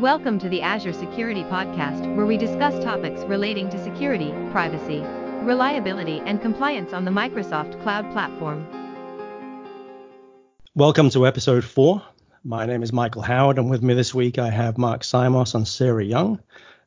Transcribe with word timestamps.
Welcome 0.00 0.38
to 0.38 0.48
the 0.48 0.62
Azure 0.62 0.94
Security 0.94 1.42
Podcast, 1.42 2.16
where 2.16 2.24
we 2.24 2.38
discuss 2.38 2.82
topics 2.82 3.20
relating 3.24 3.68
to 3.68 3.84
security, 3.84 4.32
privacy, 4.50 5.00
reliability, 5.44 6.22
and 6.24 6.40
compliance 6.40 6.94
on 6.94 7.04
the 7.04 7.10
Microsoft 7.10 7.82
Cloud 7.82 8.10
Platform. 8.10 8.66
Welcome 10.74 11.10
to 11.10 11.26
episode 11.26 11.66
four. 11.66 12.02
My 12.44 12.64
name 12.64 12.82
is 12.82 12.94
Michael 12.94 13.20
Howard, 13.20 13.58
and 13.58 13.68
with 13.68 13.82
me 13.82 13.92
this 13.92 14.14
week 14.14 14.38
I 14.38 14.48
have 14.48 14.78
Mark 14.78 15.02
Simos 15.02 15.54
and 15.54 15.68
Sarah 15.68 16.02
Young. 16.02 16.40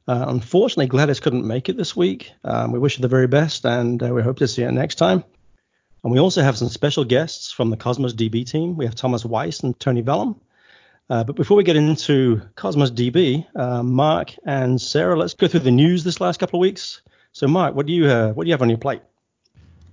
Uh, 0.08 0.26
unfortunately, 0.30 0.88
Gladys 0.88 1.20
couldn't 1.20 1.46
make 1.46 1.70
it 1.70 1.78
this 1.78 1.96
week. 1.96 2.32
Um, 2.44 2.72
we 2.72 2.80
wish 2.80 2.96
her 2.96 3.04
the 3.04 3.08
very 3.08 3.28
best, 3.28 3.64
and 3.64 4.02
uh, 4.02 4.12
we 4.12 4.24
hope 4.24 4.38
to 4.38 4.48
see 4.48 4.64
her 4.64 4.72
next 4.72 4.96
time. 4.96 5.24
And 6.04 6.12
we 6.12 6.18
also 6.18 6.42
have 6.42 6.58
some 6.58 6.70
special 6.70 7.04
guests 7.04 7.52
from 7.52 7.70
the 7.70 7.78
Cosmos 7.78 8.16
DB 8.16 8.44
team. 8.44 8.76
We 8.76 8.86
have 8.86 8.96
Thomas 8.96 9.24
Weiss 9.24 9.60
and 9.60 9.80
Tony 9.80 10.02
Voellm. 10.02 10.40
Uh, 11.10 11.24
but 11.24 11.36
before 11.36 11.58
we 11.58 11.64
get 11.64 11.76
into 11.76 12.42
Cosmos 12.56 12.92
DB, 12.92 13.46
uh, 13.56 13.84
Mark 13.84 14.34
and 14.46 14.82
Sarah, 14.82 15.18
let's 15.18 15.34
go 15.34 15.48
through 15.48 15.62
the 15.62 15.72
news 15.72 16.04
this 16.04 16.22
last 16.22 16.40
couple 16.40 16.60
of 16.60 16.62
weeks. 16.62 17.02
So, 17.34 17.48
Mark, 17.48 17.76
what 17.76 17.86
do 17.86 17.94
you 17.94 18.08
uh, 18.08 18.32
what 18.32 18.44
do 18.44 18.48
you 18.48 18.54
have 18.54 18.62
on 18.62 18.70
your 18.70 18.78
plate? 18.78 19.02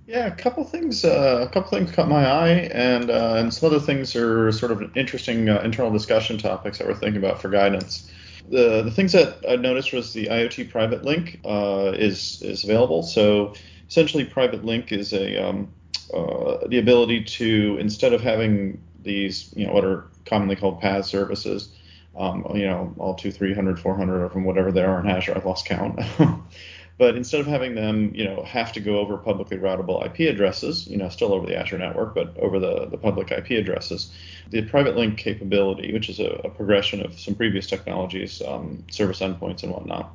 Yeah, 0.07 0.27
a 0.27 0.35
couple 0.35 0.63
things. 0.63 1.03
Uh, 1.03 1.45
a 1.47 1.51
couple 1.51 1.69
things 1.69 1.91
caught 1.91 2.07
my 2.07 2.25
eye, 2.25 2.69
and 2.73 3.09
uh, 3.09 3.35
and 3.37 3.53
some 3.53 3.67
other 3.67 3.79
things 3.79 4.15
are 4.15 4.51
sort 4.51 4.71
of 4.71 4.95
interesting 4.95 5.49
uh, 5.49 5.61
internal 5.63 5.91
discussion 5.91 6.37
topics 6.37 6.77
that 6.77 6.87
we're 6.87 6.95
thinking 6.95 7.21
about 7.21 7.41
for 7.41 7.49
guidance. 7.49 8.09
The 8.49 8.81
the 8.83 8.91
things 8.91 9.11
that 9.11 9.37
I 9.47 9.57
noticed 9.57 9.91
was 9.91 10.13
the 10.13 10.27
IoT 10.27 10.71
private 10.71 11.03
link 11.03 11.39
is 11.43 12.41
is 12.41 12.63
available. 12.63 13.03
So 13.03 13.53
essentially, 13.89 14.23
private 14.23 14.63
link 14.63 14.91
is 14.91 15.13
a 15.13 15.43
um, 15.43 15.73
the 16.11 16.79
ability 16.79 17.23
to 17.23 17.77
instead 17.79 18.13
of 18.13 18.21
having 18.21 18.81
these 19.03 19.53
you 19.55 19.67
know 19.67 19.73
what 19.73 19.85
are 19.85 20.05
commonly 20.25 20.55
called 20.55 20.81
PaaS 20.81 21.05
services. 21.05 21.69
Um, 22.17 22.45
you 22.53 22.67
know, 22.67 22.93
all 22.97 23.15
two, 23.15 23.31
300, 23.31 23.79
400 23.79 24.23
of 24.23 24.33
them, 24.33 24.43
whatever 24.43 24.69
they 24.69 24.83
are 24.83 24.99
in 24.99 25.09
Azure, 25.09 25.33
I've 25.33 25.45
lost 25.45 25.65
count. 25.65 25.97
but 26.97 27.15
instead 27.15 27.39
of 27.39 27.47
having 27.47 27.73
them, 27.73 28.13
you 28.13 28.25
know, 28.25 28.43
have 28.43 28.73
to 28.73 28.81
go 28.81 28.99
over 28.99 29.17
publicly 29.17 29.57
routable 29.57 30.05
IP 30.05 30.29
addresses, 30.31 30.87
you 30.87 30.97
know, 30.97 31.07
still 31.07 31.33
over 31.33 31.47
the 31.47 31.57
Azure 31.57 31.77
network, 31.77 32.13
but 32.13 32.37
over 32.37 32.59
the, 32.59 32.85
the 32.87 32.97
public 32.97 33.31
IP 33.31 33.51
addresses, 33.51 34.13
the 34.49 34.61
private 34.63 34.97
link 34.97 35.17
capability, 35.17 35.93
which 35.93 36.09
is 36.09 36.19
a, 36.19 36.41
a 36.43 36.49
progression 36.49 37.01
of 37.01 37.17
some 37.17 37.33
previous 37.33 37.65
technologies, 37.65 38.41
um, 38.45 38.83
service 38.91 39.21
endpoints 39.21 39.63
and 39.63 39.71
whatnot, 39.71 40.13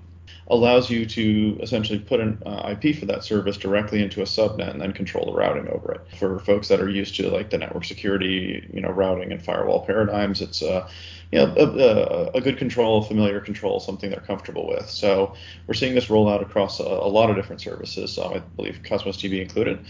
allows 0.48 0.88
you 0.90 1.04
to 1.06 1.58
essentially 1.60 1.98
put 1.98 2.20
an 2.20 2.40
uh, 2.46 2.74
IP 2.80 2.96
for 2.96 3.06
that 3.06 3.24
service 3.24 3.56
directly 3.56 4.02
into 4.02 4.22
a 4.22 4.24
subnet 4.24 4.70
and 4.70 4.80
then 4.80 4.92
control 4.92 5.26
the 5.26 5.32
routing 5.32 5.68
over 5.68 5.92
it. 5.92 6.00
For 6.18 6.38
folks 6.40 6.68
that 6.68 6.80
are 6.80 6.88
used 6.88 7.16
to 7.16 7.28
like 7.30 7.50
the 7.50 7.58
network 7.58 7.84
security, 7.84 8.68
you 8.72 8.80
know, 8.80 8.90
routing 8.90 9.32
and 9.32 9.42
firewall 9.42 9.84
paradigms, 9.84 10.40
it's 10.40 10.62
uh, 10.62 10.88
you 11.32 11.40
know, 11.40 11.52
a, 11.56 12.36
a, 12.36 12.40
good 12.40 12.56
control, 12.56 13.02
familiar 13.02 13.40
control, 13.40 13.80
something 13.80 14.10
they're 14.10 14.20
comfortable 14.20 14.68
with. 14.68 14.88
So 14.88 15.34
we're 15.66 15.74
seeing 15.74 15.94
this 15.94 16.08
roll 16.08 16.28
out 16.28 16.40
across 16.40 16.78
a, 16.78 16.84
a 16.84 17.08
lot 17.08 17.30
of 17.30 17.36
different 17.36 17.60
services, 17.60 18.16
I 18.16 18.38
believe 18.54 18.80
Cosmos 18.84 19.16
DB 19.16 19.42
included. 19.42 19.84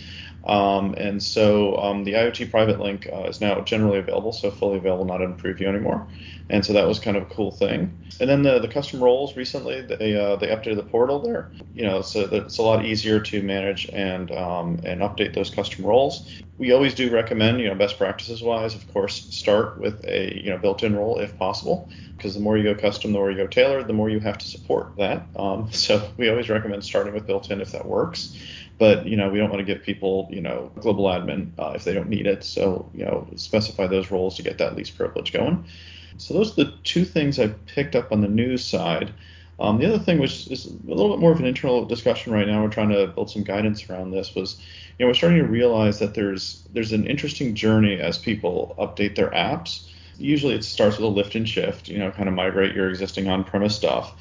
Um, 0.47 0.95
and 0.95 1.21
so 1.21 1.77
um, 1.77 2.05
the 2.05 2.13
IoT 2.13 2.51
private 2.51 2.81
link 2.81 3.09
uh, 3.13 3.25
is 3.25 3.41
now 3.41 3.61
generally 3.63 3.99
available, 3.99 4.33
so 4.33 4.51
fully 4.51 4.79
available, 4.79 5.05
not 5.05 5.21
in 5.21 5.35
preview 5.35 5.67
anymore. 5.67 6.07
And 6.49 6.65
so 6.65 6.73
that 6.73 6.87
was 6.87 7.01
kind 7.01 7.17
of 7.17 7.25
a 7.25 7.35
cool 7.35 7.51
thing. 7.51 7.99
And 8.21 8.31
then 8.31 8.43
the, 8.43 8.61
the 8.61 8.69
custom 8.69 9.03
roles 9.03 9.37
recently, 9.37 9.83
they 9.83 10.17
uh, 10.17 10.37
they 10.37 10.46
updated 10.49 10.77
the 10.77 10.83
portal 10.83 11.21
there. 11.21 11.51
You 11.75 11.85
know, 11.85 12.03
so 12.03 12.29
it's 12.31 12.59
a 12.59 12.63
lot 12.63 12.85
easier 12.85 13.21
to 13.21 13.43
manage 13.43 13.89
and 13.91 14.31
um, 14.33 14.81
and 14.85 15.01
update 15.01 15.35
those 15.35 15.51
custom 15.51 15.85
roles. 15.85 16.31
We 16.59 16.73
always 16.73 16.95
do 16.95 17.11
recommend, 17.11 17.61
you 17.61 17.69
know, 17.69 17.75
best 17.75 17.99
practices 17.99 18.43
wise, 18.43 18.75
of 18.75 18.91
course, 18.93 19.27
start 19.35 19.79
with 19.79 20.05
a 20.05 20.41
you 20.43 20.51
know 20.51 20.59
built-in 20.59 20.97
role 20.97 21.19
if 21.19 21.37
possible, 21.39 21.89
because 22.17 22.35
the 22.35 22.41
more 22.41 22.57
you 22.57 22.65
go 22.65 22.75
custom, 22.75 23.13
the 23.13 23.19
more 23.19 23.31
you 23.31 23.37
go 23.37 23.47
tailored, 23.47 23.87
the 23.87 23.93
more 23.93 24.09
you 24.09 24.21
have 24.21 24.39
to 24.39 24.47
support 24.47 24.97
that. 24.97 25.27
Um, 25.37 25.69
so 25.73 26.11
we 26.17 26.29
always 26.29 26.49
recommend 26.49 26.85
starting 26.85 27.15
with 27.15 27.27
built-in 27.27 27.61
if 27.61 27.73
that 27.73 27.87
works 27.87 28.37
but 28.79 29.07
you 29.07 29.17
know 29.17 29.31
we 29.31 29.39
don't 29.39 29.49
want 29.49 29.59
to 29.59 29.65
give 29.65 29.83
people 29.83 30.29
you 30.31 30.43
know 30.43 30.71
global 30.81 31.07
admin 31.07 31.51
uh, 31.59 31.73
if 31.75 31.85
they 31.85 31.95
don't 31.95 32.11
need 32.11 32.27
it 32.27 32.45
so 32.45 32.87
you 32.93 33.07
know 33.07 33.27
specify 33.35 33.87
those 33.87 34.11
roles 34.11 34.37
to 34.37 34.43
get 34.43 34.59
that 34.59 34.77
least 34.77 34.99
privilege 34.99 35.33
going 35.33 35.65
so 36.19 36.35
those 36.35 36.53
are 36.53 36.65
the 36.65 36.73
two 36.83 37.05
things 37.05 37.39
I 37.39 37.49
picked 37.49 37.95
up 37.95 38.13
on 38.13 38.21
the 38.21 38.29
news 38.29 38.65
side. 38.65 39.13
Um, 39.59 39.79
the 39.79 39.87
other 39.87 39.99
thing, 39.99 40.19
which 40.19 40.49
is 40.49 40.67
a 40.67 40.71
little 40.87 41.11
bit 41.11 41.19
more 41.19 41.33
of 41.33 41.41
an 41.41 41.47
internal 41.47 41.85
discussion 41.85 42.33
right 42.33 42.47
now, 42.47 42.63
we're 42.63 42.69
trying 42.69 42.91
to 42.91 43.07
build 43.07 43.31
some 43.31 43.43
guidance 43.43 43.89
around 43.89 44.11
this, 44.11 44.35
was 44.35 44.61
you 44.99 45.05
know 45.05 45.09
we're 45.09 45.15
starting 45.15 45.39
to 45.39 45.47
realize 45.47 45.99
that 45.99 46.15
there's 46.15 46.67
there's 46.73 46.93
an 46.93 47.07
interesting 47.07 47.55
journey 47.55 47.99
as 47.99 48.19
people 48.19 48.75
update 48.79 49.17
their 49.17 49.31
apps. 49.31 49.89
Usually 50.19 50.55
it 50.55 50.65
starts 50.65 50.97
with 50.97 51.05
a 51.05 51.09
lift 51.09 51.35
and 51.35 51.49
shift, 51.49 51.89
you 51.89 51.99
know, 51.99 52.11
kind 52.11 52.29
of 52.29 52.35
migrate 52.35 52.75
your 52.75 52.89
existing 52.89 53.29
on-premise 53.29 53.75
stuff, 53.75 54.15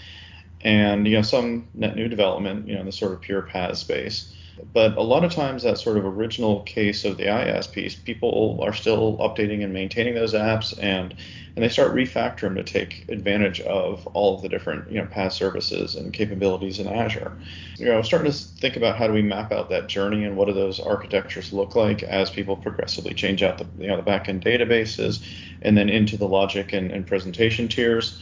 and 0.61 1.05
you 1.07 1.15
know 1.15 1.21
some 1.21 1.67
net 1.73 1.95
new 1.95 2.07
development, 2.07 2.67
you 2.67 2.75
know, 2.75 2.79
in 2.81 2.85
the 2.85 2.91
sort 2.91 3.11
of 3.11 3.21
pure 3.21 3.41
PaaS 3.41 3.77
space. 3.77 4.33
But 4.73 4.95
a 4.97 5.01
lot 5.01 5.25
of 5.25 5.33
times, 5.33 5.63
that 5.63 5.77
sort 5.77 5.97
of 5.97 6.05
original 6.05 6.61
case 6.61 7.03
of 7.03 7.17
the 7.17 7.25
IaaS 7.25 7.71
piece, 7.71 7.95
people 7.95 8.59
are 8.61 8.73
still 8.73 9.17
updating 9.17 9.63
and 9.63 9.73
maintaining 9.73 10.15
those 10.15 10.33
apps, 10.33 10.77
and 10.81 11.13
and 11.55 11.63
they 11.63 11.69
start 11.69 11.93
refactoring 11.93 12.55
to 12.55 12.63
take 12.63 13.05
advantage 13.09 13.61
of 13.61 14.05
all 14.07 14.35
of 14.35 14.41
the 14.41 14.49
different 14.49 14.89
you 14.89 15.01
know 15.01 15.07
PaaS 15.07 15.33
services 15.33 15.95
and 15.95 16.13
capabilities 16.13 16.79
in 16.79 16.87
Azure. 16.87 17.37
You 17.77 17.85
know, 17.85 18.01
starting 18.01 18.31
to 18.31 18.37
think 18.37 18.77
about 18.77 18.97
how 18.97 19.07
do 19.07 19.13
we 19.13 19.21
map 19.21 19.51
out 19.51 19.69
that 19.69 19.87
journey 19.87 20.23
and 20.23 20.37
what 20.37 20.47
do 20.47 20.53
those 20.53 20.79
architectures 20.79 21.51
look 21.51 21.75
like 21.75 22.03
as 22.03 22.29
people 22.29 22.55
progressively 22.55 23.13
change 23.13 23.43
out 23.43 23.57
the 23.57 23.67
you 23.77 23.87
know 23.87 23.97
the 23.97 24.03
backend 24.03 24.43
databases 24.43 25.21
and 25.61 25.77
then 25.77 25.89
into 25.89 26.17
the 26.17 26.27
logic 26.27 26.71
and, 26.73 26.91
and 26.91 27.07
presentation 27.07 27.67
tiers. 27.67 28.21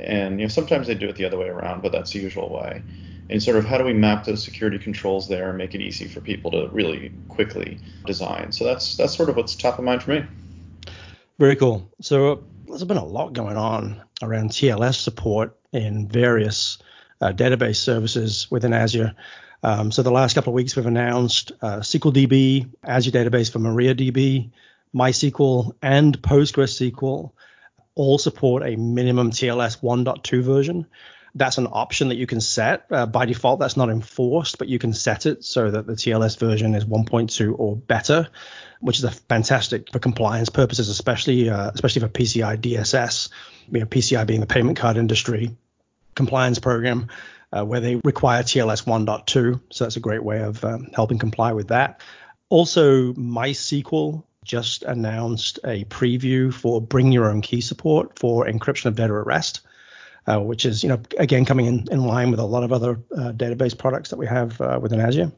And 0.00 0.40
you 0.40 0.46
know, 0.46 0.50
sometimes 0.50 0.86
they 0.86 0.94
do 0.94 1.08
it 1.08 1.16
the 1.16 1.24
other 1.24 1.38
way 1.38 1.48
around, 1.48 1.82
but 1.82 1.92
that's 1.92 2.12
the 2.12 2.20
usual 2.20 2.48
way 2.48 2.82
and 3.30 3.42
sort 3.42 3.56
of 3.56 3.64
how 3.64 3.78
do 3.78 3.84
we 3.84 3.92
map 3.92 4.24
those 4.24 4.42
security 4.42 4.78
controls 4.78 5.28
there 5.28 5.48
and 5.48 5.58
make 5.58 5.74
it 5.74 5.80
easy 5.80 6.06
for 6.06 6.20
people 6.20 6.50
to 6.50 6.68
really 6.72 7.12
quickly 7.28 7.78
design. 8.06 8.52
So 8.52 8.64
that's 8.64 8.96
that's 8.96 9.16
sort 9.16 9.28
of 9.28 9.36
what's 9.36 9.54
top 9.54 9.78
of 9.78 9.84
mind 9.84 10.02
for 10.02 10.10
me. 10.10 10.24
Very 11.38 11.56
cool. 11.56 11.90
So 12.00 12.44
there's 12.66 12.84
been 12.84 12.96
a 12.96 13.04
lot 13.04 13.32
going 13.32 13.56
on 13.56 14.02
around 14.22 14.50
TLS 14.50 14.96
support 14.96 15.56
in 15.72 16.08
various 16.08 16.78
uh, 17.20 17.32
database 17.32 17.76
services 17.76 18.50
within 18.50 18.72
Azure. 18.72 19.14
Um, 19.62 19.90
so 19.90 20.02
the 20.02 20.10
last 20.10 20.34
couple 20.34 20.52
of 20.52 20.54
weeks 20.54 20.76
we've 20.76 20.86
announced 20.86 21.52
uh, 21.62 21.78
SQLDB, 21.78 22.68
Azure 22.84 23.10
Database 23.10 23.50
for 23.50 23.58
MariaDB, 23.58 24.50
MySQL, 24.94 25.74
and 25.82 26.20
PostgreSQL 26.20 27.32
all 27.96 28.18
support 28.18 28.62
a 28.64 28.76
minimum 28.76 29.30
TLS 29.30 29.80
1.2 29.80 30.42
version 30.42 30.86
that's 31.34 31.58
an 31.58 31.66
option 31.66 32.08
that 32.08 32.16
you 32.16 32.26
can 32.26 32.40
set. 32.40 32.86
Uh, 32.90 33.06
by 33.06 33.26
default, 33.26 33.58
that's 33.58 33.76
not 33.76 33.90
enforced, 33.90 34.58
but 34.58 34.68
you 34.68 34.78
can 34.78 34.92
set 34.92 35.26
it 35.26 35.44
so 35.44 35.70
that 35.70 35.86
the 35.86 35.94
TLS 35.94 36.38
version 36.38 36.74
is 36.74 36.84
1.2 36.84 37.54
or 37.58 37.76
better, 37.76 38.28
which 38.80 38.98
is 38.98 39.04
a 39.04 39.10
fantastic 39.10 39.90
for 39.90 39.98
compliance 39.98 40.48
purposes, 40.48 40.88
especially 40.88 41.50
uh, 41.50 41.70
especially 41.74 42.00
for 42.00 42.08
PCI 42.08 42.58
DSS. 42.58 43.30
You 43.70 43.80
know, 43.80 43.86
PCI 43.86 44.26
being 44.26 44.40
the 44.40 44.46
payment 44.46 44.78
card 44.78 44.96
industry 44.96 45.56
compliance 46.14 46.60
program, 46.60 47.08
uh, 47.52 47.64
where 47.64 47.80
they 47.80 47.96
require 47.96 48.42
TLS 48.42 48.84
1.2. 48.84 49.60
So 49.70 49.84
that's 49.84 49.96
a 49.96 50.00
great 50.00 50.22
way 50.22 50.40
of 50.40 50.64
um, 50.64 50.88
helping 50.94 51.18
comply 51.18 51.52
with 51.52 51.68
that. 51.68 52.00
Also, 52.48 53.12
MySQL 53.14 54.22
just 54.44 54.84
announced 54.84 55.58
a 55.64 55.84
preview 55.86 56.52
for 56.52 56.80
bring 56.80 57.10
your 57.10 57.28
own 57.28 57.40
key 57.40 57.60
support 57.60 58.18
for 58.18 58.46
encryption 58.46 58.86
of 58.86 58.94
data 58.94 59.14
at 59.14 59.26
rest 59.26 59.62
uh, 60.26 60.40
which 60.40 60.64
is, 60.64 60.82
you 60.82 60.88
know, 60.88 61.00
again, 61.18 61.44
coming 61.44 61.66
in, 61.66 61.86
in 61.90 62.04
line 62.04 62.30
with 62.30 62.40
a 62.40 62.44
lot 62.44 62.64
of 62.64 62.72
other 62.72 62.92
uh, 63.16 63.32
database 63.32 63.76
products 63.76 64.10
that 64.10 64.16
we 64.16 64.26
have 64.26 64.60
uh, 64.60 64.78
within 64.80 65.00
Azure. 65.00 65.32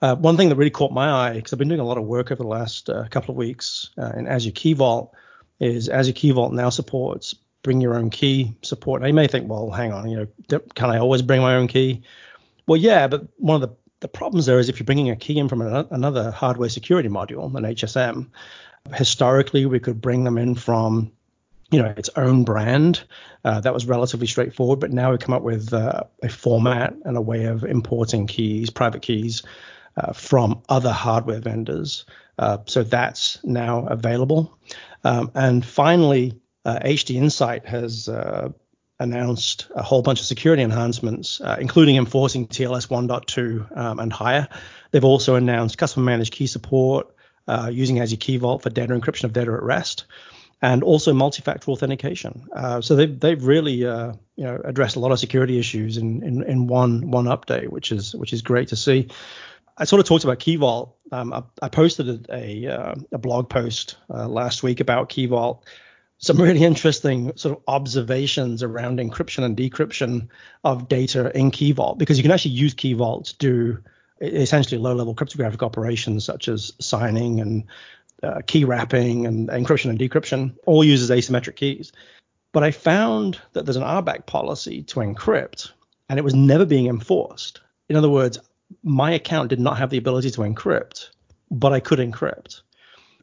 Uh, 0.00 0.14
one 0.14 0.36
thing 0.36 0.48
that 0.48 0.56
really 0.56 0.70
caught 0.70 0.92
my 0.92 1.10
eye, 1.10 1.34
because 1.34 1.52
I've 1.52 1.58
been 1.58 1.68
doing 1.68 1.80
a 1.80 1.84
lot 1.84 1.98
of 1.98 2.04
work 2.04 2.30
over 2.30 2.42
the 2.42 2.48
last 2.48 2.88
uh, 2.88 3.08
couple 3.08 3.32
of 3.32 3.36
weeks 3.36 3.90
in 4.16 4.28
Azure 4.28 4.52
Key 4.52 4.74
Vault, 4.74 5.12
is 5.58 5.88
Azure 5.88 6.12
Key 6.12 6.30
Vault 6.30 6.52
now 6.52 6.70
supports 6.70 7.34
bring 7.62 7.80
your 7.80 7.96
own 7.96 8.10
key 8.10 8.54
support. 8.62 9.02
Now 9.02 9.08
you 9.08 9.14
may 9.14 9.26
think, 9.26 9.48
well, 9.48 9.70
hang 9.70 9.92
on, 9.92 10.08
you 10.08 10.28
know, 10.50 10.58
can 10.74 10.90
I 10.90 10.98
always 10.98 11.22
bring 11.22 11.40
my 11.40 11.54
own 11.54 11.68
key? 11.68 12.02
Well, 12.66 12.80
yeah, 12.80 13.08
but 13.08 13.26
one 13.38 13.62
of 13.62 13.68
the, 13.68 13.76
the 14.00 14.08
problems 14.08 14.46
there 14.46 14.58
is 14.58 14.68
if 14.68 14.78
you're 14.78 14.86
bringing 14.86 15.10
a 15.10 15.16
key 15.16 15.38
in 15.38 15.48
from 15.48 15.62
an, 15.62 15.86
another 15.90 16.30
hardware 16.30 16.68
security 16.68 17.08
module, 17.08 17.54
an 17.54 17.64
HSM, 17.64 18.28
historically 18.94 19.66
we 19.66 19.80
could 19.80 20.00
bring 20.00 20.24
them 20.24 20.38
in 20.38 20.54
from 20.54 21.10
you 21.70 21.82
know 21.82 21.92
its 21.96 22.10
own 22.16 22.44
brand. 22.44 23.02
Uh, 23.44 23.60
that 23.60 23.74
was 23.74 23.86
relatively 23.86 24.26
straightforward, 24.26 24.80
but 24.80 24.92
now 24.92 25.10
we've 25.10 25.20
come 25.20 25.34
up 25.34 25.42
with 25.42 25.72
uh, 25.72 26.02
a 26.22 26.28
format 26.28 26.94
and 27.04 27.16
a 27.16 27.20
way 27.20 27.44
of 27.44 27.64
importing 27.64 28.26
keys, 28.26 28.70
private 28.70 29.02
keys, 29.02 29.42
uh, 29.96 30.12
from 30.12 30.62
other 30.68 30.92
hardware 30.92 31.40
vendors. 31.40 32.04
Uh, 32.38 32.58
so 32.66 32.82
that's 32.82 33.38
now 33.44 33.86
available. 33.86 34.56
Um, 35.04 35.30
and 35.34 35.64
finally, 35.64 36.40
HD 36.64 37.16
uh, 37.16 37.22
Insight 37.22 37.66
has 37.66 38.08
uh, 38.08 38.50
announced 39.00 39.68
a 39.74 39.82
whole 39.82 40.02
bunch 40.02 40.20
of 40.20 40.26
security 40.26 40.62
enhancements, 40.62 41.40
including 41.58 41.96
enforcing 41.96 42.46
TLS 42.46 42.88
1.2 42.88 43.76
um, 43.76 43.98
and 43.98 44.12
higher. 44.12 44.48
They've 44.90 45.04
also 45.04 45.34
announced 45.34 45.78
custom 45.78 46.04
managed 46.04 46.32
key 46.32 46.46
support 46.46 47.14
using 47.70 48.00
Azure 48.00 48.16
Key 48.16 48.36
Vault 48.38 48.62
for 48.62 48.70
data 48.70 48.92
encryption 48.94 49.24
of 49.24 49.32
data 49.32 49.52
at 49.52 49.62
rest. 49.62 50.04
And 50.60 50.82
also 50.82 51.12
multi-factor 51.12 51.70
authentication. 51.70 52.48
Uh, 52.52 52.80
so 52.80 52.96
they've 52.96 53.18
they've 53.18 53.44
really 53.44 53.86
uh, 53.86 54.12
you 54.36 54.44
know 54.44 54.60
addressed 54.64 54.96
a 54.96 55.00
lot 55.00 55.12
of 55.12 55.18
security 55.18 55.58
issues 55.58 55.96
in, 55.96 56.22
in 56.22 56.42
in 56.42 56.66
one 56.66 57.10
one 57.10 57.26
update, 57.26 57.68
which 57.68 57.92
is 57.92 58.14
which 58.14 58.32
is 58.32 58.42
great 58.42 58.68
to 58.68 58.76
see. 58.76 59.08
I 59.76 59.84
sort 59.84 60.00
of 60.00 60.06
talked 60.06 60.24
about 60.24 60.40
Key 60.40 60.56
Vault. 60.56 60.96
Um, 61.12 61.32
I, 61.32 61.42
I, 61.62 61.68
posted 61.68 62.28
a 62.30 62.66
uh, 62.66 62.94
a 63.12 63.18
blog 63.18 63.48
post 63.48 63.96
uh, 64.10 64.26
last 64.26 64.62
week 64.62 64.80
about 64.80 65.08
Key 65.08 65.26
Vault. 65.26 65.64
Some 66.20 66.40
really 66.40 66.64
interesting 66.64 67.36
sort 67.36 67.56
of 67.56 67.62
observations 67.68 68.64
around 68.64 68.98
encryption 68.98 69.44
and 69.44 69.56
decryption 69.56 70.28
of 70.64 70.88
data 70.88 71.30
in 71.36 71.52
Key 71.52 71.70
Vault 71.70 71.98
because 71.98 72.18
you 72.18 72.24
can 72.24 72.32
actually 72.32 72.52
use 72.52 72.74
Key 72.74 72.94
Vault 72.94 73.26
to 73.26 73.36
do 73.36 73.78
essentially 74.20 74.80
low-level 74.80 75.14
cryptographic 75.14 75.62
operations 75.62 76.24
such 76.24 76.48
as 76.48 76.72
signing 76.80 77.40
and 77.40 77.64
uh, 78.22 78.40
key 78.46 78.64
wrapping 78.64 79.26
and 79.26 79.48
encryption 79.48 79.90
and 79.90 79.98
decryption 79.98 80.56
all 80.66 80.84
uses 80.84 81.10
asymmetric 81.10 81.56
keys. 81.56 81.92
But 82.52 82.64
I 82.64 82.70
found 82.70 83.40
that 83.52 83.66
there's 83.66 83.76
an 83.76 83.82
RBAC 83.82 84.26
policy 84.26 84.82
to 84.84 85.00
encrypt, 85.00 85.70
and 86.08 86.18
it 86.18 86.24
was 86.24 86.34
never 86.34 86.64
being 86.64 86.86
enforced. 86.86 87.60
In 87.88 87.96
other 87.96 88.08
words, 88.08 88.38
my 88.82 89.12
account 89.12 89.50
did 89.50 89.60
not 89.60 89.78
have 89.78 89.90
the 89.90 89.98
ability 89.98 90.30
to 90.32 90.40
encrypt, 90.40 91.10
but 91.50 91.72
I 91.72 91.80
could 91.80 91.98
encrypt. 91.98 92.62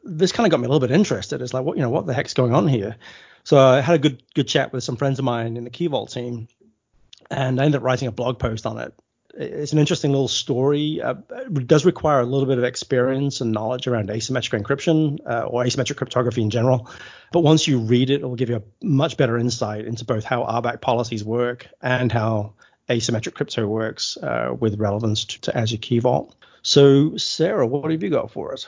This 0.04 0.32
kind 0.32 0.46
of 0.46 0.52
got 0.52 0.60
me 0.60 0.66
a 0.66 0.68
little 0.68 0.86
bit 0.86 0.94
interested. 0.94 1.42
It's 1.42 1.52
like, 1.52 1.64
what 1.64 1.76
you 1.76 1.82
know, 1.82 1.90
what 1.90 2.06
the 2.06 2.14
heck's 2.14 2.34
going 2.34 2.54
on 2.54 2.68
here? 2.68 2.96
So 3.44 3.58
I 3.58 3.80
had 3.80 3.96
a 3.96 3.98
good 3.98 4.22
good 4.34 4.48
chat 4.48 4.72
with 4.72 4.84
some 4.84 4.96
friends 4.96 5.18
of 5.18 5.24
mine 5.24 5.56
in 5.56 5.64
the 5.64 5.70
Key 5.70 5.88
Vault 5.88 6.12
team, 6.12 6.48
and 7.30 7.60
I 7.60 7.64
ended 7.64 7.78
up 7.80 7.84
writing 7.84 8.08
a 8.08 8.12
blog 8.12 8.38
post 8.38 8.66
on 8.66 8.78
it 8.78 8.94
it's 9.36 9.72
an 9.72 9.78
interesting 9.78 10.12
little 10.12 10.28
story. 10.28 11.00
Uh, 11.02 11.14
it 11.30 11.66
does 11.66 11.84
require 11.84 12.20
a 12.20 12.24
little 12.26 12.46
bit 12.46 12.58
of 12.58 12.64
experience 12.64 13.40
and 13.40 13.52
knowledge 13.52 13.86
around 13.86 14.08
asymmetric 14.08 14.62
encryption 14.62 15.18
uh, 15.28 15.44
or 15.44 15.64
asymmetric 15.64 15.96
cryptography 15.96 16.42
in 16.42 16.50
general. 16.50 16.90
But 17.32 17.40
once 17.40 17.68
you 17.68 17.78
read 17.78 18.10
it, 18.10 18.22
it 18.22 18.24
will 18.24 18.36
give 18.36 18.48
you 18.48 18.56
a 18.56 18.62
much 18.84 19.16
better 19.16 19.36
insight 19.36 19.84
into 19.84 20.04
both 20.04 20.24
how 20.24 20.44
RBAC 20.44 20.80
policies 20.80 21.22
work 21.22 21.68
and 21.82 22.10
how 22.10 22.54
asymmetric 22.88 23.34
crypto 23.34 23.66
works 23.66 24.16
uh, 24.18 24.54
with 24.58 24.78
relevance 24.78 25.24
to, 25.24 25.40
to, 25.42 25.56
Azure 25.56 25.76
Key 25.76 25.98
Vault. 25.98 26.34
So, 26.62 27.16
Sarah, 27.16 27.66
what 27.66 27.90
have 27.90 28.02
you 28.02 28.10
got 28.10 28.30
for 28.30 28.52
us? 28.52 28.66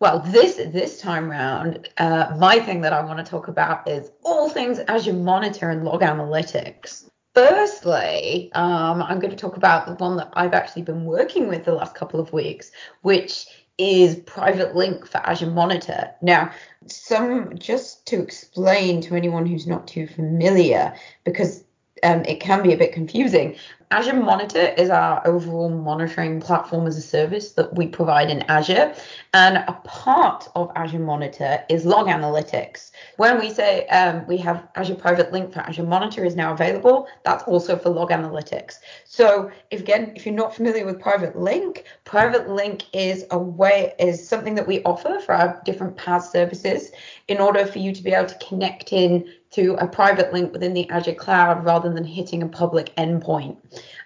Well, 0.00 0.18
this 0.18 0.56
this 0.56 1.00
time 1.00 1.30
round, 1.30 1.88
uh, 1.96 2.36
my 2.38 2.58
thing 2.58 2.82
that 2.82 2.92
I 2.92 3.02
want 3.04 3.24
to 3.24 3.30
talk 3.30 3.48
about 3.48 3.88
is 3.88 4.10
all 4.22 4.50
things 4.50 4.78
Azure 4.80 5.14
Monitor 5.14 5.70
and 5.70 5.84
Log 5.84 6.02
Analytics. 6.02 7.08
Firstly, 7.34 8.50
um, 8.54 9.02
I'm 9.02 9.18
going 9.18 9.32
to 9.32 9.36
talk 9.36 9.56
about 9.56 9.86
the 9.86 9.94
one 9.94 10.16
that 10.18 10.30
I've 10.34 10.54
actually 10.54 10.82
been 10.82 11.04
working 11.04 11.48
with 11.48 11.64
the 11.64 11.74
last 11.74 11.96
couple 11.96 12.20
of 12.20 12.32
weeks, 12.32 12.70
which 13.02 13.46
is 13.76 14.14
Private 14.14 14.76
Link 14.76 15.04
for 15.04 15.18
Azure 15.18 15.50
Monitor. 15.50 16.10
Now, 16.22 16.52
some 16.86 17.58
just 17.58 18.06
to 18.06 18.22
explain 18.22 19.00
to 19.02 19.16
anyone 19.16 19.46
who's 19.46 19.66
not 19.66 19.88
too 19.88 20.06
familiar, 20.06 20.94
because 21.24 21.64
um, 22.04 22.24
it 22.24 22.38
can 22.38 22.62
be 22.62 22.72
a 22.72 22.76
bit 22.76 22.92
confusing. 22.92 23.56
Azure 23.94 24.14
Monitor 24.14 24.74
is 24.76 24.90
our 24.90 25.24
overall 25.24 25.68
monitoring 25.68 26.40
platform 26.40 26.88
as 26.88 26.96
a 26.96 27.00
service 27.00 27.52
that 27.52 27.76
we 27.76 27.86
provide 27.86 28.28
in 28.28 28.42
Azure. 28.48 28.92
And 29.32 29.58
a 29.58 29.80
part 29.84 30.48
of 30.56 30.72
Azure 30.74 30.98
Monitor 30.98 31.64
is 31.68 31.86
log 31.86 32.08
analytics. 32.08 32.90
When 33.18 33.38
we 33.38 33.50
say 33.50 33.86
um, 33.86 34.26
we 34.26 34.36
have 34.38 34.66
Azure 34.74 34.96
Private 34.96 35.30
Link 35.30 35.52
for 35.52 35.60
Azure 35.60 35.84
Monitor 35.84 36.24
is 36.24 36.34
now 36.34 36.52
available, 36.52 37.06
that's 37.24 37.44
also 37.44 37.76
for 37.76 37.90
log 37.90 38.10
analytics. 38.10 38.80
So 39.04 39.52
if 39.70 39.78
again, 39.78 40.12
if 40.16 40.26
you're 40.26 40.34
not 40.34 40.56
familiar 40.56 40.84
with 40.84 41.00
Private 41.00 41.38
Link, 41.38 41.84
Private 42.04 42.50
Link 42.50 42.82
is 42.92 43.24
a 43.30 43.38
way 43.38 43.94
is 44.00 44.28
something 44.28 44.56
that 44.56 44.66
we 44.66 44.82
offer 44.82 45.20
for 45.20 45.36
our 45.36 45.62
different 45.64 45.96
PaaS 45.96 46.32
services 46.32 46.90
in 47.28 47.38
order 47.38 47.64
for 47.64 47.78
you 47.78 47.94
to 47.94 48.02
be 48.02 48.12
able 48.12 48.28
to 48.28 48.38
connect 48.48 48.92
in 48.92 49.24
to 49.54 49.74
a 49.74 49.86
private 49.86 50.32
link 50.32 50.52
within 50.52 50.74
the 50.74 50.88
Azure 50.90 51.14
cloud 51.14 51.64
rather 51.64 51.92
than 51.92 52.04
hitting 52.04 52.42
a 52.42 52.48
public 52.48 52.94
endpoint. 52.96 53.56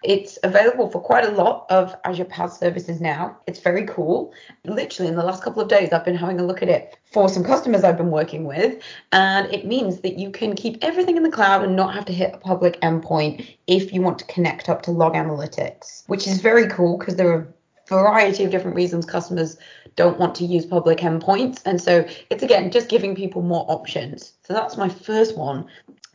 It's 0.04 0.38
available 0.42 0.90
for 0.90 1.00
quite 1.00 1.24
a 1.24 1.30
lot 1.30 1.66
of 1.70 1.96
Azure 2.04 2.26
PaaS 2.26 2.58
services 2.58 3.00
now. 3.00 3.36
It's 3.46 3.60
very 3.60 3.86
cool. 3.86 4.32
Literally, 4.64 5.08
in 5.08 5.16
the 5.16 5.24
last 5.24 5.42
couple 5.42 5.62
of 5.62 5.68
days, 5.68 5.92
I've 5.92 6.04
been 6.04 6.16
having 6.16 6.38
a 6.38 6.44
look 6.44 6.62
at 6.62 6.68
it 6.68 6.98
for 7.12 7.28
some 7.28 7.42
customers 7.42 7.82
I've 7.82 7.96
been 7.96 8.10
working 8.10 8.44
with, 8.44 8.82
and 9.12 9.52
it 9.52 9.64
means 9.64 10.00
that 10.00 10.18
you 10.18 10.30
can 10.30 10.54
keep 10.54 10.76
everything 10.82 11.16
in 11.16 11.22
the 11.22 11.30
cloud 11.30 11.64
and 11.64 11.74
not 11.74 11.94
have 11.94 12.04
to 12.06 12.12
hit 12.12 12.34
a 12.34 12.38
public 12.38 12.78
endpoint 12.82 13.48
if 13.66 13.92
you 13.92 14.02
want 14.02 14.18
to 14.18 14.24
connect 14.26 14.68
up 14.68 14.82
to 14.82 14.90
log 14.90 15.14
analytics, 15.14 16.04
which 16.08 16.26
is 16.26 16.40
very 16.40 16.68
cool 16.68 16.98
because 16.98 17.16
there 17.16 17.32
are 17.32 17.48
variety 17.88 18.44
of 18.44 18.50
different 18.50 18.76
reasons 18.76 19.06
customers 19.06 19.56
don't 19.96 20.18
want 20.18 20.34
to 20.36 20.44
use 20.44 20.64
public 20.64 20.98
endpoints. 20.98 21.60
And 21.64 21.80
so 21.80 22.06
it's 22.30 22.42
again 22.42 22.70
just 22.70 22.88
giving 22.88 23.16
people 23.16 23.42
more 23.42 23.64
options. 23.68 24.34
So 24.46 24.52
that's 24.52 24.76
my 24.76 24.88
first 24.88 25.36
one. 25.36 25.66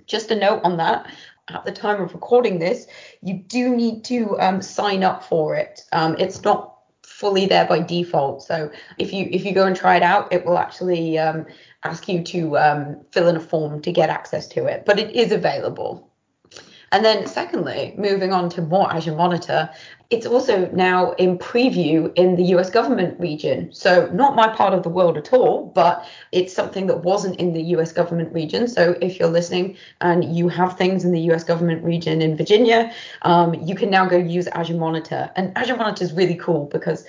Just 0.05 0.31
a 0.31 0.35
note 0.35 0.61
on 0.63 0.77
that. 0.77 1.07
At 1.49 1.65
the 1.65 1.71
time 1.73 2.01
of 2.01 2.13
recording 2.13 2.59
this, 2.59 2.87
you 3.21 3.33
do 3.33 3.75
need 3.75 4.05
to 4.05 4.39
um, 4.39 4.61
sign 4.61 5.03
up 5.03 5.23
for 5.25 5.55
it. 5.55 5.81
Um, 5.91 6.15
it's 6.17 6.41
not 6.43 6.73
fully 7.01 7.45
there 7.45 7.65
by 7.65 7.79
default. 7.79 8.43
So 8.43 8.71
if 8.97 9.11
you 9.11 9.27
if 9.29 9.43
you 9.45 9.53
go 9.53 9.65
and 9.65 9.75
try 9.75 9.97
it 9.97 10.03
out, 10.03 10.31
it 10.31 10.45
will 10.45 10.57
actually 10.57 11.17
um, 11.17 11.45
ask 11.83 12.07
you 12.07 12.23
to 12.23 12.57
um, 12.57 13.01
fill 13.11 13.27
in 13.27 13.35
a 13.35 13.41
form 13.41 13.81
to 13.81 13.91
get 13.91 14.09
access 14.09 14.47
to 14.49 14.65
it. 14.65 14.85
But 14.85 14.99
it 14.99 15.15
is 15.15 15.31
available. 15.31 16.12
And 16.93 17.03
then 17.03 17.25
secondly, 17.25 17.95
moving 17.97 18.31
on 18.31 18.49
to 18.49 18.61
more 18.61 18.89
Azure 18.93 19.15
Monitor, 19.15 19.67
it's 20.11 20.27
also 20.27 20.69
now 20.73 21.13
in 21.13 21.39
preview 21.39 22.13
in 22.15 22.35
the 22.35 22.43
US 22.55 22.69
government 22.69 23.19
region. 23.19 23.73
So 23.73 24.11
not 24.13 24.35
my 24.35 24.47
part 24.47 24.75
of 24.75 24.83
the 24.83 24.89
world 24.89 25.17
at 25.17 25.33
all, 25.33 25.71
but 25.73 26.05
it's 26.31 26.53
something 26.53 26.85
that 26.85 26.97
wasn't 26.97 27.37
in 27.37 27.53
the 27.53 27.63
US 27.75 27.91
government 27.91 28.31
region. 28.31 28.67
So 28.67 28.95
if 29.01 29.19
you're 29.19 29.27
listening 29.27 29.75
and 30.01 30.37
you 30.37 30.49
have 30.49 30.77
things 30.77 31.03
in 31.03 31.11
the 31.11 31.21
US 31.31 31.43
government 31.43 31.83
region 31.83 32.21
in 32.21 32.37
Virginia, 32.37 32.93
um, 33.23 33.55
you 33.55 33.73
can 33.73 33.89
now 33.89 34.05
go 34.05 34.17
use 34.17 34.45
Azure 34.49 34.75
Monitor. 34.75 35.31
And 35.35 35.51
Azure 35.57 35.75
Monitor 35.75 36.03
is 36.03 36.13
really 36.13 36.35
cool 36.35 36.65
because 36.65 37.07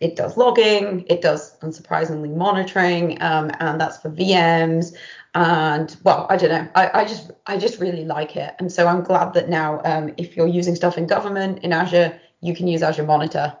it 0.00 0.16
does 0.16 0.38
logging, 0.38 1.04
it 1.08 1.20
does 1.20 1.58
unsurprisingly 1.60 2.34
monitoring, 2.34 3.20
um, 3.22 3.50
and 3.60 3.80
that's 3.80 3.98
for 3.98 4.10
VMs 4.10 4.94
and 5.36 5.98
well 6.02 6.26
i 6.30 6.36
don't 6.36 6.48
know. 6.48 6.66
I, 6.74 7.02
I, 7.02 7.04
just 7.04 7.30
i 7.46 7.58
just 7.58 7.78
really 7.78 8.04
like 8.04 8.36
it. 8.36 8.54
And 8.58 8.72
so 8.72 8.86
i'm 8.86 9.02
glad 9.02 9.34
that 9.34 9.48
now 9.48 9.80
um, 9.84 10.14
if 10.16 10.36
you're 10.36 10.46
using 10.48 10.74
stuff 10.74 10.96
in 10.96 11.06
government 11.06 11.60
in 11.62 11.72
azure 11.72 12.18
you 12.40 12.54
can 12.56 12.66
use 12.66 12.82
azure 12.82 13.04
monitor. 13.04 13.56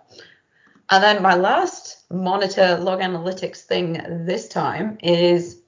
And 0.88 1.02
then 1.02 1.22
my 1.22 1.34
last 1.34 2.04
monitor 2.10 2.78
log 2.78 3.00
analytics 3.00 3.58
thing 3.58 4.00
this 4.26 4.48
time 4.48 4.96
is 5.02 5.60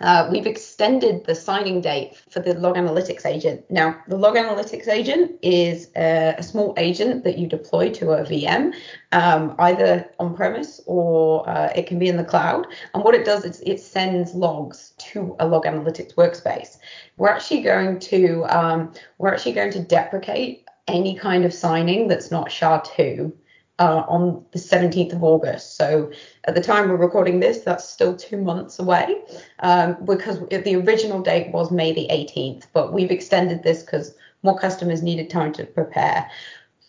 uh, 0.00 0.28
we've 0.30 0.46
extended 0.46 1.24
the 1.24 1.34
signing 1.34 1.80
date 1.80 2.16
for 2.30 2.40
the 2.40 2.54
log 2.54 2.76
analytics 2.76 3.26
agent. 3.26 3.64
Now, 3.68 4.00
the 4.06 4.16
log 4.16 4.36
analytics 4.36 4.86
agent 4.86 5.32
is 5.42 5.90
a, 5.96 6.36
a 6.38 6.42
small 6.42 6.74
agent 6.76 7.24
that 7.24 7.36
you 7.36 7.48
deploy 7.48 7.90
to 7.94 8.12
a 8.12 8.24
VM, 8.24 8.74
um, 9.10 9.56
either 9.58 10.08
on 10.20 10.36
premise 10.36 10.80
or 10.86 11.48
uh, 11.48 11.72
it 11.74 11.86
can 11.86 11.98
be 11.98 12.08
in 12.08 12.16
the 12.16 12.24
cloud. 12.24 12.66
And 12.94 13.02
what 13.02 13.14
it 13.16 13.24
does 13.24 13.44
is 13.44 13.60
it 13.66 13.80
sends 13.80 14.34
logs 14.34 14.92
to 14.98 15.34
a 15.40 15.46
log 15.46 15.64
analytics 15.64 16.14
workspace. 16.14 16.78
We're 17.16 17.30
actually 17.30 17.62
going 17.62 17.98
to 18.00 18.44
um, 18.44 18.92
we're 19.18 19.32
actually 19.32 19.52
going 19.52 19.72
to 19.72 19.80
deprecate 19.80 20.64
any 20.86 21.16
kind 21.16 21.44
of 21.44 21.52
signing 21.52 22.08
that's 22.08 22.30
not 22.30 22.50
SHA-2 22.50 23.32
uh, 23.78 24.04
on 24.08 24.44
the 24.52 24.58
17th 24.58 25.12
of 25.12 25.22
August. 25.22 25.76
So 25.76 26.10
at 26.44 26.54
the 26.54 26.60
time 26.60 26.88
we're 26.88 26.96
recording 26.96 27.40
this, 27.40 27.60
that's 27.60 27.88
still 27.88 28.16
two 28.16 28.36
months 28.36 28.78
away 28.78 29.22
um, 29.60 29.96
because 30.04 30.40
the 30.48 30.76
original 30.76 31.22
date 31.22 31.52
was 31.52 31.70
May 31.70 31.92
the 31.92 32.08
18th, 32.10 32.66
but 32.72 32.92
we've 32.92 33.10
extended 33.10 33.62
this 33.62 33.82
because 33.82 34.14
more 34.42 34.58
customers 34.58 35.02
needed 35.02 35.30
time 35.30 35.52
to 35.54 35.64
prepare. 35.64 36.28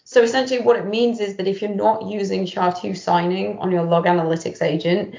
So 0.03 0.24
essentially, 0.24 0.62
what 0.62 0.75
it 0.75 0.88
means 0.88 1.19
is 1.19 1.36
that 1.36 1.48
if 1.48 1.62
you're 1.62 1.69
not 1.69 2.03
using 2.03 2.46
SHA-2 2.46 2.98
signing 2.98 3.60
on 3.60 3.72
your 3.72 3.84
log 3.84 4.05
analytics 4.05 4.62
agent 4.62 5.15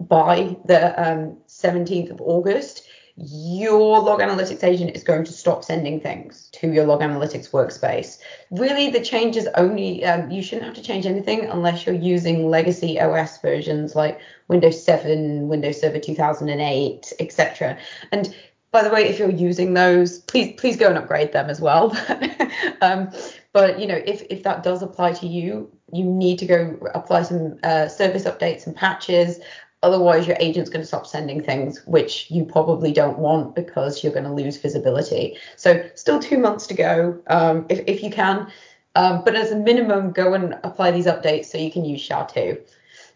by 0.00 0.56
the 0.64 0.98
um, 0.98 1.36
17th 1.46 2.10
of 2.10 2.20
August, 2.22 2.88
your 3.16 4.00
log 4.00 4.20
analytics 4.20 4.64
agent 4.64 4.96
is 4.96 5.02
going 5.02 5.24
to 5.24 5.32
stop 5.32 5.64
sending 5.64 6.00
things 6.00 6.48
to 6.52 6.72
your 6.72 6.86
log 6.86 7.00
analytics 7.00 7.50
workspace. 7.50 8.18
Really, 8.50 8.90
the 8.90 9.00
change 9.00 9.36
is 9.36 9.48
only 9.56 10.04
um, 10.04 10.30
you 10.30 10.42
shouldn't 10.42 10.66
have 10.66 10.76
to 10.76 10.82
change 10.82 11.06
anything 11.06 11.44
unless 11.46 11.86
you're 11.86 11.94
using 11.94 12.48
legacy 12.48 13.00
OS 13.00 13.38
versions 13.38 13.94
like 13.94 14.20
Windows 14.48 14.82
7, 14.82 15.48
Windows 15.48 15.80
Server 15.80 15.98
2008, 15.98 17.12
etc. 17.20 17.78
And 18.12 18.34
by 18.72 18.84
the 18.84 18.90
way, 18.90 19.08
if 19.08 19.18
you're 19.18 19.30
using 19.30 19.74
those, 19.74 20.20
please 20.20 20.54
please 20.58 20.76
go 20.76 20.88
and 20.88 20.96
upgrade 20.96 21.32
them 21.32 21.50
as 21.50 21.60
well. 21.60 21.96
um, 22.80 23.10
but 23.52 23.80
you 23.80 23.86
know, 23.86 24.00
if 24.06 24.22
if 24.30 24.44
that 24.44 24.62
does 24.62 24.82
apply 24.82 25.12
to 25.14 25.26
you, 25.26 25.70
you 25.92 26.04
need 26.04 26.38
to 26.38 26.46
go 26.46 26.78
apply 26.94 27.22
some 27.22 27.58
uh, 27.64 27.88
service 27.88 28.24
updates 28.24 28.66
and 28.66 28.76
patches. 28.76 29.40
Otherwise, 29.82 30.26
your 30.26 30.36
agent's 30.40 30.68
going 30.68 30.82
to 30.82 30.86
stop 30.86 31.06
sending 31.06 31.42
things, 31.42 31.80
which 31.86 32.30
you 32.30 32.44
probably 32.44 32.92
don't 32.92 33.18
want 33.18 33.54
because 33.54 34.04
you're 34.04 34.12
going 34.12 34.24
to 34.24 34.32
lose 34.32 34.58
visibility. 34.58 35.36
So, 35.56 35.88
still 35.94 36.18
two 36.18 36.38
months 36.38 36.66
to 36.66 36.74
go 36.74 37.18
um, 37.28 37.66
if, 37.68 37.80
if 37.86 38.02
you 38.02 38.10
can. 38.10 38.50
Um, 38.94 39.22
but 39.24 39.36
as 39.36 39.52
a 39.52 39.56
minimum, 39.56 40.12
go 40.12 40.34
and 40.34 40.54
apply 40.64 40.90
these 40.90 41.06
updates 41.06 41.46
so 41.46 41.58
you 41.58 41.70
can 41.70 41.84
use 41.84 42.00
SHA-2. 42.02 42.60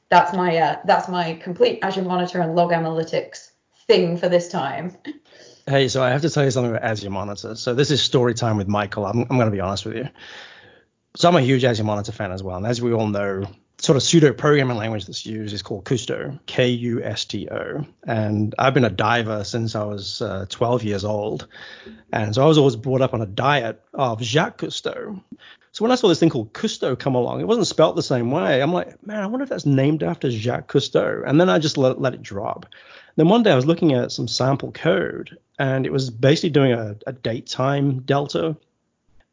That's 0.09 0.33
my 0.33 0.57
uh, 0.57 0.79
that's 0.85 1.09
my 1.09 1.35
complete 1.35 1.81
Azure 1.83 2.03
Monitor 2.03 2.41
and 2.41 2.55
Log 2.55 2.71
Analytics 2.71 3.51
thing 3.87 4.17
for 4.17 4.29
this 4.29 4.49
time. 4.49 4.97
Hey, 5.67 5.89
so 5.89 6.03
I 6.03 6.11
have 6.11 6.21
to 6.21 6.29
tell 6.29 6.45
you 6.45 6.51
something 6.51 6.73
about 6.73 6.85
Azure 6.85 7.09
Monitor. 7.09 7.55
So 7.55 7.73
this 7.73 7.91
is 7.91 8.03
story 8.03 8.35
time 8.35 8.59
with 8.59 8.69
Michael. 8.69 9.07
I'm, 9.07 9.21
I'm 9.23 9.39
going 9.39 9.47
to 9.47 9.51
be 9.51 9.61
honest 9.61 9.87
with 9.87 9.97
you. 9.97 10.11
So 11.17 11.27
I'm 11.27 11.37
a 11.37 11.41
huge 11.41 11.65
Azure 11.65 11.85
Monitor 11.85 12.13
fan 12.13 12.33
as 12.33 12.43
well. 12.43 12.59
And 12.59 12.67
as 12.67 12.83
we 12.83 12.93
all 12.93 13.07
know, 13.07 13.47
sort 13.85 13.97
of 13.97 14.03
pseudo 14.03 14.33
programming 14.33 14.79
language 14.79 15.05
that's 15.05 15.27
used 15.27 15.53
is 15.53 15.61
called 15.61 15.85
Kusto, 15.85 16.39
K 16.47 16.69
U 16.69 17.03
S 17.03 17.27
T 17.27 17.49
O. 17.51 17.85
And 18.07 18.55
I've 18.59 18.73
been 18.73 18.85
a 18.85 18.91
diver 18.91 19.45
since 19.45 19.75
I 19.75 19.85
was 19.85 20.23
uh, 20.23 20.47
12 20.49 20.83
years 20.85 21.05
old. 21.05 21.47
And 22.11 22.35
so 22.35 22.43
I 22.43 22.47
was 22.47 22.57
always 22.57 22.77
brought 22.77 23.03
up 23.03 23.13
on 23.13 23.21
a 23.21 23.27
diet 23.27 23.83
of 23.93 24.23
Jacques 24.23 24.59
Cousteau. 24.59 25.23
So 25.73 25.85
when 25.85 25.93
I 25.93 25.97
saw 25.97 26.09
this 26.09 26.19
thing 26.19 26.31
called 26.31 26.55
Kusto 26.55 26.99
come 26.99 27.15
along, 27.15 27.41
it 27.41 27.47
wasn't 27.47 27.67
spelt 27.67 27.95
the 27.95 28.03
same 28.03 28.31
way. 28.31 28.63
I'm 28.63 28.73
like, 28.73 29.05
man, 29.07 29.23
I 29.23 29.27
wonder 29.27 29.45
if 29.45 29.51
that's 29.51 29.67
named 29.67 30.03
after 30.03 30.31
Jacques 30.31 30.73
Cousteau. 30.73 31.23
And 31.27 31.39
then 31.39 31.51
I 31.51 31.59
just 31.59 31.77
let, 31.77 32.01
let 32.01 32.15
it 32.15 32.23
drop. 32.23 32.65
Then 33.17 33.29
one 33.29 33.43
day 33.43 33.53
I 33.53 33.57
was 33.57 33.67
looking 33.67 33.93
at 33.93 34.13
some 34.13 34.29
sample 34.29 34.73
code 34.73 35.37
and 35.59 35.85
it 35.85 35.93
was 35.93 36.09
basically 36.09 36.51
doing 36.51 36.73
a, 36.73 36.97
a 37.07 37.13
date 37.13 37.49
time 37.49 38.01
delta. 38.01 38.57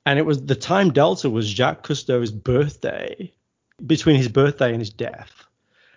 And 0.05 0.19
it 0.19 0.25
was 0.25 0.45
the 0.45 0.55
time 0.55 0.91
delta 0.91 1.29
was 1.29 1.47
Jacques 1.47 1.87
Cousteau's 1.87 2.31
birthday 2.31 3.31
between 3.85 4.15
his 4.15 4.27
birthday 4.27 4.71
and 4.71 4.79
his 4.79 4.89
death. 4.89 5.31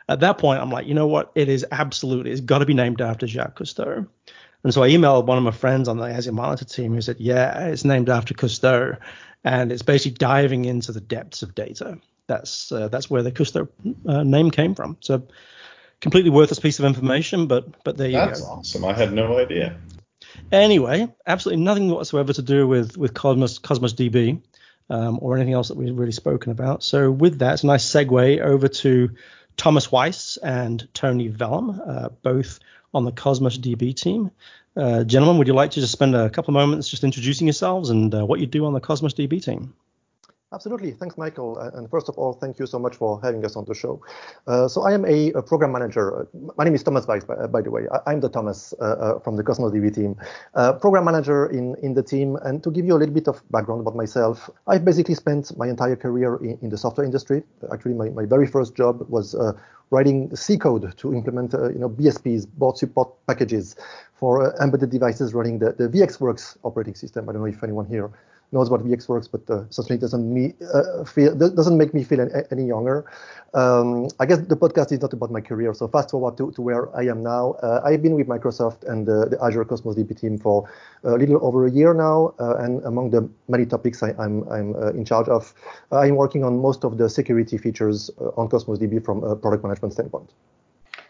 At 0.08 0.20
that 0.20 0.38
point, 0.38 0.60
I'm 0.60 0.70
like, 0.70 0.86
you 0.86 0.94
know 0.94 1.06
what? 1.06 1.32
It 1.34 1.48
is 1.48 1.64
absolutely, 1.70 2.30
it's 2.30 2.40
got 2.40 2.58
to 2.58 2.66
be 2.66 2.74
named 2.74 3.00
after 3.00 3.26
Jacques 3.26 3.58
Cousteau. 3.58 4.06
And 4.62 4.72
so 4.72 4.82
I 4.82 4.90
emailed 4.90 5.26
one 5.26 5.38
of 5.38 5.44
my 5.44 5.50
friends 5.50 5.88
on 5.88 5.98
the 5.98 6.04
Azure 6.04 6.32
Monitor 6.32 6.64
team 6.64 6.94
who 6.94 7.00
said, 7.00 7.16
yeah, 7.18 7.66
it's 7.66 7.84
named 7.84 8.08
after 8.08 8.34
Cousteau. 8.34 8.98
And 9.44 9.70
it's 9.70 9.82
basically 9.82 10.16
diving 10.16 10.64
into 10.64 10.92
the 10.92 11.00
depths 11.00 11.42
of 11.42 11.54
data. 11.54 11.98
That's 12.26 12.72
uh, 12.72 12.88
that's 12.88 13.10
where 13.10 13.22
the 13.22 13.30
Cousteau 13.30 13.68
uh, 14.06 14.22
name 14.22 14.50
came 14.50 14.74
from. 14.74 14.96
So 15.00 15.28
completely 16.00 16.30
worthless 16.30 16.58
piece 16.58 16.78
of 16.78 16.86
information, 16.86 17.46
but 17.46 17.82
but 17.84 17.98
there 17.98 18.08
you 18.08 18.16
That's 18.16 18.40
go. 18.40 18.46
That's 18.46 18.74
awesome. 18.74 18.84
I 18.86 18.94
had 18.94 19.12
no 19.12 19.38
idea. 19.38 19.76
Anyway, 20.50 21.12
absolutely 21.26 21.62
nothing 21.62 21.90
whatsoever 21.90 22.32
to 22.32 22.42
do 22.42 22.66
with 22.66 22.96
with 22.96 23.12
Cosmos 23.12 23.58
Cosmos 23.58 23.92
DB 23.92 24.40
um, 24.90 25.18
or 25.22 25.36
anything 25.36 25.54
else 25.54 25.68
that 25.68 25.76
we've 25.76 25.96
really 25.96 26.12
spoken 26.12 26.52
about. 26.52 26.82
So 26.82 27.10
with 27.10 27.38
that, 27.38 27.54
it's 27.54 27.64
a 27.64 27.66
nice 27.66 27.84
segue 27.84 28.40
over 28.40 28.68
to 28.68 29.10
Thomas 29.56 29.90
Weiss 29.90 30.36
and 30.38 30.86
Tony 30.94 31.30
Voellm, 31.30 31.80
uh, 31.86 32.08
both 32.22 32.60
on 32.92 33.04
the 33.04 33.12
Cosmos 33.12 33.58
DB 33.58 33.94
team. 33.94 34.30
Uh, 34.76 35.04
gentlemen, 35.04 35.38
would 35.38 35.46
you 35.46 35.54
like 35.54 35.72
to 35.72 35.80
just 35.80 35.92
spend 35.92 36.14
a 36.14 36.30
couple 36.30 36.50
of 36.50 36.60
moments 36.60 36.88
just 36.88 37.04
introducing 37.04 37.46
yourselves 37.46 37.90
and 37.90 38.14
uh, 38.14 38.26
what 38.26 38.40
you 38.40 38.46
do 38.46 38.66
on 38.66 38.72
the 38.72 38.80
Cosmos 38.80 39.14
DB 39.14 39.42
team? 39.42 39.74
Absolutely. 40.54 40.92
Thanks, 40.92 41.18
Michael. 41.18 41.58
And 41.58 41.90
first 41.90 42.08
of 42.08 42.16
all, 42.16 42.32
thank 42.32 42.61
you 42.61 42.66
so 42.66 42.78
much 42.78 42.94
for 42.94 43.20
having 43.23 43.44
us 43.44 43.56
on 43.56 43.64
the 43.64 43.75
show. 43.75 44.00
Uh, 44.46 44.68
so 44.68 44.82
I 44.82 44.92
am 44.92 45.04
a, 45.04 45.32
a, 45.32 45.42
program 45.42 45.73
manager. 45.73 46.28
My 46.56 46.62
name 46.62 46.76
is 46.76 46.82
Thomas 46.84 47.08
Weiss, 47.08 47.25
by, 47.25 47.34
by 47.49 47.61
the 47.61 47.73
way. 47.73 47.87
I, 48.06 48.12
am 48.12 48.20
the 48.20 48.28
Thomas 48.28 48.73
uh, 48.80 48.84
uh, 48.84 49.18
from 49.18 49.34
the 49.34 49.42
Cosmos 49.42 49.73
DB 49.73 49.92
team, 49.92 50.14
uh, 50.54 50.75
program 50.75 51.06
manager 51.06 51.46
in, 51.46 51.75
in 51.82 51.94
the 51.94 52.04
team. 52.04 52.37
And 52.44 52.62
to 52.62 52.70
give 52.70 52.87
you 52.87 52.94
a 52.94 52.99
little 52.99 53.14
bit 53.14 53.26
of 53.26 53.42
background 53.50 53.80
about 53.80 53.96
myself, 53.96 54.49
I've 54.68 54.84
basically 54.84 55.16
spent 55.16 55.56
my 55.58 55.66
entire 55.66 55.96
career 55.96 56.37
in, 56.37 56.56
in 56.62 56.70
the 56.70 56.78
software 56.78 57.04
industry. 57.04 57.42
Actually, 57.73 57.94
my, 57.94 58.11
my 58.11 58.25
very 58.25 58.46
first 58.46 58.76
job 58.76 59.04
was 59.08 59.34
uh, 59.34 59.54
writing 59.90 60.34
C 60.37 60.56
code 60.56 60.96
to 60.99 61.12
implement 61.12 61.54
uh, 61.54 61.70
you 61.70 61.80
know, 61.80 61.88
BSPs, 61.88 62.46
board 62.46 62.78
support 62.78 63.11
packages 63.26 63.75
for 64.14 64.54
embedded 64.62 64.90
devices 64.90 65.34
running 65.34 65.58
the, 65.58 65.73
the 65.73 65.88
VxWorks 65.88 66.58
operating 66.62 66.94
system. 66.94 67.28
I 67.28 67.32
don't 67.32 67.42
know 67.42 67.49
if 67.49 67.62
anyone 67.64 67.87
here 67.87 68.12
knows 68.54 68.70
what 68.70 68.82
VxWorks, 68.82 69.28
but 69.30 69.50
uh, 69.50 69.64
certainly 69.70 69.99
doesn't 69.99 70.32
me 70.32 70.54
uh, 70.73 71.04
feel 71.04 71.34
doesn't 71.34 71.76
make 71.76 71.92
me 71.92 72.04
feel 72.04 72.20
any, 72.20 72.30
any 72.50 72.64
younger. 72.66 73.04
Um, 73.52 74.08
I 74.18 74.26
guess 74.26 74.38
the 74.38 74.56
podcast 74.56 74.92
is 74.92 75.00
not 75.00 75.12
about 75.12 75.30
my 75.30 75.40
career, 75.40 75.75
so 75.75 75.87
fast 75.88 76.11
forward 76.11 76.37
to, 76.38 76.50
to 76.52 76.62
where 76.62 76.94
I 76.96 77.02
am 77.02 77.23
now. 77.23 77.52
Uh, 77.62 77.82
I've 77.84 78.02
been 78.02 78.14
with 78.14 78.26
Microsoft 78.26 78.84
and 78.88 79.08
uh, 79.08 79.26
the 79.26 79.38
Azure 79.42 79.64
Cosmos 79.64 79.96
DB 79.96 80.18
team 80.18 80.38
for 80.38 80.68
a 81.04 81.12
little 81.12 81.38
over 81.44 81.66
a 81.66 81.70
year 81.70 81.92
now, 81.94 82.34
uh, 82.40 82.56
and 82.56 82.82
among 82.84 83.11
the 83.11 83.28
many 83.49 83.66
topics 83.66 84.02
I, 84.02 84.11
I'm, 84.18 84.49
I'm 84.49 84.75
uh, 84.75 84.90
in 84.90 85.04
charge 85.04 85.28
of, 85.28 85.54
I'm 85.92 86.16
working 86.16 86.42
on 86.44 86.58
most 86.58 86.84
of 86.84 86.99
the 86.99 87.08
security 87.08 87.58
features 87.58 88.11
on 88.37 88.49
Cosmos 88.49 88.78
DB 88.78 89.04
from 89.04 89.23
a 89.23 89.37
product 89.37 89.62
management 89.62 89.92
standpoint. 89.92 90.30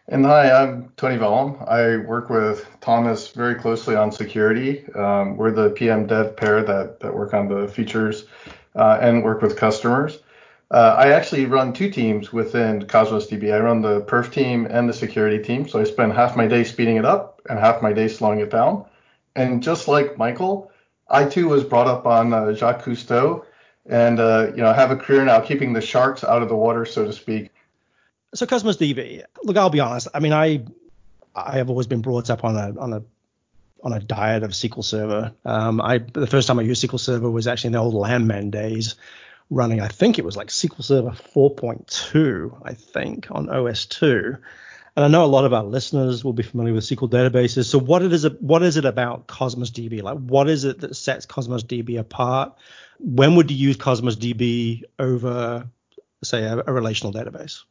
And 0.06 0.26
hi, 0.26 0.52
I'm 0.52 0.92
Tony 0.98 1.16
Voellm. 1.16 1.66
I 1.66 1.96
work 1.96 2.28
with 2.28 2.68
Thomas 2.82 3.28
very 3.28 3.54
closely 3.54 3.96
on 3.96 4.12
security. 4.12 4.84
Um, 4.92 5.38
we're 5.38 5.50
the 5.50 5.70
PM 5.70 6.06
dev 6.06 6.36
pair 6.36 6.62
that, 6.62 7.00
that 7.00 7.14
work 7.14 7.32
on 7.32 7.48
the 7.48 7.66
features 7.68 8.26
uh, 8.76 8.98
and 9.00 9.24
work 9.24 9.40
with 9.40 9.56
customers. 9.56 10.18
Uh, 10.70 10.94
I 10.98 11.12
actually 11.12 11.46
run 11.46 11.72
two 11.72 11.88
teams 11.88 12.34
within 12.34 12.86
Cosmos 12.86 13.28
DB. 13.28 13.54
I 13.54 13.60
run 13.60 13.80
the 13.80 14.02
perf 14.02 14.30
team 14.30 14.66
and 14.68 14.86
the 14.86 14.92
security 14.92 15.42
team. 15.42 15.66
So 15.66 15.80
I 15.80 15.84
spend 15.84 16.12
half 16.12 16.36
my 16.36 16.46
day 16.48 16.64
speeding 16.64 16.96
it 16.96 17.06
up 17.06 17.40
and 17.48 17.58
half 17.58 17.80
my 17.80 17.94
day 17.94 18.08
slowing 18.08 18.40
it 18.40 18.50
down. 18.50 18.84
And 19.36 19.62
just 19.62 19.88
like 19.88 20.18
Michael, 20.18 20.70
I 21.08 21.24
too 21.24 21.48
was 21.48 21.64
brought 21.64 21.86
up 21.86 22.04
on 22.04 22.34
uh, 22.34 22.52
Jacques 22.52 22.84
Cousteau 22.84 23.46
and 23.86 24.20
uh, 24.20 24.48
you 24.54 24.60
know 24.60 24.72
have 24.74 24.90
a 24.90 24.96
career 24.96 25.24
now 25.24 25.40
keeping 25.40 25.72
the 25.72 25.80
sharks 25.80 26.24
out 26.24 26.42
of 26.42 26.50
the 26.50 26.56
water, 26.56 26.84
so 26.84 27.06
to 27.06 27.12
speak. 27.12 27.53
So 28.34 28.46
Cosmos 28.46 28.76
DB, 28.76 29.22
look, 29.44 29.56
I'll 29.56 29.70
be 29.70 29.80
honest. 29.80 30.08
I 30.12 30.20
mean, 30.20 30.32
I 30.32 30.64
I 31.34 31.58
have 31.58 31.70
always 31.70 31.86
been 31.86 32.02
brought 32.02 32.30
up 32.30 32.44
on 32.44 32.56
a 32.56 32.78
on 32.78 32.92
a 32.92 33.02
on 33.82 33.92
a 33.92 34.00
diet 34.00 34.42
of 34.42 34.50
SQL 34.50 34.82
Server. 34.82 35.32
Um, 35.44 35.80
I 35.80 35.98
the 35.98 36.26
first 36.26 36.48
time 36.48 36.58
I 36.58 36.62
used 36.62 36.82
SQL 36.82 36.98
Server 36.98 37.30
was 37.30 37.46
actually 37.46 37.68
in 37.68 37.72
the 37.74 37.78
old 37.78 37.94
LanMan 37.94 38.50
days, 38.50 38.96
running. 39.50 39.80
I 39.80 39.88
think 39.88 40.18
it 40.18 40.24
was 40.24 40.36
like 40.36 40.48
SQL 40.48 40.82
Server 40.82 41.10
4.2, 41.10 42.62
I 42.64 42.74
think, 42.74 43.28
on 43.30 43.46
OS2. 43.46 44.38
And 44.96 45.04
I 45.04 45.08
know 45.08 45.24
a 45.24 45.26
lot 45.26 45.44
of 45.44 45.52
our 45.52 45.64
listeners 45.64 46.24
will 46.24 46.32
be 46.32 46.44
familiar 46.44 46.72
with 46.72 46.84
SQL 46.84 47.10
databases. 47.10 47.66
So 47.66 47.78
what 47.78 48.02
it 48.02 48.12
is 48.12 48.28
what 48.40 48.62
is 48.62 48.76
it 48.76 48.84
about 48.84 49.28
Cosmos 49.28 49.70
DB? 49.70 50.02
Like 50.02 50.18
what 50.18 50.48
is 50.48 50.64
it 50.64 50.80
that 50.80 50.96
sets 50.96 51.26
Cosmos 51.26 51.62
DB 51.62 51.98
apart? 51.98 52.54
When 52.98 53.36
would 53.36 53.50
you 53.50 53.56
use 53.56 53.76
Cosmos 53.76 54.16
DB 54.16 54.82
over, 54.98 55.68
say, 56.22 56.44
a, 56.44 56.62
a 56.66 56.72
relational 56.72 57.12
database? 57.12 57.62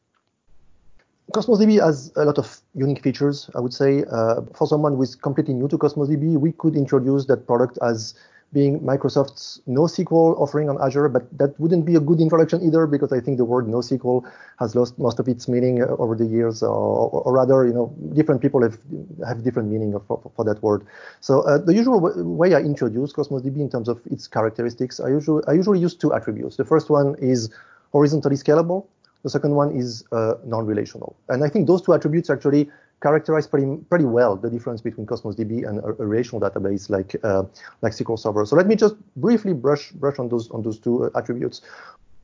Cosmos 1.32 1.60
DB 1.60 1.82
has 1.82 2.12
a 2.16 2.26
lot 2.26 2.38
of 2.38 2.62
unique 2.76 3.02
features, 3.02 3.50
I 3.56 3.60
would 3.62 3.74
say. 3.74 4.04
Uh, 4.12 4.42
for 4.54 4.68
someone 4.68 4.96
who 4.96 5.04
is 5.04 5.16
completely 5.16 5.54
new 5.54 5.68
to 5.70 5.78
Cosmos 5.78 6.10
DB, 6.10 6.38
we 6.38 6.52
could 6.52 6.76
introduce 6.76 7.26
that 7.28 7.48
product 7.48 7.80
as 7.82 8.14
being 8.52 8.80
Microsoft's 8.82 9.62
NoSQL 9.68 10.40
offering 10.40 10.70
on 10.70 10.80
Azure, 10.80 11.10
but 11.10 11.26
that 11.40 11.60
wouldn't 11.60 11.86
be 11.86 11.96
a 11.96 12.00
good 12.00 12.20
introduction 12.22 12.62
either 12.62 12.86
because 12.86 13.12
I 13.12 13.20
think 13.20 13.38
the 13.38 13.46
word 13.46 13.66
NoSQL 13.66 14.24
has 14.60 14.76
lost 14.76 15.00
most 15.00 15.18
of 15.20 15.28
its 15.28 15.48
meaning 15.48 15.82
uh, 15.82 15.88
over 15.98 16.16
the 16.16 16.26
years, 16.26 16.62
or, 16.62 17.10
or 17.10 17.34
rather, 17.34 17.66
you 17.66 17.74
know, 17.74 17.92
different 18.14 18.42
people 18.42 18.62
have 18.62 18.78
have 19.26 19.44
different 19.44 19.70
meaning 19.70 20.00
for, 20.08 20.32
for 20.36 20.46
that 20.46 20.62
word. 20.62 20.86
So 21.20 21.42
uh, 21.42 21.58
the 21.58 21.74
usual 21.74 22.00
way 22.00 22.54
I 22.54 22.60
introduce 22.60 23.12
Cosmos 23.12 23.42
DB 23.42 23.60
in 23.60 23.70
terms 23.70 23.90
of 23.90 24.00
its 24.12 24.28
characteristics, 24.28 25.00
I 25.00 25.10
usually 25.10 25.42
I 25.48 25.54
usually 25.54 25.80
use 25.80 25.96
two 25.96 26.14
attributes. 26.14 26.58
The 26.58 26.66
first 26.66 26.92
one 26.92 27.16
is 27.18 27.50
horizontally 27.92 28.36
scalable. 28.36 28.86
The 29.24 29.30
second 29.30 29.56
one 29.56 29.76
is 29.76 30.04
uh, 30.12 30.36
non-relational. 30.46 31.16
And 31.30 31.44
I 31.44 31.50
think 31.50 31.68
those 31.68 31.82
two 31.82 31.94
attributes 31.94 32.30
actually 32.30 32.70
characterize 33.02 33.46
pretty 33.46 33.68
pretty 33.90 34.06
well 34.06 34.36
the 34.38 34.50
difference 34.50 34.82
between 34.82 35.06
Cosmos 35.06 35.36
DB 35.36 35.68
and 35.68 35.80
a, 35.80 35.88
a 35.88 36.06
relational 36.06 36.40
database 36.42 36.90
like 36.90 37.16
uh, 37.24 37.44
like 37.82 37.94
SQL 37.94 38.18
Server. 38.18 38.46
So 38.46 38.56
let 38.56 38.68
me 38.68 38.76
just 38.76 38.96
briefly 39.18 39.54
brush 39.54 39.92
brush 39.92 40.20
on 40.20 40.30
those 40.30 40.50
on 40.52 40.62
those 40.64 40.80
two 40.80 41.06
uh, 41.06 41.20
attributes. 41.20 41.62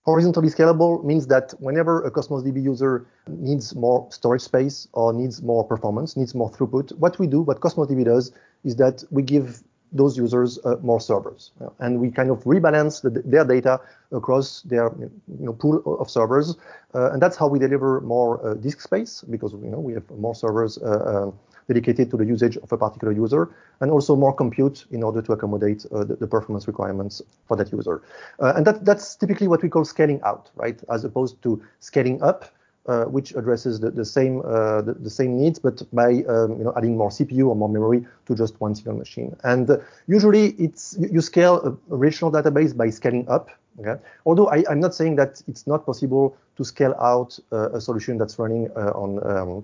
Horizontally 0.06 0.50
scalable 0.50 1.04
means 1.04 1.28
that 1.28 1.54
whenever 1.60 2.04
a 2.06 2.10
Cosmos 2.10 2.44
DB 2.44 2.64
user 2.64 3.06
needs 3.28 3.76
more 3.76 4.08
storage 4.10 4.42
space 4.42 4.88
or 4.94 5.14
needs 5.14 5.42
more 5.44 5.64
performance, 5.64 6.16
needs 6.18 6.34
more 6.34 6.50
throughput, 6.50 6.98
what 6.98 7.20
we 7.20 7.28
do, 7.28 7.42
what 7.42 7.60
Cosmos 7.60 7.90
DB 7.90 8.06
does, 8.06 8.32
is 8.64 8.78
that 8.78 9.04
we 9.12 9.22
give 9.22 9.62
those 9.92 10.18
users 10.18 10.60
uh, 10.66 10.76
more 10.82 11.00
servers. 11.00 11.52
and 11.80 12.00
we 12.00 12.12
kind 12.12 12.30
of 12.30 12.44
rebalance 12.44 13.02
the, 13.02 13.10
their 13.26 13.46
data 13.46 13.80
across 14.12 14.62
their 14.64 14.92
you 15.00 15.12
know, 15.28 15.54
pool 15.54 15.82
of 16.00 16.10
servers. 16.10 16.56
Uh, 16.94 17.12
and 17.12 17.22
that's 17.22 17.38
how 17.38 17.48
we 17.48 17.60
deliver 17.60 18.02
more 18.02 18.46
uh, 18.46 18.54
disk 18.56 18.82
space 18.82 19.24
because 19.30 19.54
you 19.54 19.70
know 19.70 19.80
we 19.80 19.94
have 19.94 20.10
more 20.12 20.34
servers 20.36 20.78
uh, 20.80 21.30
uh, 21.30 21.32
dedicated 21.68 22.10
to 22.10 22.18
the 22.18 22.26
usage 22.26 22.58
of 22.58 22.72
a 22.72 22.78
particular 22.78 23.14
user 23.14 23.50
and 23.82 23.92
also 23.92 24.16
more 24.16 24.34
compute 24.34 24.86
in 24.90 25.04
order 25.04 25.22
to 25.22 25.34
accommodate 25.34 25.86
uh, 25.92 26.04
the, 26.04 26.16
the, 26.16 26.26
performance 26.26 26.68
requirements 26.68 27.22
for 27.48 27.56
that 27.56 27.72
user. 27.72 28.02
and 28.40 28.66
that, 28.66 28.84
that's 28.86 29.16
typically 29.16 29.48
what 29.48 29.62
we 29.62 29.70
call 29.70 29.86
scaling 29.86 30.20
out, 30.24 30.50
right? 30.56 30.82
As 30.92 31.04
opposed 31.06 31.40
to 31.44 31.62
scaling 31.80 32.24
up, 32.24 32.46
uh, 32.90 33.06
which 33.06 33.36
addresses 33.36 33.80
the, 33.80 33.92
the 33.92 34.04
same 34.04 34.42
uh, 34.44 34.82
the, 34.82 34.96
the, 34.96 35.12
same 35.12 35.38
needs, 35.38 35.60
but 35.60 35.84
by 35.94 36.24
um, 36.28 36.58
you 36.58 36.64
know 36.64 36.74
adding 36.76 36.98
more 36.98 37.10
CPU 37.10 37.48
or 37.48 37.56
more 37.56 37.70
memory 37.70 38.04
to 38.26 38.34
just 38.34 38.60
one 38.60 38.74
single 38.74 38.96
machine. 38.96 39.36
And 39.44 39.70
uh, 39.70 39.78
usually, 40.08 40.56
it's 40.58 40.98
you 41.00 41.22
scale 41.22 41.56
a, 41.62 41.78
relational 41.94 42.32
database 42.32 42.76
by 42.76 42.90
scaling 42.90 43.30
up. 43.30 43.50
Okay? 43.80 44.02
Although 44.26 44.48
I, 44.48 44.64
am 44.72 44.80
not 44.80 44.96
saying 44.96 45.18
that 45.18 45.40
it's 45.48 45.68
not 45.68 45.86
possible 45.86 46.36
to 46.58 46.64
scale 46.66 46.96
out 47.00 47.38
uh, 47.52 47.70
a 47.74 47.80
solution 47.80 48.18
that's 48.18 48.40
running 48.40 48.72
uh, 48.76 48.92
on 48.96 49.10
um, 49.24 49.64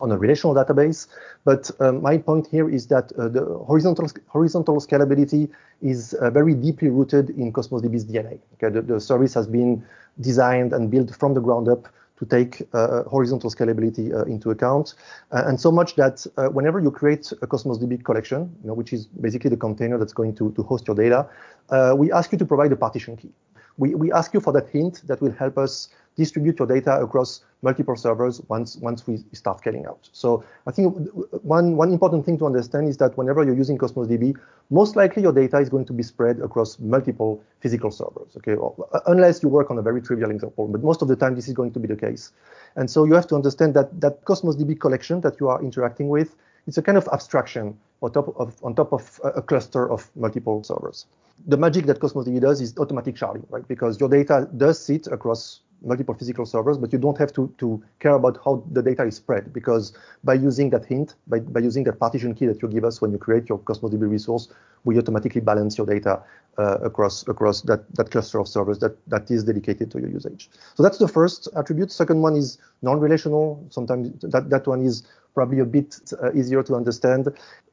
on 0.00 0.10
a 0.10 0.16
relational 0.16 0.54
database. 0.54 1.08
But 1.44 1.70
um, 1.78 2.00
my 2.00 2.16
point 2.16 2.46
here 2.46 2.70
is 2.70 2.86
that 2.86 3.12
uh, 3.12 3.28
the 3.28 3.44
horizontal 3.66 4.08
horizontal 4.28 4.80
scalability 4.80 5.50
is 5.82 6.16
very 6.32 6.54
deeply 6.54 6.88
rooted 6.88 7.28
in 7.30 7.52
Cosmos 7.52 7.82
DB's 7.82 8.06
DNA. 8.06 8.38
Okay, 8.54 8.70
the, 8.72 8.80
the, 8.80 8.98
service 8.98 9.34
has 9.34 9.46
been 9.46 9.84
designed 10.20 10.72
and 10.72 10.90
built 10.90 11.14
from 11.14 11.34
the 11.34 11.40
ground 11.40 11.68
up 11.68 11.88
to 12.22 12.26
take 12.26 12.62
uh, 12.72 13.02
horizontal 13.04 13.50
scalability 13.50 14.14
uh, 14.14 14.24
into 14.24 14.50
account, 14.50 14.94
uh, 15.32 15.42
and 15.46 15.60
so 15.60 15.72
much 15.72 15.96
that 15.96 16.24
uh, 16.36 16.48
whenever 16.48 16.78
you 16.78 16.90
create 16.90 17.32
a 17.42 17.46
Cosmos 17.48 17.78
DB 17.78 18.04
collection, 18.04 18.54
you 18.62 18.68
know, 18.68 18.74
which 18.74 18.92
is 18.92 19.06
basically 19.06 19.50
the 19.50 19.56
container 19.56 19.98
that's 19.98 20.12
going 20.12 20.34
to, 20.36 20.52
to 20.52 20.62
host 20.62 20.86
your 20.86 20.94
data, 20.94 21.28
uh, 21.70 21.94
we 21.96 22.12
ask 22.12 22.30
you 22.30 22.38
to 22.38 22.46
provide 22.46 22.70
a 22.70 22.76
partition 22.76 23.16
key. 23.16 23.32
We, 23.78 23.94
we 23.94 24.12
ask 24.12 24.34
you 24.34 24.40
for 24.40 24.52
that 24.52 24.68
hint 24.68 25.02
that 25.06 25.20
will 25.20 25.32
help 25.32 25.58
us 25.58 25.88
distribute 26.16 26.58
your 26.58 26.68
data 26.68 27.00
across 27.00 27.40
multiple 27.62 27.96
servers 27.96 28.40
once 28.48 28.76
once 28.76 29.06
we 29.06 29.24
start 29.32 29.58
scaling 29.60 29.86
out. 29.86 30.08
So 30.12 30.44
I 30.66 30.72
think 30.72 31.08
one 31.42 31.76
one 31.76 31.92
important 31.92 32.26
thing 32.26 32.38
to 32.38 32.46
understand 32.46 32.88
is 32.88 32.96
that 32.98 33.16
whenever 33.16 33.44
you're 33.44 33.56
using 33.56 33.78
Cosmos 33.78 34.08
DB, 34.08 34.36
most 34.70 34.96
likely 34.96 35.22
your 35.22 35.32
data 35.32 35.58
is 35.58 35.68
going 35.68 35.86
to 35.86 35.92
be 35.92 36.02
spread 36.02 36.40
across 36.40 36.78
multiple 36.78 37.42
physical 37.60 37.90
servers. 37.90 38.36
Okay, 38.36 38.56
uh, 38.60 39.00
unless 39.06 39.42
you 39.42 39.48
work 39.48 39.70
on 39.70 39.78
a 39.78 39.82
very 39.82 40.02
trivial 40.02 40.30
example, 40.30 40.68
but 40.68 40.82
most 40.82 41.02
of 41.02 41.08
the 41.08 41.16
time 41.16 41.34
this 41.34 41.48
is 41.48 41.54
going 41.54 41.72
to 41.72 41.78
be 41.78 41.88
the 41.88 41.96
case. 41.96 42.32
And 42.76 42.90
so 42.90 43.04
you 43.04 43.14
have 43.14 43.26
to 43.28 43.34
understand 43.34 43.74
that 43.74 44.00
that 44.00 44.24
Cosmos 44.24 44.56
DB 44.56 44.78
collection 44.78 45.20
that 45.22 45.40
you 45.40 45.48
are 45.48 45.62
interacting 45.62 46.08
with, 46.08 46.34
it's 46.66 46.78
a 46.78 46.82
kind 46.82 46.98
of 46.98 47.08
abstraction 47.12 47.78
on 48.02 48.12
top 48.12 48.34
of 48.36 48.56
on 48.62 48.74
top 48.74 48.92
of 48.92 49.20
a 49.24 49.42
cluster 49.42 49.90
of 49.90 50.10
multiple 50.16 50.62
servers. 50.64 51.06
The 51.46 51.56
magic 51.56 51.86
that 51.86 52.00
Cosmos 52.00 52.26
DB 52.26 52.40
does 52.40 52.60
is 52.60 52.76
automatic 52.78 53.16
sharding, 53.16 53.44
right? 53.50 53.66
Because 53.66 53.98
your 53.98 54.08
data 54.08 54.48
does 54.56 54.78
sit 54.84 55.06
across 55.06 55.60
multiple 55.84 56.14
physical 56.14 56.46
servers, 56.46 56.78
but 56.78 56.92
you 56.92 56.98
don't 56.98 57.18
have 57.18 57.32
to, 57.32 57.52
to 57.58 57.82
care 58.00 58.14
about 58.14 58.38
how 58.44 58.64
the 58.70 58.82
data 58.82 59.02
is 59.04 59.16
spread 59.16 59.52
because 59.52 59.92
by 60.24 60.34
using 60.34 60.70
that 60.70 60.84
hint, 60.84 61.14
by, 61.26 61.40
by 61.40 61.60
using 61.60 61.84
that 61.84 61.98
partition 61.98 62.34
key 62.34 62.46
that 62.46 62.62
you 62.62 62.68
give 62.68 62.84
us 62.84 63.00
when 63.00 63.10
you 63.10 63.18
create 63.18 63.48
your 63.48 63.58
Cosmos 63.58 63.92
DB 63.92 64.08
resource, 64.08 64.48
we 64.84 64.98
automatically 64.98 65.40
balance 65.40 65.76
your 65.78 65.86
data 65.86 66.22
uh, 66.58 66.78
across 66.82 67.26
across 67.28 67.62
that, 67.62 67.92
that 67.94 68.10
cluster 68.10 68.38
of 68.38 68.46
servers 68.46 68.78
that, 68.78 68.96
that 69.08 69.30
is 69.30 69.44
dedicated 69.44 69.90
to 69.90 69.98
your 70.00 70.10
usage. 70.10 70.50
So 70.74 70.82
that's 70.82 70.98
the 70.98 71.08
first 71.08 71.48
attribute. 71.56 71.90
Second 71.90 72.20
one 72.20 72.36
is 72.36 72.58
non-relational. 72.82 73.64
Sometimes 73.70 74.10
that, 74.22 74.50
that 74.50 74.66
one 74.66 74.82
is 74.82 75.02
probably 75.34 75.60
a 75.60 75.64
bit 75.64 75.98
uh, 76.22 76.32
easier 76.34 76.62
to 76.62 76.74
understand. 76.74 77.28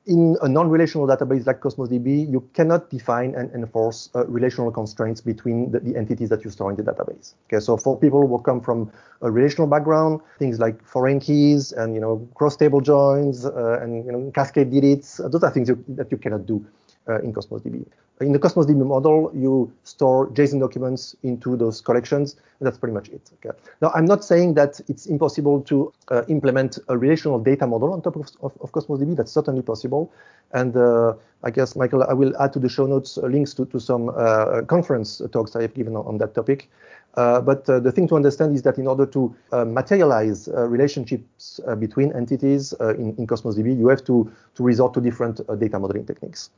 In 0.09 0.35
a 0.41 0.49
non-relational 0.49 1.05
database 1.05 1.45
like 1.45 1.61
Cosmos 1.61 1.87
DB, 1.87 2.27
you 2.27 2.41
cannot 2.55 2.89
define 2.89 3.35
and 3.35 3.53
enforce 3.53 4.09
uh, 4.15 4.25
relational 4.25 4.71
constraints 4.71 5.21
between 5.21 5.69
the, 5.69 5.81
the, 5.81 5.95
entities 5.95 6.29
that 6.29 6.43
you 6.43 6.49
store 6.49 6.71
in 6.71 6.77
the 6.77 6.81
database. 6.81 7.35
Okay, 7.45 7.59
so 7.59 7.77
for 7.77 7.95
people 7.95 8.27
who 8.27 8.39
come 8.39 8.59
from 8.59 8.91
a 9.21 9.29
relational 9.29 9.67
background, 9.67 10.21
things 10.39 10.57
like 10.57 10.83
foreign 10.83 11.19
keys 11.19 11.73
and 11.73 11.93
you 11.93 12.01
know 12.01 12.27
cross-table 12.33 12.81
joins 12.81 13.45
uh, 13.45 13.79
and 13.83 14.03
you 14.03 14.11
know 14.11 14.31
cascade 14.33 14.71
deletes, 14.71 15.21
those 15.31 15.43
are 15.43 15.51
things 15.51 15.69
you, 15.69 15.77
that 15.89 16.11
you 16.11 16.17
cannot 16.17 16.47
do 16.47 16.55
uh, 16.57 16.88
in 17.23 17.33
Cosmos 17.33 17.61
DB. 17.61 17.85
In 18.21 18.33
the 18.33 18.39
Cosmos 18.39 18.65
DB 18.65 18.85
model, 18.85 19.31
you 19.33 19.71
store 19.83 20.27
JSON 20.31 20.59
documents 20.59 21.15
into 21.23 21.55
those 21.55 21.79
collections, 21.79 22.35
and 22.59 22.67
that's 22.67 22.77
pretty 22.77 22.93
much 22.93 23.07
it. 23.09 23.31
Okay. 23.35 23.57
Now, 23.81 23.91
I'm 23.95 24.03
not 24.05 24.25
saying 24.25 24.55
that 24.55 24.81
it's 24.89 25.05
impossible 25.05 25.61
to 25.61 25.93
uh, 26.09 26.23
implement 26.27 26.79
a 26.89 26.97
relational 26.97 27.39
data 27.39 27.65
model 27.65 27.93
on 27.93 28.01
top 28.01 28.17
of, 28.17 28.29
of, 28.41 28.51
of 28.59 28.71
Cosmos 28.73 28.99
DB. 28.99 29.15
That's 29.15 29.31
certainly 29.31 29.61
possible. 29.61 30.11
And 30.51 30.75
uh, 30.75 31.13
I 31.43 31.51
guess, 31.51 31.77
Michael, 31.77 32.03
I 32.03 32.13
will 32.13 32.35
add 32.41 32.51
to 32.53 32.59
the 32.59 32.67
show 32.67 32.87
notes 32.87 33.17
uh, 33.17 33.27
links 33.27 33.53
to, 33.53 33.65
to 33.67 33.79
some 33.79 34.09
uh, 34.09 34.63
conference 34.63 35.21
talks 35.31 35.55
I 35.55 35.61
have 35.61 35.73
given 35.73 35.95
on, 35.95 36.05
on 36.05 36.17
that 36.17 36.35
topic. 36.35 36.69
Uh, 37.15 37.39
but 37.39 37.69
uh, 37.69 37.79
the 37.79 37.91
thing 37.91 38.07
to 38.09 38.15
understand 38.15 38.53
is 38.53 38.63
that 38.63 38.77
in 38.77 38.85
order 38.85 39.05
to 39.05 39.33
uh, 39.51 39.65
materialize 39.65 40.47
relationships 40.53 41.59
between 41.79 42.11
entities 42.13 42.73
in, 42.81 43.15
in, 43.17 43.25
Cosmos 43.25 43.55
DB, 43.55 43.77
you 43.77 43.87
have 43.87 44.03
to, 44.05 44.31
to 44.55 44.63
resort 44.63 44.93
to 44.93 45.01
different 45.01 45.41
data 45.59 45.79
modeling 45.79 46.05
techniques 46.05 46.49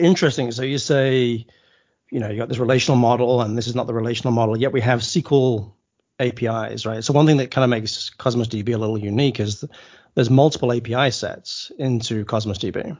interesting. 0.00 0.50
So 0.52 0.62
you 0.62 0.78
say, 0.78 1.46
you 2.10 2.20
know, 2.20 2.28
you 2.28 2.38
got 2.38 2.48
this 2.48 2.58
relational 2.58 2.98
model, 2.98 3.40
and 3.40 3.56
this 3.56 3.66
is 3.66 3.74
not 3.74 3.86
the 3.86 3.94
relational 3.94 4.32
model. 4.32 4.58
Yet 4.58 4.72
we 4.72 4.80
have 4.80 5.00
SQL 5.00 5.72
APIs, 6.18 6.86
right? 6.86 7.02
So 7.02 7.12
one 7.12 7.26
thing 7.26 7.38
that 7.38 7.50
kind 7.50 7.64
of 7.64 7.70
makes 7.70 8.10
Cosmos 8.10 8.48
DB 8.48 8.74
a 8.74 8.78
little 8.78 8.98
unique 8.98 9.40
is 9.40 9.64
there's 10.14 10.30
multiple 10.30 10.72
API 10.72 11.10
sets 11.10 11.70
into 11.78 12.24
Cosmos 12.24 12.58
DB. 12.58 12.98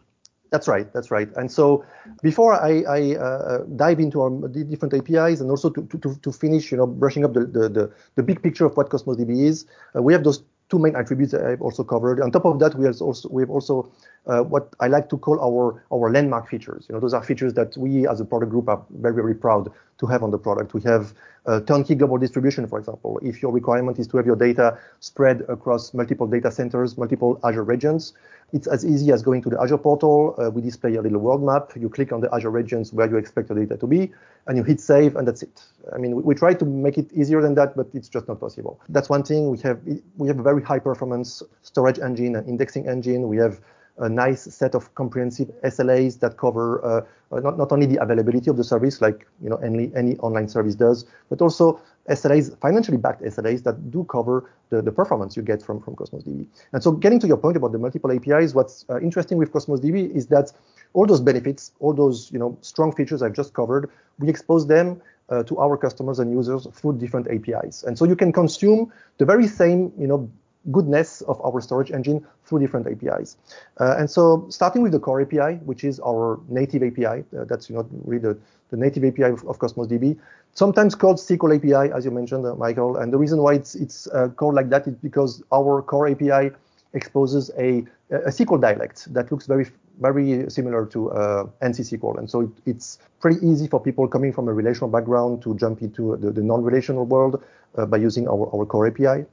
That's 0.50 0.66
right. 0.66 0.92
That's 0.92 1.10
right. 1.10 1.28
And 1.36 1.50
so 1.50 1.84
before 2.22 2.54
I, 2.54 2.82
I 2.88 3.16
uh, 3.16 3.58
dive 3.76 4.00
into 4.00 4.20
our 4.20 4.48
different 4.48 4.94
APIs 4.94 5.40
and 5.40 5.48
also 5.48 5.70
to, 5.70 5.86
to, 5.86 6.16
to 6.16 6.32
finish, 6.32 6.72
you 6.72 6.78
know, 6.78 6.86
brushing 6.86 7.24
up 7.24 7.34
the, 7.34 7.40
the, 7.40 7.68
the, 7.68 7.92
the 8.16 8.22
big 8.22 8.42
picture 8.42 8.66
of 8.66 8.76
what 8.76 8.90
Cosmos 8.90 9.16
DB 9.16 9.44
is, 9.44 9.66
uh, 9.94 10.02
we 10.02 10.12
have 10.12 10.24
those 10.24 10.42
two 10.68 10.78
main 10.78 10.96
attributes 10.96 11.32
that 11.32 11.44
I've 11.44 11.62
also 11.62 11.84
covered. 11.84 12.20
On 12.20 12.30
top 12.30 12.46
of 12.46 12.58
that, 12.60 12.74
we 12.76 12.86
have 12.86 13.00
also 13.00 13.28
we 13.28 13.42
have 13.42 13.50
also 13.50 13.90
uh, 14.26 14.42
what 14.42 14.74
I 14.80 14.88
like 14.88 15.08
to 15.10 15.18
call 15.18 15.40
our 15.40 15.82
our 15.92 16.10
landmark 16.10 16.48
features. 16.48 16.86
You 16.88 16.94
know, 16.94 17.00
those 17.00 17.14
are 17.14 17.22
features 17.22 17.54
that 17.54 17.76
we 17.76 18.06
as 18.06 18.20
a 18.20 18.24
product 18.24 18.50
group 18.50 18.68
are 18.68 18.82
very 18.90 19.14
very 19.14 19.34
proud 19.34 19.70
to 19.98 20.06
have 20.06 20.22
on 20.22 20.30
the 20.30 20.38
product. 20.38 20.74
We 20.74 20.82
have 20.82 21.14
uh, 21.46 21.60
turnkey 21.60 21.94
global 21.94 22.18
distribution, 22.18 22.66
for 22.66 22.78
example. 22.78 23.18
If 23.22 23.42
your 23.42 23.52
requirement 23.52 23.98
is 23.98 24.06
to 24.08 24.16
have 24.16 24.26
your 24.26 24.36
data 24.36 24.78
spread 25.00 25.42
across 25.48 25.94
multiple 25.94 26.26
data 26.26 26.50
centers, 26.50 26.96
multiple 26.96 27.40
Azure 27.44 27.64
regions, 27.64 28.12
it's 28.52 28.66
as 28.66 28.84
easy 28.84 29.12
as 29.12 29.22
going 29.22 29.42
to 29.42 29.50
the 29.50 29.60
Azure 29.60 29.78
portal. 29.78 30.34
Uh, 30.38 30.50
we 30.50 30.60
display 30.60 30.94
a 30.96 31.02
little 31.02 31.18
world 31.18 31.42
map. 31.42 31.70
You 31.76 31.88
click 31.88 32.12
on 32.12 32.20
the 32.20 32.34
Azure 32.34 32.50
regions 32.50 32.92
where 32.92 33.08
you 33.08 33.16
expect 33.16 33.48
your 33.48 33.58
data 33.58 33.76
to 33.76 33.86
be, 33.86 34.10
and 34.46 34.56
you 34.56 34.64
hit 34.64 34.80
save, 34.80 35.16
and 35.16 35.26
that's 35.26 35.42
it. 35.42 35.62
I 35.94 35.98
mean, 35.98 36.16
we, 36.16 36.22
we 36.22 36.34
try 36.34 36.54
to 36.54 36.64
make 36.64 36.98
it 36.98 37.12
easier 37.12 37.40
than 37.40 37.54
that, 37.54 37.76
but 37.76 37.86
it's 37.94 38.08
just 38.08 38.26
not 38.28 38.40
possible. 38.40 38.80
That's 38.88 39.08
one 39.08 39.22
thing. 39.22 39.50
We 39.50 39.58
have 39.58 39.80
we 40.16 40.28
have 40.28 40.38
a 40.38 40.42
very 40.42 40.62
high 40.62 40.80
performance 40.80 41.42
storage 41.62 41.98
engine 41.98 42.36
and 42.36 42.48
indexing 42.48 42.88
engine. 42.88 43.28
We 43.28 43.36
have 43.36 43.60
a 43.98 44.08
nice 44.08 44.42
set 44.42 44.74
of 44.74 44.94
comprehensive 44.94 45.50
SLAs 45.64 46.20
that 46.20 46.36
cover 46.36 46.84
uh, 46.84 47.00
not, 47.32 47.56
not 47.56 47.70
only 47.70 47.86
the 47.86 48.02
availability 48.02 48.50
of 48.50 48.56
the 48.56 48.64
service, 48.64 49.00
like 49.00 49.26
you 49.42 49.48
know 49.48 49.56
any 49.56 49.92
any 49.94 50.16
online 50.18 50.48
service 50.48 50.74
does, 50.74 51.06
but 51.28 51.40
also 51.40 51.80
SLAs, 52.08 52.58
financially 52.58 52.96
backed 52.96 53.22
SLAs 53.22 53.62
that 53.62 53.90
do 53.90 54.04
cover 54.04 54.50
the, 54.70 54.82
the 54.82 54.90
performance 54.90 55.36
you 55.36 55.42
get 55.42 55.62
from, 55.62 55.80
from 55.80 55.94
Cosmos 55.94 56.24
DB. 56.24 56.46
And 56.72 56.82
so 56.82 56.92
getting 56.92 57.20
to 57.20 57.26
your 57.26 57.36
point 57.36 57.56
about 57.56 57.72
the 57.72 57.78
multiple 57.78 58.10
APIs, 58.10 58.54
what's 58.54 58.84
uh, 58.90 59.00
interesting 59.00 59.38
with 59.38 59.52
Cosmos 59.52 59.80
DB 59.80 60.12
is 60.14 60.26
that 60.28 60.52
all 60.92 61.06
those 61.06 61.20
benefits, 61.20 61.72
all 61.78 61.92
those 61.92 62.30
you 62.32 62.38
know 62.38 62.58
strong 62.62 62.92
features 62.92 63.22
I've 63.22 63.34
just 63.34 63.54
covered, 63.54 63.90
we 64.18 64.28
expose 64.28 64.66
them 64.66 65.00
uh, 65.28 65.44
to 65.44 65.58
our 65.58 65.76
customers 65.76 66.18
and 66.18 66.32
users 66.32 66.66
through 66.72 66.98
different 66.98 67.28
APIs. 67.28 67.84
And 67.84 67.96
so 67.96 68.04
you 68.04 68.16
can 68.16 68.32
consume 68.32 68.92
the 69.18 69.24
very 69.24 69.46
same 69.46 69.92
you 69.96 70.08
know 70.08 70.28
goodness 70.70 71.22
of 71.22 71.40
our 71.44 71.60
storage 71.60 71.90
engine 71.90 72.24
through 72.44 72.60
different 72.60 72.86
APIs. 72.86 73.36
Uh, 73.78 73.96
and 73.98 74.10
so 74.10 74.46
starting 74.50 74.82
with 74.82 74.92
the 74.92 74.98
core 74.98 75.20
API, 75.22 75.56
which 75.64 75.84
is 75.84 76.00
our 76.00 76.38
native 76.48 76.82
API, 76.82 77.24
uh, 77.36 77.44
that's 77.44 77.70
you 77.70 77.76
know 77.76 77.88
really 78.04 78.22
the, 78.22 78.38
the 78.70 78.76
native 78.76 79.04
API 79.04 79.24
of, 79.24 79.46
of, 79.46 79.58
Cosmos 79.58 79.88
DB, 79.88 80.18
sometimes 80.52 80.94
called 80.94 81.16
SQL 81.16 81.56
API, 81.56 81.92
as 81.92 82.04
you 82.04 82.10
mentioned, 82.10 82.44
uh, 82.46 82.54
Michael. 82.54 82.98
And 82.98 83.12
the 83.12 83.18
reason 83.18 83.40
why 83.42 83.54
it's 83.54 83.74
it's 83.74 84.06
uh, 84.08 84.28
called 84.28 84.54
like 84.54 84.68
that 84.68 84.86
is 84.86 84.94
because 84.94 85.42
our 85.52 85.82
core 85.82 86.08
API 86.08 86.54
exposes 86.92 87.50
a, 87.56 87.84
a 88.10 88.30
SQL 88.30 88.60
dialect 88.60 89.12
that 89.14 89.30
looks 89.30 89.46
very 89.46 89.66
very 90.00 90.48
similar 90.48 90.86
to 90.86 91.10
uh, 91.12 91.46
ANSI 91.62 91.98
SQL. 91.98 92.18
And 92.18 92.30
so 92.30 92.40
it, 92.40 92.50
it's 92.66 92.98
pretty 93.20 93.46
easy 93.46 93.66
for 93.68 93.78
people 93.80 94.08
coming 94.08 94.32
from 94.32 94.48
a 94.48 94.52
relational 94.52 94.88
background 94.88 95.42
to 95.42 95.54
jump 95.56 95.82
into 95.82 96.16
the, 96.16 96.30
the 96.30 96.42
non-relational 96.42 97.04
world 97.04 97.42
uh, 97.76 97.84
by 97.84 97.98
using 97.98 98.26
our, 98.26 98.48
our 98.54 98.64
core 98.64 98.86
API. 98.86 99.26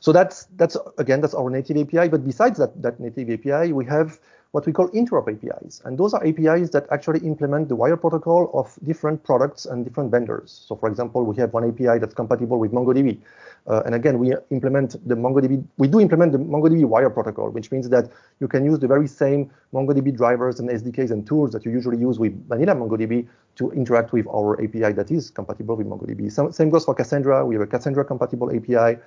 So 0.00 0.12
that's 0.12 0.46
that's 0.56 0.76
again 0.98 1.20
that's 1.20 1.34
our 1.34 1.50
native 1.50 1.76
API. 1.76 2.08
But 2.08 2.26
besides 2.26 2.58
that 2.58 2.80
that 2.82 2.98
native 3.00 3.30
API, 3.30 3.72
we 3.72 3.84
have 3.84 4.18
what 4.52 4.66
we 4.66 4.72
call 4.72 4.88
interop 4.88 5.28
APIs, 5.28 5.80
and 5.84 5.96
those 5.96 6.12
are 6.12 6.26
APIs 6.26 6.70
that 6.70 6.86
actually 6.90 7.20
implement 7.20 7.68
the 7.68 7.76
wire 7.76 7.96
protocol 7.96 8.50
of 8.52 8.76
different 8.84 9.22
products 9.22 9.64
and 9.64 9.84
different 9.84 10.10
vendors. 10.10 10.64
So, 10.66 10.74
for 10.74 10.88
example, 10.88 11.24
we 11.24 11.36
have 11.36 11.52
one 11.52 11.68
API 11.68 12.00
that's 12.00 12.14
compatible 12.14 12.58
with 12.58 12.72
MongoDB, 12.72 13.20
uh, 13.68 13.82
and 13.84 13.94
again, 13.94 14.18
we 14.18 14.34
implement 14.50 14.96
the 15.06 15.14
MongoDB. 15.14 15.64
We 15.76 15.86
do 15.86 16.00
implement 16.00 16.32
the 16.32 16.38
MongoDB 16.38 16.84
wire 16.84 17.10
protocol, 17.10 17.50
which 17.50 17.70
means 17.70 17.88
that 17.90 18.10
you 18.40 18.48
can 18.48 18.64
use 18.64 18.78
the 18.78 18.88
very 18.88 19.06
same 19.06 19.50
MongoDB 19.72 20.16
drivers 20.16 20.58
and 20.58 20.68
SDKs 20.68 21.10
and 21.10 21.26
tools 21.26 21.52
that 21.52 21.64
you 21.64 21.70
usually 21.70 21.98
use 21.98 22.18
with 22.18 22.32
vanilla 22.48 22.74
MongoDB 22.74 23.28
to 23.56 23.70
interact 23.72 24.12
with 24.12 24.26
our 24.28 24.60
API 24.62 24.92
that 24.94 25.10
is 25.10 25.30
compatible 25.30 25.76
with 25.76 25.86
MongoDB. 25.86 26.52
Same 26.52 26.70
goes 26.70 26.84
for 26.86 26.94
Cassandra. 26.94 27.44
We 27.44 27.54
have 27.54 27.62
a 27.62 27.66
Cassandra 27.66 28.04
compatible 28.04 28.50
API. 28.50 28.98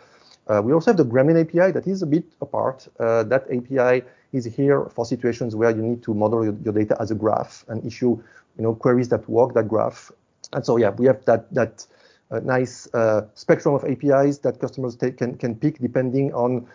Uh, 0.47 0.61
we 0.63 0.73
also 0.73 0.91
have 0.91 0.97
the 0.97 1.05
Gremlin 1.05 1.39
API 1.39 1.71
that 1.71 1.87
is 1.87 2.01
a 2.01 2.05
bit 2.05 2.25
apart. 2.41 2.87
Uh, 2.99 3.23
that 3.23 3.43
API 3.43 4.05
is 4.33 4.45
here 4.45 4.85
for 4.85 5.05
situations 5.05 5.55
where 5.55 5.69
you 5.69 5.81
need 5.81 6.03
to 6.03 6.13
model 6.13 6.43
your, 6.43 6.55
your, 6.63 6.73
data 6.73 6.97
as 6.99 7.11
a 7.11 7.15
graph 7.15 7.63
and 7.69 7.85
issue, 7.85 8.21
you 8.57 8.63
know, 8.63 8.75
queries 8.75 9.09
that 9.09 9.27
walk 9.29 9.53
that 9.53 9.67
graph. 9.67 10.11
And 10.51 10.65
so, 10.65 10.77
yeah, 10.77 10.89
we 10.89 11.05
have 11.05 11.23
that 11.25 11.53
that 11.53 11.85
uh, 12.31 12.39
nice 12.39 12.93
uh, 12.93 13.25
spectrum 13.35 13.75
of 13.75 13.85
APIs 13.85 14.39
that 14.39 14.59
customers 14.59 14.95
take, 14.95 15.17
can 15.17 15.37
can 15.37 15.55
pick 15.55 15.79
depending 15.79 16.33
on 16.33 16.67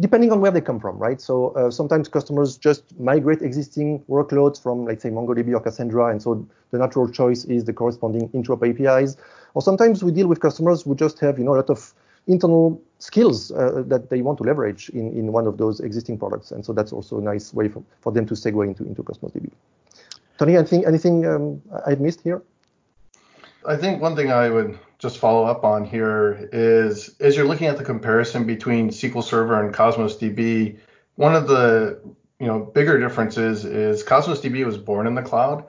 depending 0.00 0.32
on 0.32 0.40
where 0.40 0.50
they 0.50 0.60
come 0.60 0.80
from, 0.80 0.98
right? 0.98 1.20
So 1.20 1.48
uh, 1.50 1.70
sometimes 1.70 2.08
customers 2.08 2.56
just 2.56 2.98
migrate 2.98 3.42
existing 3.42 4.00
workloads 4.08 4.62
from, 4.62 4.84
let's 4.84 5.02
say, 5.02 5.10
MongoDB 5.10 5.54
or 5.54 5.60
Cassandra, 5.60 6.06
and 6.06 6.22
so 6.22 6.46
the 6.70 6.78
natural 6.78 7.08
choice 7.08 7.44
is 7.44 7.64
the 7.64 7.72
corresponding 7.72 8.28
interop 8.30 8.62
APIs. 8.68 9.16
Or 9.54 9.62
sometimes 9.62 10.02
we 10.02 10.10
deal 10.10 10.26
with 10.26 10.40
customers 10.40 10.82
who 10.82 10.94
just 10.94 11.18
have, 11.20 11.38
you 11.38 11.44
know, 11.44 11.54
a 11.54 11.56
lot 11.56 11.70
of 11.70 11.92
internal 12.26 12.80
skills 12.98 13.50
uh, 13.52 13.82
that 13.86 14.10
they 14.10 14.22
want 14.22 14.38
to 14.38 14.44
leverage 14.44 14.88
in, 14.90 15.12
in 15.12 15.32
one 15.32 15.46
of 15.46 15.58
those 15.58 15.80
existing 15.80 16.18
products. 16.18 16.50
And 16.50 16.64
so 16.64 16.72
that's 16.72 16.92
also 16.92 17.18
a 17.18 17.22
nice 17.22 17.52
way 17.52 17.68
for, 17.68 17.82
for 18.00 18.12
them 18.12 18.26
to 18.26 18.34
segue 18.34 18.66
into, 18.66 18.84
into 18.84 19.02
Cosmos 19.02 19.32
DB. 19.32 19.50
Tony, 20.38 20.56
anything, 20.56 20.86
anything 20.86 21.26
um, 21.26 21.62
I've 21.86 22.00
missed 22.00 22.22
here? 22.22 22.42
I 23.66 23.76
think 23.76 24.00
one 24.00 24.16
thing 24.16 24.30
I 24.30 24.50
would 24.50 24.78
just 24.98 25.18
follow 25.18 25.44
up 25.44 25.64
on 25.64 25.84
here 25.84 26.48
is 26.52 27.14
as 27.20 27.36
you're 27.36 27.46
looking 27.46 27.66
at 27.66 27.78
the 27.78 27.84
comparison 27.84 28.46
between 28.46 28.90
SQL 28.90 29.22
Server 29.22 29.62
and 29.62 29.72
Cosmos 29.72 30.16
DB, 30.16 30.78
one 31.16 31.34
of 31.34 31.48
the 31.48 32.00
you 32.40 32.46
know 32.46 32.60
bigger 32.60 32.98
differences 32.98 33.64
is 33.64 34.02
Cosmos 34.02 34.40
DB 34.40 34.64
was 34.64 34.76
born 34.76 35.06
in 35.06 35.14
the 35.14 35.22
cloud, 35.22 35.64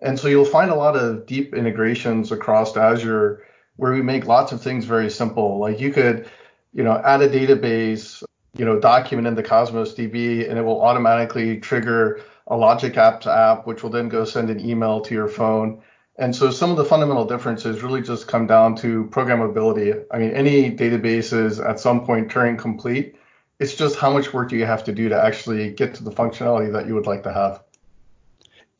and 0.00 0.18
so 0.18 0.28
you'll 0.28 0.44
find 0.44 0.70
a 0.70 0.74
lot 0.74 0.96
of 0.96 1.26
deep 1.26 1.54
integrations 1.54 2.32
across 2.32 2.76
Azure 2.76 3.42
where 3.80 3.92
we 3.92 4.02
make 4.02 4.26
lots 4.26 4.52
of 4.52 4.62
things 4.62 4.84
very 4.84 5.10
simple. 5.10 5.58
Like 5.58 5.80
you 5.80 5.90
could 5.90 6.28
you 6.74 6.84
know 6.84 7.00
add 7.02 7.22
a 7.22 7.28
database, 7.28 8.22
you 8.54 8.64
know 8.64 8.78
document 8.78 9.26
in 9.26 9.34
the 9.34 9.42
Cosmos 9.42 9.94
DB, 9.94 10.48
and 10.48 10.58
it 10.58 10.62
will 10.62 10.82
automatically 10.82 11.58
trigger 11.58 12.20
a 12.46 12.56
Logic 12.56 12.92
Apps 12.92 13.26
app, 13.26 13.66
which 13.66 13.82
will 13.82 13.90
then 13.90 14.08
go 14.08 14.24
send 14.24 14.50
an 14.50 14.60
email 14.60 15.00
to 15.00 15.14
your 15.14 15.28
phone. 15.28 15.82
And 16.18 16.36
so 16.36 16.50
some 16.50 16.70
of 16.70 16.76
the 16.76 16.84
fundamental 16.84 17.24
differences 17.24 17.82
really 17.82 18.02
just 18.02 18.28
come 18.28 18.46
down 18.46 18.76
to 18.76 19.04
programmability. 19.06 20.04
I 20.10 20.18
mean, 20.18 20.32
any 20.32 20.70
database 20.70 21.32
is 21.32 21.58
at 21.58 21.80
some 21.80 22.04
point 22.04 22.28
Turing 22.28 22.58
complete. 22.58 23.16
It's 23.60 23.74
just 23.74 23.96
how 23.96 24.12
much 24.12 24.34
work 24.34 24.50
do 24.50 24.56
you 24.56 24.66
have 24.66 24.84
to 24.84 24.92
do 24.92 25.08
to 25.08 25.18
actually 25.18 25.70
get 25.70 25.94
to 25.94 26.04
the 26.04 26.10
functionality 26.10 26.70
that 26.72 26.86
you 26.86 26.94
would 26.94 27.06
like 27.06 27.22
to 27.22 27.32
have. 27.32 27.62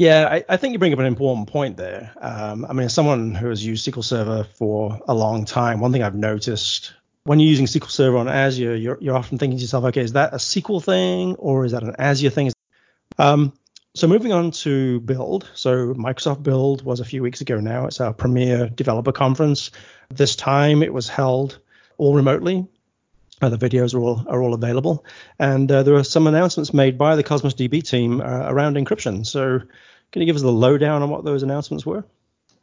Yeah, 0.00 0.28
I, 0.30 0.44
I 0.48 0.56
think 0.56 0.72
you 0.72 0.78
bring 0.78 0.94
up 0.94 0.98
an 0.98 1.04
important 1.04 1.46
point 1.46 1.76
there. 1.76 2.10
Um, 2.22 2.64
I 2.64 2.72
mean, 2.72 2.86
as 2.86 2.94
someone 2.94 3.34
who 3.34 3.50
has 3.50 3.62
used 3.62 3.86
SQL 3.86 4.02
Server 4.02 4.44
for 4.44 4.98
a 5.06 5.12
long 5.12 5.44
time, 5.44 5.78
one 5.78 5.92
thing 5.92 6.02
I've 6.02 6.14
noticed 6.14 6.94
when 7.24 7.38
you're 7.38 7.50
using 7.50 7.66
SQL 7.66 7.90
Server 7.90 8.16
on 8.16 8.26
Azure, 8.26 8.76
you're, 8.76 8.96
you're 8.98 9.14
often 9.14 9.36
thinking 9.36 9.58
to 9.58 9.62
yourself, 9.62 9.84
okay, 9.84 10.00
is 10.00 10.14
that 10.14 10.32
a 10.32 10.38
SQL 10.38 10.82
thing 10.82 11.34
or 11.34 11.66
is 11.66 11.72
that 11.72 11.82
an 11.82 11.96
Azure 11.98 12.30
thing? 12.30 12.50
Um, 13.18 13.52
so 13.94 14.08
moving 14.08 14.32
on 14.32 14.52
to 14.52 15.00
Build. 15.00 15.50
So 15.52 15.92
Microsoft 15.92 16.42
Build 16.42 16.80
was 16.82 17.00
a 17.00 17.04
few 17.04 17.22
weeks 17.22 17.42
ago 17.42 17.60
now. 17.60 17.84
It's 17.84 18.00
our 18.00 18.14
premier 18.14 18.70
developer 18.70 19.12
conference. 19.12 19.70
This 20.08 20.34
time 20.34 20.82
it 20.82 20.94
was 20.94 21.10
held 21.10 21.58
all 21.98 22.14
remotely. 22.14 22.66
Uh, 23.40 23.48
the 23.48 23.57
videos 23.57 23.94
are 23.94 24.00
all 24.00 24.24
are 24.29 24.42
all 24.42 24.53
available, 24.53 25.05
and 25.38 25.72
uh, 25.72 25.83
there 25.83 25.94
are 25.94 26.05
some 26.05 26.26
announcements 26.26 26.74
made 26.74 26.98
by 26.98 27.16
the 27.16 27.22
Cosmos 27.22 27.55
DB 27.55 27.83
team 27.83 28.20
uh, 28.20 28.53
around 28.53 28.76
encryption. 28.76 29.26
So, 29.26 29.61
can 30.12 30.20
you 30.20 30.26
give 30.26 30.37
us 30.37 30.42
the 30.42 30.53
lowdown 30.53 31.03
on 31.03 31.09
what 31.09 31.24
those 31.24 31.42
announcements 31.42 31.87
were? 31.87 32.05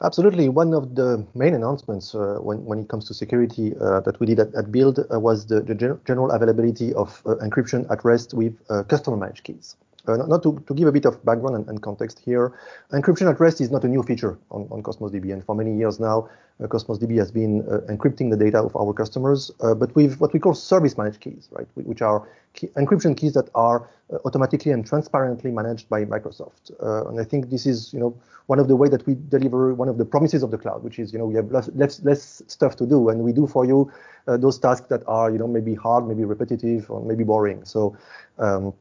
Absolutely. 0.04 0.48
One 0.50 0.76
of 0.76 0.94
the 0.94 1.26
main 1.34 1.56
announcements 1.56 2.14
uh, 2.14 2.38
when, 2.40 2.64
when 2.66 2.78
it 2.78 2.88
comes 2.88 3.08
to 3.08 3.16
security 3.16 3.74
uh, 3.82 4.02
that 4.02 4.20
we 4.20 4.28
did 4.28 4.40
at, 4.40 4.54
at 4.54 4.72
Build 4.72 5.00
uh, 5.00 5.20
was 5.20 5.48
the, 5.48 5.62
the 5.62 5.74
general 5.74 6.30
availability 6.30 6.94
of 6.94 7.24
encryption 7.24 7.90
at 7.90 8.06
rest 8.06 8.36
with 8.36 8.56
customer 8.88 9.18
managed 9.18 9.44
keys. 9.44 9.76
Uh, 10.08 10.16
not 10.16 10.42
to, 10.42 10.64
to 10.68 10.74
give 10.74 10.88
a 10.88 10.92
bit 10.92 11.06
of 11.06 11.24
background 11.26 11.56
and, 11.56 11.68
and, 11.68 11.82
context 11.82 12.20
here, 12.20 12.54
encryption 12.92 13.30
at 13.30 13.40
rest 13.40 13.60
is 13.60 13.72
not 13.72 13.84
a 13.84 13.88
new 13.88 14.02
feature 14.02 14.38
on, 14.52 14.66
on 14.72 14.82
Cosmos 14.82 15.12
DB, 15.12 15.34
and 15.34 15.44
for 15.44 15.54
many 15.54 15.76
years 15.76 16.00
now, 16.00 16.30
uh, 16.64 16.68
Cosmos 16.68 16.98
DB 16.98 17.18
has 17.18 17.30
been 17.30 17.62
uh, 17.70 17.80
encrypting 17.92 18.30
the 18.30 18.38
data 18.38 18.60
of 18.60 18.76
our 18.76 18.94
customers, 18.94 19.52
uh, 19.62 19.74
but 19.74 19.94
with 19.96 20.20
what 20.20 20.32
we 20.32 20.40
call 20.40 20.54
service 20.54 20.98
managed 20.98 21.20
keys, 21.20 21.50
right, 21.52 21.68
which 21.76 22.02
are 22.02 22.28
key, 22.54 22.68
encryption 22.78 23.18
keys 23.18 23.34
that 23.34 23.50
are 23.54 23.90
uh, 24.14 24.18
automatically 24.24 24.72
and 24.72 24.86
transparently 24.86 25.52
managed 25.52 25.90
by 25.90 26.06
Microsoft. 26.06 26.72
Uh, 26.82 27.10
and 27.10 27.20
I 27.20 27.26
think 27.26 27.50
this 27.50 27.66
is, 27.66 27.94
you 27.94 28.00
know, 28.00 28.18
one 28.46 28.60
of 28.60 28.70
the 28.70 28.78
way 28.78 28.88
that 28.88 29.06
we 29.06 29.18
deliver 29.28 29.74
one 29.74 29.90
of 29.90 29.98
the 29.98 30.06
promises 30.06 30.42
of 30.42 30.52
the 30.52 30.58
cloud, 30.58 30.84
which 30.84 31.00
is, 31.00 31.12
you 31.12 31.20
know, 31.20 31.26
we 31.26 31.36
have 31.36 31.52
less 31.52 31.70
less, 31.76 32.02
less 32.04 32.42
stuff 32.48 32.78
to 32.78 32.86
do, 32.86 33.10
and 33.10 33.20
we 33.20 33.34
do 33.34 33.46
for 33.46 33.66
you 33.66 33.92
those 34.26 34.58
tasks 34.60 34.88
that 34.88 35.02
are, 35.08 35.32
you 35.32 35.38
know, 35.38 35.48
maybe 35.48 35.74
hard, 35.74 36.06
maybe 36.06 36.26
repetitive, 36.26 36.92
or 36.92 37.02
maybe 37.02 37.24
boring. 37.24 37.64
So 37.64 37.98
um, 38.40 38.74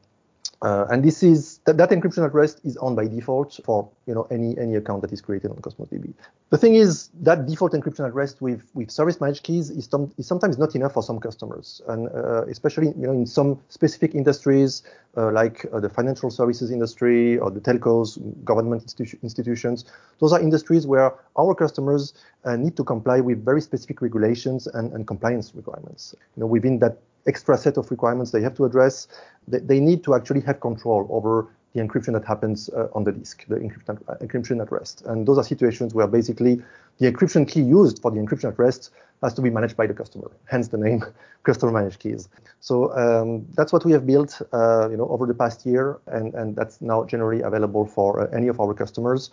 uh, 0.63 0.85
and 0.89 1.03
this 1.03 1.21
is 1.21 1.59
that, 1.65 1.77
that 1.77 1.91
encryption 1.91 2.25
at 2.25 2.33
rest 2.33 2.61
is 2.63 2.77
on 2.77 2.95
by 2.95 3.05
default 3.05 3.59
for 3.63 3.87
you 4.07 4.15
know 4.15 4.27
any 4.31 4.57
any 4.57 4.75
account 4.75 5.01
that 5.03 5.11
is 5.11 5.21
created 5.21 5.51
on 5.51 5.57
Cosmos 5.57 5.87
DB. 5.89 6.13
The 6.49 6.57
thing 6.57 6.73
is 6.73 7.09
that 7.21 7.45
default 7.45 7.73
encryption 7.73 8.07
at 8.07 8.13
rest 8.15 8.41
with 8.41 8.63
with 8.73 8.89
service 8.89 9.21
managed 9.21 9.43
keys 9.43 9.69
is, 9.69 9.85
some, 9.85 10.11
is 10.17 10.25
sometimes 10.25 10.57
not 10.57 10.73
enough 10.73 10.93
for 10.93 11.03
some 11.03 11.19
customers, 11.19 11.81
and 11.87 12.09
uh, 12.09 12.45
especially 12.45 12.87
you 12.87 13.05
know 13.05 13.11
in 13.11 13.27
some 13.27 13.59
specific 13.69 14.15
industries 14.15 14.81
uh, 15.15 15.31
like 15.31 15.63
uh, 15.71 15.79
the 15.79 15.89
financial 15.89 16.31
services 16.31 16.71
industry 16.71 17.37
or 17.37 17.51
the 17.51 17.59
telcos, 17.59 18.17
government 18.43 18.83
institu- 18.83 19.21
institutions. 19.21 19.85
Those 20.19 20.33
are 20.33 20.41
industries 20.41 20.87
where 20.87 21.13
our 21.37 21.53
customers 21.53 22.15
uh, 22.45 22.55
need 22.55 22.75
to 22.77 22.83
comply 22.83 23.19
with 23.19 23.45
very 23.45 23.61
specific 23.61 24.01
regulations 24.01 24.65
and, 24.65 24.91
and 24.93 25.05
compliance 25.05 25.53
requirements. 25.53 26.15
You 26.35 26.41
know 26.41 26.47
within 26.47 26.79
that 26.79 26.97
extra 27.27 27.57
set 27.57 27.77
of 27.77 27.89
requirements 27.91 28.31
they 28.31 28.41
have 28.41 28.55
to 28.55 28.65
address. 28.65 29.07
They, 29.47 29.59
they 29.59 29.79
need 29.79 30.03
to 30.05 30.15
actually 30.15 30.41
have 30.41 30.59
control 30.59 31.07
over 31.09 31.47
the 31.73 31.81
encryption 31.81 32.13
that 32.13 32.25
happens 32.25 32.69
uh, 32.69 32.87
on 32.93 33.03
the 33.03 33.11
disk, 33.11 33.45
the 33.47 33.55
encryption, 33.55 34.01
uh, 34.07 34.15
encryption 34.15 34.61
at 34.61 34.71
rest. 34.71 35.03
And 35.05 35.27
those 35.27 35.37
are 35.37 35.43
situations 35.43 35.93
where 35.93 36.07
basically 36.07 36.61
the 36.99 37.11
encryption 37.11 37.47
key 37.47 37.61
used 37.61 38.01
for 38.01 38.09
the 38.11 38.17
encryption 38.17 38.49
at 38.49 38.57
rest 38.57 38.91
has 39.21 39.33
to 39.35 39.41
be 39.41 39.49
managed 39.49 39.75
by 39.75 39.87
the 39.87 39.93
customer, 39.93 40.31
hence 40.45 40.69
the 40.69 40.77
name 40.77 41.03
customer 41.43 41.71
managed 41.71 41.99
keys. 41.99 42.29
So 42.59 42.95
um, 42.97 43.45
that's 43.55 43.73
what 43.73 43.85
we 43.85 43.91
have 43.91 44.05
built, 44.05 44.41
uh, 44.53 44.89
you 44.89 44.97
know, 44.97 45.07
over 45.09 45.25
the 45.25 45.33
past 45.33 45.65
year, 45.65 45.99
and, 46.07 46.33
and 46.33 46.55
that's 46.55 46.81
now 46.81 47.03
generally 47.03 47.41
available 47.41 47.85
for 47.85 48.21
uh, 48.21 48.35
any 48.35 48.47
of 48.47 48.59
our 48.59 48.73
customers. 48.73 49.31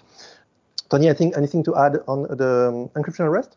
Tony, 0.90 1.08
I 1.10 1.14
think 1.14 1.36
anything 1.36 1.62
to 1.64 1.76
add 1.76 1.98
on 2.06 2.22
the 2.22 2.68
um, 2.68 3.02
encryption 3.02 3.20
at 3.20 3.30
rest? 3.30 3.56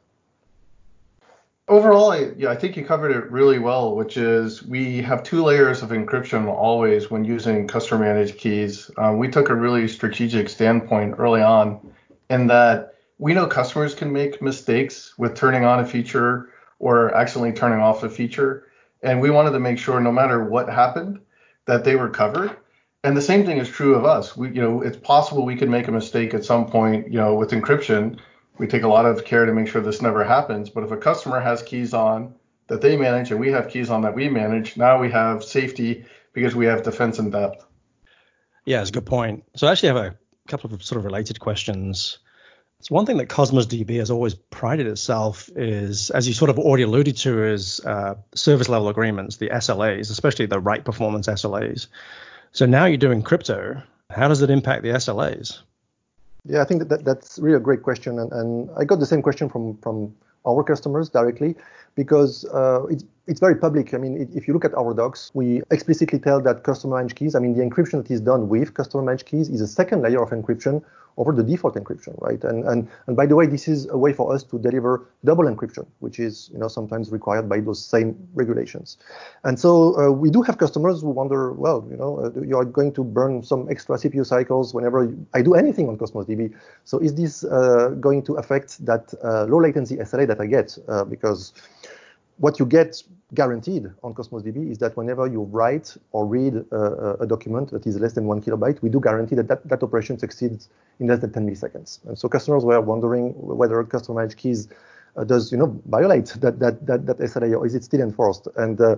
Overall, 1.69 2.11
I, 2.13 2.31
yeah, 2.37 2.49
I 2.49 2.55
think 2.55 2.77
you 2.77 2.85
covered 2.85 3.11
it 3.11 3.29
really 3.29 3.59
well, 3.59 3.93
which 3.93 4.15
is 4.15 4.63
we 4.63 5.01
have 5.01 5.21
two 5.21 5.43
layers 5.43 5.81
of 5.81 5.89
encryption 5.89 6.47
always 6.47 7.11
when 7.11 7.25
using 7.25 7.67
customer 7.67 8.05
managed 8.05 8.37
keys. 8.37 8.89
Um, 8.97 9.17
we 9.17 9.27
took 9.27 9.49
a 9.49 9.55
really 9.55 9.89
strategic 9.89 10.47
standpoint 10.47 11.15
early 11.17 11.41
on 11.41 11.91
in 12.29 12.47
that 12.47 12.93
we 13.17 13.33
know 13.33 13.47
customers 13.47 13.93
can 13.93 14.13
make 14.13 14.41
mistakes 14.41 15.17
with 15.17 15.35
turning 15.35 15.65
on 15.65 15.81
a 15.81 15.85
feature 15.85 16.53
or 16.79 17.13
accidentally 17.13 17.51
turning 17.51 17.79
off 17.79 18.03
a 18.03 18.09
feature. 18.09 18.67
And 19.03 19.19
we 19.19 19.29
wanted 19.29 19.51
to 19.51 19.59
make 19.59 19.77
sure 19.77 19.99
no 19.99 20.11
matter 20.11 20.45
what 20.45 20.69
happened, 20.69 21.19
that 21.65 21.83
they 21.83 21.97
were 21.97 22.09
covered. 22.09 22.55
And 23.03 23.15
the 23.15 23.21
same 23.21 23.45
thing 23.45 23.57
is 23.57 23.67
true 23.67 23.95
of 23.95 24.05
us. 24.05 24.37
We, 24.37 24.47
you 24.49 24.61
know, 24.61 24.81
it's 24.81 24.97
possible 24.97 25.43
we 25.43 25.57
could 25.57 25.69
make 25.69 25.89
a 25.89 25.91
mistake 25.91 26.33
at 26.33 26.45
some 26.45 26.65
point, 26.65 27.11
you 27.11 27.19
know, 27.19 27.35
with 27.35 27.51
encryption 27.51 28.19
we 28.57 28.67
take 28.67 28.83
a 28.83 28.87
lot 28.87 29.05
of 29.05 29.25
care 29.25 29.45
to 29.45 29.53
make 29.53 29.67
sure 29.67 29.81
this 29.81 30.01
never 30.01 30.23
happens. 30.23 30.69
But 30.69 30.83
if 30.83 30.91
a 30.91 30.97
customer 30.97 31.39
has 31.39 31.61
keys 31.61 31.93
on 31.93 32.35
that 32.67 32.81
they 32.81 32.97
manage 32.97 33.31
and 33.31 33.39
we 33.39 33.51
have 33.51 33.69
keys 33.69 33.89
on 33.89 34.01
that 34.01 34.15
we 34.15 34.29
manage, 34.29 34.77
now 34.77 34.99
we 34.99 35.11
have 35.11 35.43
safety 35.43 36.05
because 36.33 36.55
we 36.55 36.65
have 36.65 36.83
defense 36.83 37.19
in 37.19 37.29
depth. 37.29 37.65
Yeah, 38.65 38.81
it's 38.81 38.89
a 38.89 38.93
good 38.93 39.05
point. 39.05 39.43
So 39.55 39.67
I 39.67 39.71
actually 39.71 39.89
have 39.89 39.97
a 39.97 40.17
couple 40.47 40.73
of 40.73 40.83
sort 40.83 40.99
of 40.99 41.05
related 41.05 41.39
questions. 41.39 42.19
So 42.81 42.93
one 42.93 43.05
thing 43.05 43.17
that 43.17 43.27
Cosmos 43.27 43.65
DB 43.65 43.97
has 43.97 44.11
always 44.11 44.35
prided 44.35 44.85
itself 44.85 45.49
is, 45.55 46.11
as 46.11 46.27
you 46.27 46.33
sort 46.33 46.49
of 46.49 46.59
already 46.59 46.83
alluded 46.83 47.17
to, 47.17 47.43
is 47.43 47.79
uh, 47.85 48.15
service 48.35 48.69
level 48.69 48.89
agreements, 48.89 49.37
the 49.37 49.49
SLAs, 49.49 50.11
especially 50.11 50.45
the 50.45 50.59
right 50.59 50.83
performance 50.83 51.27
SLAs. 51.27 51.87
So 52.51 52.65
now 52.65 52.85
you're 52.85 52.97
doing 52.97 53.23
crypto. 53.23 53.81
How 54.11 54.27
does 54.27 54.41
it 54.41 54.49
impact 54.49 54.83
the 54.83 54.89
SLAs? 54.89 55.59
Yeah, 56.47 56.61
I 56.61 56.65
think 56.65 56.79
that, 56.79 56.89
that 56.89 57.05
that's 57.05 57.39
really 57.39 57.57
a 57.57 57.59
great 57.59 57.83
question, 57.83 58.19
and, 58.19 58.31
and 58.31 58.69
I 58.77 58.85
got 58.85 58.99
the 58.99 59.05
same 59.05 59.21
question 59.21 59.49
from 59.49 59.77
from 59.77 60.15
our 60.47 60.63
customers 60.63 61.09
directly 61.09 61.55
because 61.95 62.45
uh, 62.53 62.85
it's 62.89 63.03
it's 63.27 63.39
very 63.39 63.55
public. 63.55 63.93
I 63.93 63.97
mean, 63.97 64.29
if 64.33 64.47
you 64.47 64.53
look 64.53 64.65
at 64.65 64.73
our 64.73 64.93
docs, 64.93 65.31
we 65.33 65.61
explicitly 65.69 66.19
tell 66.19 66.41
that 66.41 66.63
customer 66.63 66.97
managed 66.97 67.17
keys. 67.17 67.35
I 67.35 67.39
mean, 67.39 67.55
the 67.55 67.63
encryption 67.63 68.03
that 68.03 68.11
is 68.11 68.21
done 68.21 68.47
with 68.47 68.73
customer 68.73 69.03
managed 69.03 69.25
keys 69.25 69.49
is 69.49 69.61
a 69.61 69.67
second 69.67 70.01
layer 70.01 70.21
of 70.21 70.29
encryption 70.29 70.83
over 71.17 71.33
the 71.33 71.43
default 71.43 71.75
encryption, 71.75 72.19
right? 72.21 72.43
And 72.43 72.63
and 72.65 72.87
and 73.07 73.17
by 73.17 73.25
the 73.25 73.35
way, 73.35 73.47
this 73.47 73.67
is 73.67 73.87
a 73.89 73.97
way 73.97 74.13
for 74.13 74.33
us 74.33 74.43
to 74.43 74.59
deliver 74.59 75.09
double 75.25 75.45
encryption, 75.45 75.85
which 75.99 76.19
is 76.19 76.49
you 76.53 76.59
know 76.59 76.67
sometimes 76.67 77.11
required 77.11 77.49
by 77.49 77.59
those 77.59 77.83
same 77.83 78.15
regulations. 78.35 78.97
And 79.43 79.59
so 79.59 79.99
uh, 79.99 80.11
we 80.11 80.29
do 80.29 80.41
have 80.43 80.57
customers 80.59 81.01
who 81.01 81.09
wonder, 81.09 81.53
well, 81.53 81.85
you 81.89 81.97
know, 81.97 82.19
uh, 82.19 82.41
you 82.41 82.55
are 82.57 82.65
going 82.65 82.93
to 82.93 83.03
burn 83.03 83.43
some 83.43 83.67
extra 83.69 83.95
CPU 83.97 84.25
cycles 84.25 84.73
whenever 84.73 85.11
I 85.33 85.41
do 85.41 85.55
anything 85.55 85.89
on 85.89 85.97
Cosmos 85.97 86.27
DB. 86.27 86.53
So 86.83 86.99
is 86.99 87.15
this 87.15 87.43
uh, 87.43 87.95
going 87.99 88.21
to 88.23 88.35
affect 88.35 88.85
that 88.85 89.13
uh, 89.23 89.45
low 89.45 89.59
latency 89.59 89.97
SLA 89.97 90.27
that 90.27 90.39
I 90.39 90.45
get? 90.45 90.77
Uh, 90.87 91.03
because 91.03 91.53
what 92.37 92.59
you 92.59 92.65
get 92.65 93.01
guaranteed 93.33 93.87
on 94.03 94.13
Cosmos 94.13 94.43
DB 94.43 94.71
is 94.71 94.77
that 94.77 94.95
whenever 94.95 95.27
you 95.27 95.41
write 95.43 95.95
or 96.11 96.25
read 96.25 96.55
a, 96.71 97.17
a, 97.21 97.27
document 97.27 97.71
that 97.71 97.85
is 97.85 97.99
less 97.99 98.13
than 98.13 98.25
one 98.25 98.41
kilobyte, 98.41 98.81
we 98.81 98.89
do 98.89 98.99
guarantee 98.99 99.35
that 99.35 99.47
that, 99.47 99.67
that 99.67 99.83
operation 99.83 100.17
succeeds 100.17 100.69
in 100.99 101.07
less 101.07 101.19
than 101.19 101.33
10 101.33 101.47
milliseconds. 101.47 102.05
And 102.05 102.17
so 102.17 102.29
customers 102.29 102.63
were 102.63 102.79
wondering 102.79 103.33
whether 103.35 103.83
customer 103.83 104.21
managed 104.21 104.37
keys 104.37 104.69
uh, 105.17 105.23
does 105.23 105.51
you 105.51 105.57
know 105.57 105.79
violate 105.87 106.27
that 106.41 106.59
that 106.59 106.85
that, 106.85 107.07
that 107.07 107.17
SLA 107.17 107.57
or 107.57 107.65
is 107.65 107.73
it 107.73 107.83
still 107.83 108.01
enforced? 108.01 108.47
And 108.55 108.79
uh, 108.79 108.97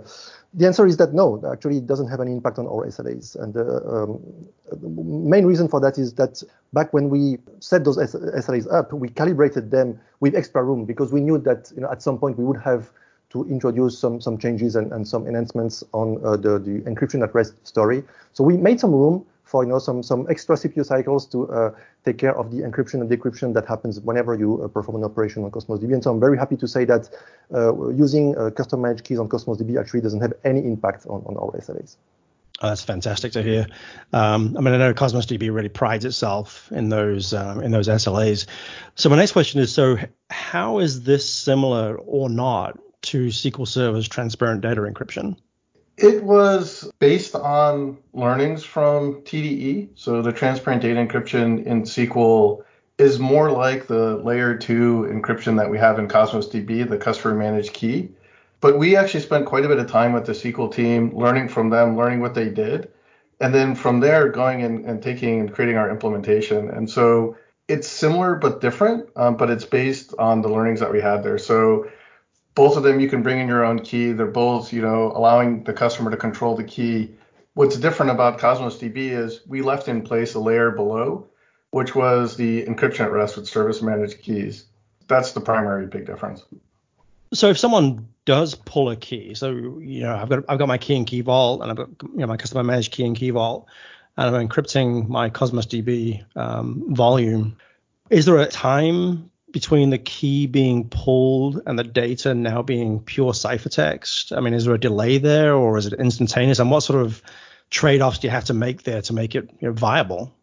the 0.54 0.66
answer 0.66 0.86
is 0.86 0.98
that 0.98 1.14
no, 1.14 1.42
actually 1.52 1.78
it 1.78 1.88
doesn't 1.88 2.10
have 2.10 2.20
any 2.20 2.34
impact 2.34 2.60
on 2.60 2.68
our 2.68 2.86
SLAs. 2.88 3.42
And 3.42 3.56
uh, 3.56 4.04
um, 4.04 4.20
the 4.70 4.90
main 4.90 5.46
reason 5.46 5.70
for 5.70 5.80
that 5.80 5.98
is 5.98 6.14
that 6.16 6.44
back 6.74 6.94
when 6.94 7.10
we 7.10 7.38
set 7.60 7.86
those 7.86 7.98
SLAs 7.98 8.72
up, 8.72 8.92
we 8.92 9.08
calibrated 9.08 9.72
them 9.72 10.00
with 10.20 10.36
extra 10.36 10.62
room 10.62 10.84
because 10.84 11.14
we 11.14 11.22
knew 11.22 11.38
that 11.38 11.72
you 11.74 11.82
know 11.82 11.90
at 11.90 12.02
some 12.02 12.18
point 12.18 12.38
we 12.38 12.44
would 12.44 12.60
have 12.60 12.92
to 13.30 13.46
introduce 13.48 13.98
some 13.98 14.20
some 14.20 14.38
changes 14.38 14.76
and, 14.76 14.92
and 14.92 15.08
some 15.08 15.28
enhancements 15.28 15.84
on 15.94 16.20
uh, 16.26 16.36
the, 16.36 16.60
the 16.60 16.82
encryption 16.82 17.24
at 17.24 17.34
rest 17.34 17.66
story. 17.66 18.04
So 18.34 18.44
we 18.44 18.58
made 18.58 18.80
some 18.80 18.92
room 18.92 19.26
for 19.50 19.64
you 19.64 19.70
know 19.70 19.80
some 19.80 20.04
some 20.04 20.28
extra 20.30 20.56
CPU 20.56 20.86
cycles 20.86 21.26
to 21.28 21.52
uh, 21.52 21.72
take 22.06 22.18
care 22.18 22.38
of 22.38 22.52
the 22.52 22.62
encryption 22.62 23.02
and 23.02 23.10
decryption 23.10 23.54
that 23.54 23.66
happens 23.66 24.00
whenever 24.00 24.36
you 24.36 24.64
uh, 24.64 24.68
perform 24.68 24.98
an 24.98 25.04
operation 25.04 25.44
on 25.44 25.52
Cosmos 25.52 25.80
DB. 25.80 25.94
And 25.94 26.04
so 26.04 26.12
I'm 26.12 26.20
very 26.20 26.38
happy 26.38 26.58
to 26.58 26.68
say 26.68 26.86
that 26.86 27.10
uh, 27.54 27.90
using 27.90 28.38
uh, 28.38 28.52
custom 28.52 28.82
managed 28.82 29.04
keys 29.04 29.20
on 29.20 29.28
Cosmos 29.28 29.58
DB 29.58 29.80
actually 29.80 30.02
doesn't 30.02 30.22
have 30.22 30.34
any 30.44 30.60
impact 30.60 31.06
on, 31.08 31.24
on 31.26 31.36
our 31.38 31.52
SLAs. 31.60 31.98
Oh, 32.62 32.68
that's 32.68 32.84
fantastic 32.84 33.32
to 33.34 33.42
hear. 33.42 33.68
Um, 34.12 34.56
I 34.58 34.62
mean, 34.62 34.74
I 34.74 34.78
know 34.78 34.94
Cosmos 34.94 35.26
DB 35.26 35.54
really 35.54 35.70
prides 35.70 36.04
itself 36.04 36.70
in 36.72 36.90
those 36.90 37.34
um, 37.34 37.64
in 37.64 37.72
those 37.72 37.88
SLAs. 37.88 38.46
So 38.96 39.10
my 39.10 39.16
next 39.16 39.32
question 39.32 39.62
is: 39.62 39.74
so 39.74 39.98
how 40.30 40.80
is 40.80 41.04
this 41.04 41.28
similar 41.28 41.96
or 41.98 42.30
not 42.30 42.78
to 43.02 43.28
SQL 43.28 43.68
Server's 43.68 44.08
transparent 44.08 44.62
data 44.62 44.82
encryption? 44.82 45.38
It 45.98 46.24
was 46.24 46.90
based 47.00 47.36
on 47.36 47.98
learnings 48.14 48.64
from 48.64 49.22
TDE. 49.24 49.90
So 49.96 50.22
the 50.22 50.32
transparent 50.32 50.82
data 50.82 50.96
encryption 50.96 51.66
in 51.66 51.84
SQL 51.84 52.64
is 52.98 53.20
more 53.20 53.52
like 53.52 53.88
the 53.88 54.18
layer 54.18 54.56
two 54.56 55.08
encryption 55.10 55.58
that 55.58 55.70
we 55.70 55.78
have 55.78 56.00
in 56.00 56.08
Cosmos 56.08 56.48
DB, 56.48 56.88
the 56.88 56.98
customer 56.98 57.34
managed 57.34 57.74
key. 57.74 58.10
But 58.62 58.78
we 58.78 58.96
actually 58.96 59.22
spent 59.22 59.46
quite 59.46 59.66
a 59.66 59.70
bit 59.70 59.80
of 59.80 59.90
time 59.90 60.14
with 60.14 60.26
the 60.26 60.34
SQL 60.34 60.74
team, 60.74 61.16
learning 61.16 61.48
from 61.48 61.70
them, 61.70 61.98
learning 61.98 62.20
what 62.20 62.34
they 62.34 62.50
did. 62.50 62.92
And 63.40 63.54
then 63.54 63.74
from 63.76 64.02
there, 64.02 64.30
going 64.30 64.64
and, 64.64 64.86
and 64.86 65.02
taking 65.02 65.40
and 65.40 65.54
creating 65.54 65.78
our 65.78 65.90
implementation. 65.90 66.70
And 66.70 66.90
so 66.90 67.38
it's 67.70 67.88
similar 67.88 68.36
but 68.36 68.60
different, 68.60 69.10
um, 69.16 69.38
but 69.38 69.50
it's 69.50 69.64
based 69.64 70.14
on 70.20 70.42
the 70.42 70.50
learnings 70.50 70.82
that 70.82 70.92
we 70.92 71.00
had 71.00 71.24
there. 71.24 71.38
So 71.38 71.90
both 72.60 72.76
of 72.76 72.84
them 72.84 73.00
you 73.00 73.08
can 73.08 73.24
bring 73.24 73.40
in 73.40 73.48
your 73.48 73.64
own 73.64 73.80
key. 73.80 74.12
They're 74.12 74.28
both, 74.28 74.74
you 74.74 74.82
know, 74.82 75.14
allowing 75.16 75.64
the 75.64 75.72
customer 75.72 76.12
to 76.12 76.18
control 76.18 76.58
the 76.58 76.66
key. 76.66 77.10
What's 77.54 77.78
different 77.78 78.12
about 78.12 78.38
Cosmos 78.38 78.78
DB 78.78 79.12
is 79.12 79.40
we 79.48 79.62
left 79.62 79.88
in 79.88 80.02
place 80.02 80.34
a 80.34 80.40
layer 80.40 80.70
below, 80.70 81.30
which 81.72 81.96
was 81.96 82.36
the 82.36 82.66
encryption 82.66 83.06
at 83.06 83.14
rest 83.14 83.38
with 83.38 83.48
service 83.48 83.82
managed 83.82 84.22
keys. 84.22 84.66
That's 85.08 85.32
the 85.32 85.40
primary 85.40 85.86
big 85.88 86.06
difference. 86.06 86.44
So 87.34 87.48
if 87.48 87.58
someone 87.58 88.10
does 88.26 88.56
pull 88.56 88.90
a 88.90 88.98
key, 88.98 89.36
so 89.36 89.52
you 89.52 90.02
know 90.02 90.18
I've 90.18 90.28
got 90.28 90.44
I've 90.50 90.60
got 90.60 90.68
my 90.68 90.78
key 90.78 90.98
in 90.98 91.06
Key 91.06 91.22
Vault 91.22 91.62
and 91.62 91.72
I've 91.72 91.78
got 91.78 91.88
you 92.02 92.18
know 92.18 92.28
my 92.28 92.36
customer 92.36 92.66
managed 92.66 92.92
key 92.92 93.06
in 93.06 93.16
Key 93.16 93.30
Vault, 93.30 93.68
and 94.18 94.36
I'm 94.36 94.50
encrypting 94.50 95.08
my 95.08 95.30
Cosmos 95.30 95.66
DB 95.66 96.26
um, 96.36 96.94
volume. 96.94 97.56
Is 98.10 98.26
there 98.26 98.38
a 98.38 98.48
time 98.48 99.29
between 99.52 99.90
the 99.90 99.98
key 99.98 100.48
being 100.48 100.88
pulled 100.90 101.62
and 101.66 101.78
the 101.78 101.84
data 101.84 102.34
now 102.34 102.62
being 102.62 103.00
pure 103.00 103.34
ciphertext? 103.34 104.36
I 104.36 104.42
mean, 104.42 104.54
is 104.54 104.66
there 104.66 104.76
a 104.76 104.80
delay 104.80 105.18
there 105.18 105.56
or 105.56 105.78
is 105.78 105.86
it 105.86 105.94
instantaneous? 105.94 106.60
And 106.60 106.72
what 106.72 106.82
sort 106.82 107.02
of 107.02 107.22
trade 107.70 108.02
offs 108.02 108.20
do 108.20 108.28
you 108.28 108.32
have 108.32 108.46
to 108.46 108.54
make 108.54 108.84
there 108.84 109.02
to 109.04 109.14
make 109.14 109.36
it 109.36 109.50
you 109.60 109.68
know, 109.68 109.74
viable? 109.74 110.34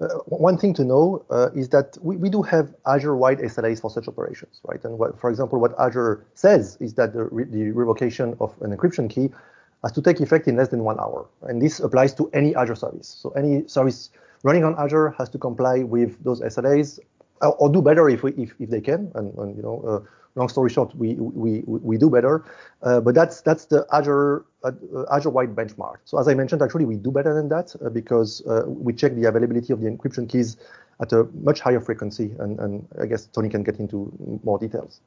Uh, 0.00 0.08
one 0.26 0.58
thing 0.58 0.74
to 0.74 0.84
know 0.84 1.24
uh, 1.30 1.50
is 1.54 1.68
that 1.68 1.96
we, 2.00 2.16
we 2.16 2.28
do 2.28 2.42
have 2.42 2.74
Azure-wide 2.86 3.38
SLAs 3.38 3.80
for 3.80 3.90
such 3.90 4.08
operations, 4.08 4.60
right? 4.64 4.82
And 4.84 4.98
what, 4.98 5.20
for 5.20 5.30
example, 5.30 5.60
what 5.60 5.78
Azure 5.78 6.24
says 6.34 6.76
is 6.80 6.94
that 6.94 7.12
the, 7.12 7.24
re- 7.24 7.44
the 7.44 7.70
revocation 7.70 8.36
of 8.40 8.54
an 8.62 8.76
encryption 8.76 9.08
key 9.08 9.30
has 9.82 9.92
to 9.92 10.02
take 10.02 10.20
effect 10.20 10.48
in 10.48 10.56
less 10.56 10.68
than 10.68 10.82
one 10.82 10.98
hour. 10.98 11.26
And 11.42 11.60
this 11.60 11.78
applies 11.80 12.14
to 12.14 12.30
any 12.32 12.54
Azure 12.56 12.74
service. 12.74 13.06
So 13.20 13.30
any 13.30 13.66
service 13.68 14.10
running 14.42 14.64
on 14.64 14.74
Azure 14.78 15.14
has 15.18 15.28
to 15.30 15.38
comply 15.38 15.80
with 15.80 16.22
those 16.24 16.40
SLAs 16.40 16.98
or 17.48 17.70
do 17.70 17.82
better 17.82 18.08
if 18.08 18.22
we 18.22 18.32
if, 18.32 18.54
if 18.58 18.70
they 18.70 18.80
can. 18.80 19.10
And, 19.14 19.34
and 19.38 19.56
you 19.56 19.62
know, 19.62 19.82
uh, 19.86 20.08
long 20.34 20.48
story 20.48 20.70
short, 20.70 20.94
we 20.94 21.14
we 21.14 21.62
we 21.66 21.98
do 21.98 22.08
better. 22.08 22.44
Uh, 22.82 23.00
but 23.00 23.14
that's 23.14 23.40
that's 23.42 23.66
the 23.66 23.86
Azure 23.92 24.44
uh, 24.64 24.72
Azure 25.10 25.30
wide 25.30 25.54
benchmark. 25.54 25.96
So 26.04 26.18
as 26.18 26.28
I 26.28 26.34
mentioned, 26.34 26.62
actually 26.62 26.84
we 26.84 26.96
do 26.96 27.10
better 27.10 27.34
than 27.34 27.48
that 27.48 27.74
because 27.92 28.42
we 28.66 28.92
check 28.92 29.14
the 29.14 29.24
availability 29.24 29.72
of 29.72 29.80
the 29.80 29.88
encryption 29.88 30.28
keys 30.28 30.56
at 31.00 31.12
a 31.12 31.24
much 31.42 31.60
higher 31.60 31.80
frequency. 31.80 32.34
And, 32.38 32.58
and 32.60 32.88
I 33.00 33.06
guess 33.06 33.26
Tony 33.26 33.48
can 33.48 33.62
get 33.62 33.78
into 33.78 34.12
more 34.44 34.58
details. 34.58 35.00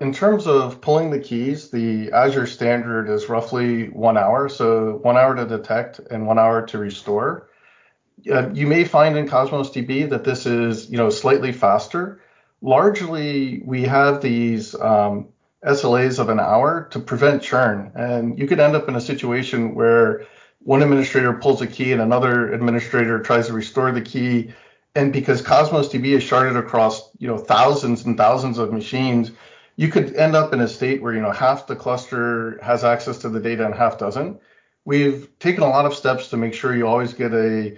In 0.00 0.12
terms 0.12 0.46
of 0.46 0.80
pulling 0.80 1.10
the 1.10 1.18
keys, 1.18 1.70
the 1.70 2.12
Azure 2.12 2.46
standard 2.46 3.08
is 3.08 3.28
roughly 3.28 3.88
one 3.88 4.18
hour. 4.18 4.48
So 4.48 4.98
one 5.02 5.16
hour 5.16 5.34
to 5.34 5.46
detect 5.46 5.98
and 6.10 6.26
one 6.26 6.38
hour 6.38 6.64
to 6.66 6.78
restore. 6.78 7.48
Uh, 8.30 8.50
you 8.50 8.66
may 8.66 8.84
find 8.84 9.16
in 9.16 9.28
Cosmos 9.28 9.70
DB 9.70 10.08
that 10.10 10.24
this 10.24 10.46
is, 10.46 10.90
you 10.90 10.96
know, 10.96 11.10
slightly 11.10 11.52
faster. 11.52 12.20
Largely, 12.60 13.62
we 13.64 13.82
have 13.82 14.20
these 14.20 14.74
um, 14.76 15.28
SLAs 15.64 16.18
of 16.18 16.28
an 16.28 16.38
hour 16.38 16.88
to 16.92 17.00
prevent 17.00 17.42
churn, 17.42 17.90
and 17.94 18.38
you 18.38 18.46
could 18.46 18.60
end 18.60 18.76
up 18.76 18.88
in 18.88 18.94
a 18.94 19.00
situation 19.00 19.74
where 19.74 20.26
one 20.60 20.82
administrator 20.82 21.32
pulls 21.34 21.60
a 21.60 21.66
key 21.66 21.92
and 21.92 22.00
another 22.00 22.52
administrator 22.52 23.20
tries 23.20 23.48
to 23.48 23.52
restore 23.52 23.90
the 23.90 24.00
key, 24.00 24.52
and 24.94 25.12
because 25.12 25.42
Cosmos 25.42 25.88
DB 25.88 26.16
is 26.16 26.22
sharded 26.22 26.56
across, 26.56 27.10
you 27.18 27.26
know, 27.26 27.38
thousands 27.38 28.04
and 28.04 28.16
thousands 28.16 28.58
of 28.58 28.72
machines, 28.72 29.32
you 29.76 29.88
could 29.88 30.14
end 30.14 30.36
up 30.36 30.52
in 30.52 30.60
a 30.60 30.68
state 30.68 31.02
where 31.02 31.14
you 31.14 31.20
know 31.20 31.32
half 31.32 31.66
the 31.66 31.76
cluster 31.76 32.60
has 32.62 32.84
access 32.84 33.18
to 33.18 33.28
the 33.28 33.40
data 33.40 33.64
and 33.64 33.74
half 33.74 33.98
doesn't. 33.98 34.40
We've 34.84 35.28
taken 35.38 35.62
a 35.62 35.68
lot 35.68 35.86
of 35.86 35.94
steps 35.94 36.28
to 36.28 36.36
make 36.36 36.54
sure 36.54 36.74
you 36.74 36.86
always 36.86 37.14
get 37.14 37.32
a 37.32 37.76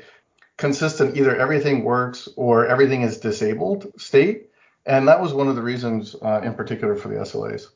consistent 0.57 1.17
either 1.17 1.37
everything 1.37 1.85
works 1.85 2.29
or 2.37 2.67
everything 2.67 3.03
is 3.03 3.19
disabled 3.19 3.93
state. 3.99 4.51
And 4.87 5.09
that 5.09 5.21
was 5.21 5.33
one 5.33 5.49
of 5.49 5.57
the 5.57 5.62
reasons 5.62 6.14
uh, 6.21 6.43
in 6.45 6.55
particular 6.55 6.95
for 6.95 7.09
the 7.09 7.17
SLAs. 7.17 7.69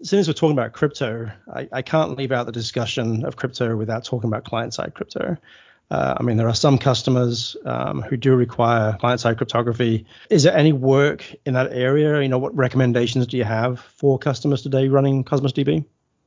As 0.00 0.10
soon 0.10 0.20
as 0.20 0.28
we're 0.28 0.34
talking 0.34 0.56
about 0.56 0.72
crypto, 0.72 1.30
I, 1.52 1.68
I 1.72 1.82
can't 1.82 2.16
leave 2.16 2.32
out 2.32 2.46
the 2.46 2.52
discussion 2.52 3.24
of 3.24 3.36
crypto 3.36 3.76
without 3.76 4.04
talking 4.04 4.28
about 4.28 4.44
client 4.44 4.74
side 4.74 4.94
crypto. 4.94 5.36
Uh, 5.90 6.14
I 6.18 6.22
mean, 6.22 6.36
there 6.36 6.48
are 6.48 6.54
some 6.54 6.78
customers 6.78 7.56
um, 7.64 8.02
who 8.02 8.16
do 8.16 8.34
require 8.34 8.96
client 8.98 9.20
side 9.20 9.36
cryptography. 9.36 10.04
Is 10.30 10.42
there 10.42 10.56
any 10.56 10.72
work 10.72 11.24
in 11.44 11.54
that 11.54 11.72
area? 11.72 12.20
You 12.20 12.28
know, 12.28 12.38
what 12.38 12.54
recommendations 12.56 13.26
do 13.26 13.36
you 13.36 13.44
have 13.44 13.80
for 13.80 14.18
customers 14.18 14.62
today 14.62 14.88
running 14.88 15.22
Cosmos 15.22 15.52
DB? 15.52 15.84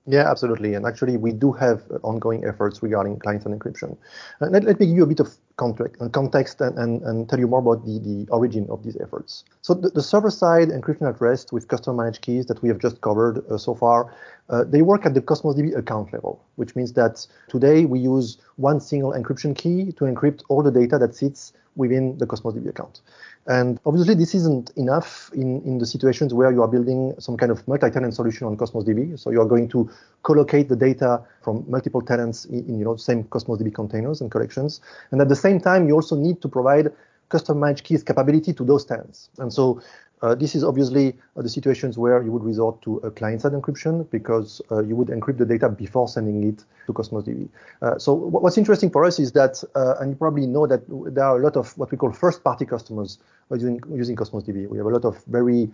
Yeah, 0.07 0.29
absolutely. 0.29 0.73
And 0.73 0.85
actually, 0.85 1.17
we 1.17 1.33
do 1.33 1.51
have 1.51 1.83
ongoing 2.03 2.45
efforts 2.45 2.81
regarding 2.81 3.19
client-side 3.19 3.53
encryption. 3.53 3.97
Uh, 4.41 4.47
let, 4.49 4.63
let, 4.63 4.79
me 4.79 4.87
give 4.87 4.95
you 4.95 5.03
a 5.03 5.07
bit 5.07 5.19
of 5.19 5.35
context 5.59 6.61
and, 6.61 6.77
and, 6.77 7.01
and, 7.03 7.29
tell 7.29 7.37
you 7.37 7.47
more 7.47 7.59
about 7.59 7.85
the, 7.85 7.99
the 7.99 8.27
origin 8.31 8.65
of 8.69 8.83
these 8.83 8.97
efforts. 9.01 9.43
So 9.61 9.73
the, 9.73 9.89
the 9.89 10.01
server-side 10.01 10.69
encryption 10.69 11.07
at 11.07 11.19
rest 11.19 11.51
with 11.51 11.67
custom 11.67 11.97
managed 11.97 12.21
keys 12.21 12.45
that 12.47 12.61
we 12.63 12.69
have 12.69 12.79
just 12.79 13.01
covered 13.01 13.45
uh, 13.51 13.57
so 13.57 13.75
far, 13.75 14.13
uh, 14.49 14.63
they 14.63 14.81
work 14.81 15.05
at 15.05 15.13
the 15.13 15.21
Cosmos 15.21 15.55
DB 15.55 15.77
account 15.77 16.11
level, 16.13 16.43
which 16.55 16.75
means 16.75 16.93
that 16.93 17.27
today 17.49 17.85
we 17.85 17.99
use 17.99 18.37
one 18.55 18.79
single 18.79 19.11
encryption 19.11 19.55
key 19.55 19.91
to 19.93 20.05
encrypt 20.05 20.43
all 20.49 20.63
the 20.63 20.71
data 20.71 20.97
that 20.97 21.13
sits 21.13 21.53
within 21.75 22.17
the 22.17 22.25
Cosmos 22.25 22.53
DB 22.53 22.69
account. 22.69 23.01
And 23.47 23.79
obviously, 23.83 24.13
this 24.13 24.35
isn't 24.35 24.69
enough 24.75 25.31
in, 25.33 25.61
in 25.63 25.79
the 25.79 25.85
situations 25.85 26.35
where 26.35 26.51
you 26.51 26.61
are 26.61 26.67
building 26.67 27.15
some 27.17 27.35
kind 27.35 27.51
of 27.51 27.67
multi-tenant 27.67 28.13
solution 28.13 28.45
on 28.45 28.55
Cosmos 28.57 28.83
DB. 28.83 29.17
So 29.17 29.31
you 29.31 29.41
are 29.41 29.45
going 29.45 29.67
to 29.69 29.89
collocate 30.23 30.69
the 30.69 30.75
data 30.75 31.23
from 31.41 31.65
multiple 31.67 32.01
tenants 32.01 32.45
in, 32.45 32.59
in 32.67 32.77
you 32.77 32.85
know 32.85 32.95
same 32.95 33.23
Cosmos 33.23 33.59
DB 33.59 33.73
containers 33.73 34.21
and 34.21 34.29
collections. 34.29 34.81
And 35.09 35.19
at 35.19 35.29
the 35.29 35.35
same 35.35 35.48
time, 35.57 35.87
you 35.87 35.95
also 35.95 36.15
need 36.15 36.41
to 36.41 36.47
provide 36.47 36.91
custom 37.29 37.59
managed 37.59 37.83
keys 37.83 38.03
capability 38.03 38.53
to 38.53 38.63
those 38.63 38.85
tenants. 38.85 39.29
And 39.37 39.53
so 39.53 39.81
uh, 40.21 40.35
this 40.35 40.55
is 40.55 40.63
obviously 40.63 41.15
uh, 41.37 41.41
the 41.41 41.49
situations 41.49 41.97
where 41.97 42.21
you 42.21 42.31
would 42.31 42.43
resort 42.43 42.81
to 42.81 42.97
a 42.97 43.11
client-side 43.11 43.53
encryption 43.53 44.09
because 44.09 44.61
uh, 44.71 44.83
you 44.83 44.95
would 44.95 45.07
encrypt 45.07 45.37
the 45.37 45.45
data 45.45 45.69
before 45.69 46.07
sending 46.07 46.43
it 46.43 46.63
to 46.85 46.93
Cosmos 46.93 47.23
DB. 47.23 47.47
Uh, 47.81 47.97
so 47.97 48.13
what's 48.13 48.57
interesting 48.57 48.89
for 48.89 49.05
us 49.05 49.19
is 49.19 49.31
that, 49.31 49.63
uh, 49.75 49.95
and 49.99 50.11
you 50.11 50.15
probably 50.15 50.45
know 50.45 50.67
that 50.67 50.81
there 51.13 51.23
are 51.23 51.39
a 51.39 51.43
lot 51.43 51.55
of 51.55 51.77
what 51.77 51.89
we 51.91 51.97
call 51.97 52.11
first-party 52.11 52.65
customers 52.65 53.19
using, 53.51 53.79
using 53.93 54.15
Cosmos 54.15 54.43
DB. 54.43 54.67
We 54.67 54.77
have 54.77 54.87
a 54.87 54.89
lot 54.89 55.05
of 55.05 55.23
very 55.25 55.69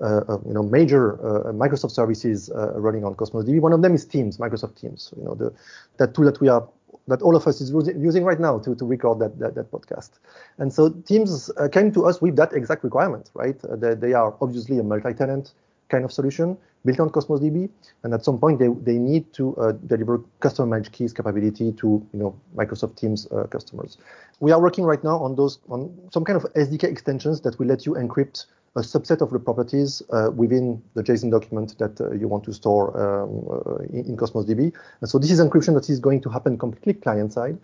uh, 0.00 0.38
you 0.46 0.54
know, 0.54 0.62
major 0.62 1.18
Microsoft 1.52 1.90
services 1.90 2.50
running 2.54 3.04
on 3.04 3.16
Cosmos 3.16 3.44
DB. 3.44 3.60
One 3.60 3.72
of 3.72 3.82
them 3.82 3.96
is 3.96 4.04
Teams, 4.04 4.38
Microsoft 4.38 4.76
Teams. 4.76 5.12
You 5.16 5.24
know, 5.24 5.34
the, 5.34 5.52
that 5.96 6.14
tool 6.14 6.24
that 6.26 6.40
we 6.40 6.46
are 6.48 6.68
that 7.08 7.22
all 7.22 7.34
of 7.34 7.46
us 7.46 7.60
is 7.60 7.70
using 7.96 8.22
right 8.22 8.38
now 8.38 8.58
to, 8.58 8.74
to 8.74 8.84
record 8.84 9.18
that, 9.18 9.38
that, 9.38 9.54
that 9.54 9.70
podcast. 9.72 10.10
And 10.58 10.72
so 10.72 10.90
Teams 10.90 11.50
uh, 11.56 11.68
came 11.68 11.90
to 11.92 12.06
us 12.06 12.20
with 12.20 12.36
that 12.36 12.52
exact 12.52 12.84
requirement, 12.84 13.30
right? 13.34 13.56
Uh, 13.64 13.76
they, 13.76 13.94
they, 13.94 14.12
are 14.12 14.34
obviously 14.40 14.78
a 14.78 14.82
multi-tenant 14.82 15.52
kind 15.88 16.04
of 16.04 16.12
solution 16.12 16.56
built 16.84 17.00
on 17.00 17.10
Cosmos 17.10 17.40
DB, 17.40 17.68
and 18.02 18.14
at 18.14 18.24
some 18.24 18.38
point 18.38 18.58
they, 18.58 18.68
they 18.68 18.98
need 18.98 19.32
to 19.32 19.56
uh, 19.56 19.72
deliver 19.86 20.20
custom 20.40 20.68
managed 20.70 20.92
keys 20.92 21.12
capability 21.12 21.72
to 21.72 22.06
you 22.12 22.18
know 22.18 22.38
Microsoft 22.56 22.96
Teams 22.96 23.26
uh, 23.32 23.44
customers. 23.44 23.98
We 24.40 24.52
are 24.52 24.60
working 24.60 24.84
right 24.84 25.02
now 25.02 25.18
on 25.18 25.34
those 25.34 25.58
on 25.68 25.96
some 26.12 26.24
kind 26.24 26.36
of 26.36 26.44
SDK 26.54 26.84
extensions 26.84 27.40
that 27.40 27.58
will 27.58 27.66
let 27.66 27.86
you 27.86 27.92
encrypt 27.94 28.46
a 28.76 28.80
subset 28.80 29.20
of 29.20 29.30
the 29.30 29.38
properties 29.38 30.02
uh, 30.10 30.30
within 30.34 30.82
the 30.94 31.02
JSON 31.02 31.30
document 31.30 31.76
that 31.78 32.00
uh, 32.00 32.12
you 32.12 32.28
want 32.28 32.44
to 32.44 32.52
store 32.52 32.96
um, 32.96 33.46
uh, 33.50 33.76
in, 33.84 34.06
in, 34.10 34.16
Cosmos 34.16 34.44
DB. 34.44 34.72
And 35.00 35.10
so 35.10 35.18
this 35.18 35.30
is 35.30 35.40
encryption 35.40 35.74
that 35.74 35.88
is 35.88 35.98
going 35.98 36.20
to 36.22 36.28
happen 36.28 36.58
completely 36.58 36.94
client 36.94 37.32
side. 37.32 37.58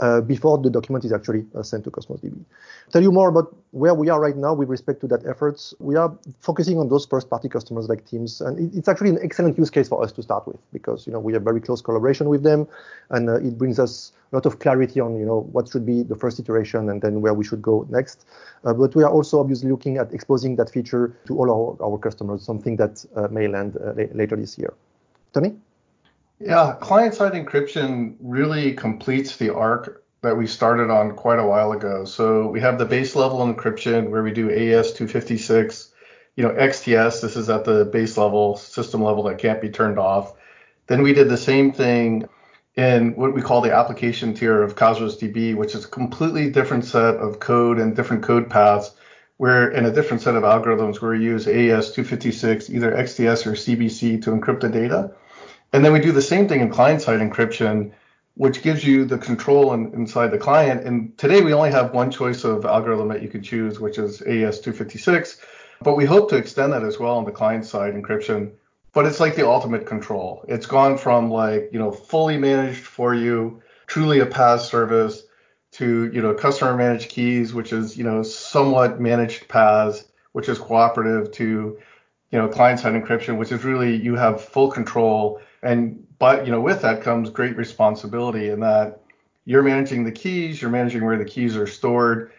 Uh, 0.00 0.20
before 0.20 0.58
the 0.58 0.70
document 0.70 1.04
is 1.04 1.12
actually 1.12 1.44
uh, 1.54 1.62
sent 1.62 1.84
to 1.84 1.90
Cosmos 1.90 2.20
DB. 2.20 2.38
Tell 2.90 3.02
you 3.02 3.10
more 3.10 3.28
about 3.28 3.54
where 3.72 3.94
we 3.94 4.08
are 4.08 4.20
right 4.20 4.36
now 4.36 4.54
with 4.54 4.68
respect 4.68 5.00
to 5.00 5.06
that 5.08 5.26
efforts. 5.26 5.74
We 5.80 5.96
are 5.96 6.16
focusing 6.40 6.78
on 6.78 6.88
those 6.88 7.04
first-party 7.06 7.48
customers 7.48 7.88
like 7.88 8.06
Teams, 8.06 8.40
and 8.40 8.58
it, 8.58 8.76
it's 8.76 8.88
actually 8.88 9.10
an 9.10 9.18
excellent 9.22 9.58
use 9.58 9.70
case 9.70 9.88
for 9.88 10.02
us 10.02 10.12
to 10.12 10.22
start 10.22 10.46
with 10.46 10.58
because 10.72 11.06
you 11.06 11.12
know 11.12 11.20
we 11.20 11.32
have 11.32 11.42
very 11.42 11.60
close 11.60 11.82
collaboration 11.82 12.28
with 12.28 12.42
them, 12.42 12.66
and 13.10 13.28
uh, 13.28 13.36
it 13.36 13.58
brings 13.58 13.78
us 13.78 14.12
a 14.32 14.36
lot 14.36 14.46
of 14.46 14.58
clarity 14.60 15.00
on 15.00 15.18
you 15.18 15.26
know 15.26 15.48
what 15.52 15.68
should 15.68 15.84
be 15.84 16.02
the 16.02 16.14
first 16.14 16.38
iteration 16.38 16.88
and 16.90 17.02
then 17.02 17.20
where 17.20 17.34
we 17.34 17.44
should 17.44 17.62
go 17.62 17.86
next. 17.90 18.24
Uh, 18.64 18.72
but 18.72 18.94
we 18.94 19.02
are 19.02 19.10
also 19.10 19.40
obviously 19.40 19.70
looking 19.70 19.98
at 19.98 20.12
exposing 20.12 20.56
that 20.56 20.70
feature 20.70 21.16
to 21.26 21.38
all 21.38 21.50
our, 21.50 21.86
our 21.86 21.98
customers, 21.98 22.42
something 22.42 22.76
that 22.76 23.04
uh, 23.16 23.28
may 23.28 23.48
land 23.48 23.76
uh, 23.76 23.92
later 24.14 24.36
this 24.36 24.58
year. 24.58 24.72
Tony? 25.32 25.54
Yeah, 26.40 26.76
client-side 26.80 27.32
encryption 27.32 28.14
really 28.20 28.74
completes 28.74 29.36
the 29.36 29.52
arc 29.54 30.04
that 30.22 30.36
we 30.36 30.46
started 30.46 30.90
on 30.90 31.16
quite 31.16 31.38
a 31.38 31.46
while 31.46 31.72
ago. 31.72 32.04
So 32.04 32.48
we 32.48 32.60
have 32.60 32.78
the 32.78 32.84
base 32.84 33.16
level 33.16 33.38
encryption 33.38 34.10
where 34.10 34.22
we 34.22 34.32
do 34.32 34.50
AES 34.50 34.92
256, 34.92 35.92
you 36.36 36.44
know, 36.44 36.50
XTS, 36.50 37.20
this 37.20 37.36
is 37.36 37.50
at 37.50 37.64
the 37.64 37.84
base 37.84 38.16
level, 38.16 38.56
system 38.56 39.02
level 39.02 39.24
that 39.24 39.38
can't 39.38 39.60
be 39.60 39.68
turned 39.68 39.98
off. 39.98 40.34
Then 40.86 41.02
we 41.02 41.12
did 41.12 41.28
the 41.28 41.36
same 41.36 41.72
thing 41.72 42.28
in 42.76 43.16
what 43.16 43.34
we 43.34 43.42
call 43.42 43.60
the 43.60 43.74
application 43.74 44.34
tier 44.34 44.62
of 44.62 44.76
Cosmos 44.76 45.16
DB, 45.16 45.56
which 45.56 45.74
is 45.74 45.84
a 45.84 45.88
completely 45.88 46.50
different 46.50 46.84
set 46.84 47.16
of 47.16 47.40
code 47.40 47.78
and 47.78 47.96
different 47.96 48.22
code 48.22 48.48
paths, 48.48 48.92
where 49.36 49.70
in 49.70 49.84
a 49.84 49.92
different 49.92 50.22
set 50.22 50.36
of 50.36 50.44
algorithms 50.44 51.00
where 51.00 51.12
we 51.12 51.24
use 51.24 51.48
AES 51.48 51.90
256, 51.90 52.70
either 52.70 52.92
XTS 52.92 53.46
or 53.46 53.52
CBC 53.52 54.22
to 54.22 54.30
encrypt 54.30 54.60
the 54.60 54.68
data. 54.68 55.12
And 55.72 55.84
then 55.84 55.92
we 55.92 56.00
do 56.00 56.12
the 56.12 56.22
same 56.22 56.48
thing 56.48 56.60
in 56.60 56.70
client-side 56.70 57.20
encryption, 57.20 57.92
which 58.34 58.62
gives 58.62 58.84
you 58.84 59.04
the 59.04 59.18
control 59.18 59.74
in, 59.74 59.92
inside 59.92 60.30
the 60.30 60.38
client. 60.38 60.86
And 60.86 61.16
today 61.18 61.42
we 61.42 61.52
only 61.52 61.70
have 61.70 61.92
one 61.92 62.10
choice 62.10 62.44
of 62.44 62.64
algorithm 62.64 63.08
that 63.08 63.22
you 63.22 63.28
can 63.28 63.42
choose, 63.42 63.78
which 63.78 63.98
is 63.98 64.22
AES 64.22 64.60
256. 64.60 65.40
But 65.82 65.96
we 65.96 66.06
hope 66.06 66.30
to 66.30 66.36
extend 66.36 66.72
that 66.72 66.84
as 66.84 66.98
well 66.98 67.16
on 67.16 67.24
the 67.24 67.32
client-side 67.32 67.94
encryption. 67.94 68.52
But 68.92 69.04
it's 69.04 69.20
like 69.20 69.36
the 69.36 69.46
ultimate 69.46 69.86
control. 69.86 70.44
It's 70.48 70.66
gone 70.66 70.96
from 70.96 71.30
like, 71.30 71.68
you 71.72 71.78
know, 71.78 71.92
fully 71.92 72.38
managed 72.38 72.84
for 72.84 73.14
you, 73.14 73.62
truly 73.86 74.20
a 74.20 74.26
PaaS 74.26 74.60
service, 74.60 75.24
to, 75.72 76.10
you 76.12 76.22
know, 76.22 76.32
customer 76.32 76.74
managed 76.76 77.10
keys, 77.10 77.52
which 77.52 77.74
is, 77.74 77.96
you 77.96 78.04
know, 78.04 78.22
somewhat 78.22 79.00
managed 79.00 79.48
PaaS, 79.48 80.04
which 80.32 80.48
is 80.48 80.58
cooperative, 80.58 81.30
to, 81.32 81.78
you 82.30 82.38
know, 82.38 82.48
client-side 82.48 82.94
encryption, 82.94 83.36
which 83.36 83.52
is 83.52 83.64
really 83.64 83.94
you 83.94 84.14
have 84.14 84.42
full 84.42 84.70
control 84.70 85.40
and 85.62 86.06
but 86.18 86.46
you 86.46 86.52
know, 86.52 86.60
with 86.60 86.82
that 86.82 87.02
comes 87.02 87.30
great 87.30 87.56
responsibility 87.56 88.48
in 88.48 88.60
that 88.60 89.00
you're 89.44 89.62
managing 89.62 90.04
the 90.04 90.12
keys, 90.12 90.60
you're 90.60 90.70
managing 90.70 91.04
where 91.04 91.18
the 91.18 91.24
keys 91.24 91.56
are 91.56 91.66
stored, 91.66 92.32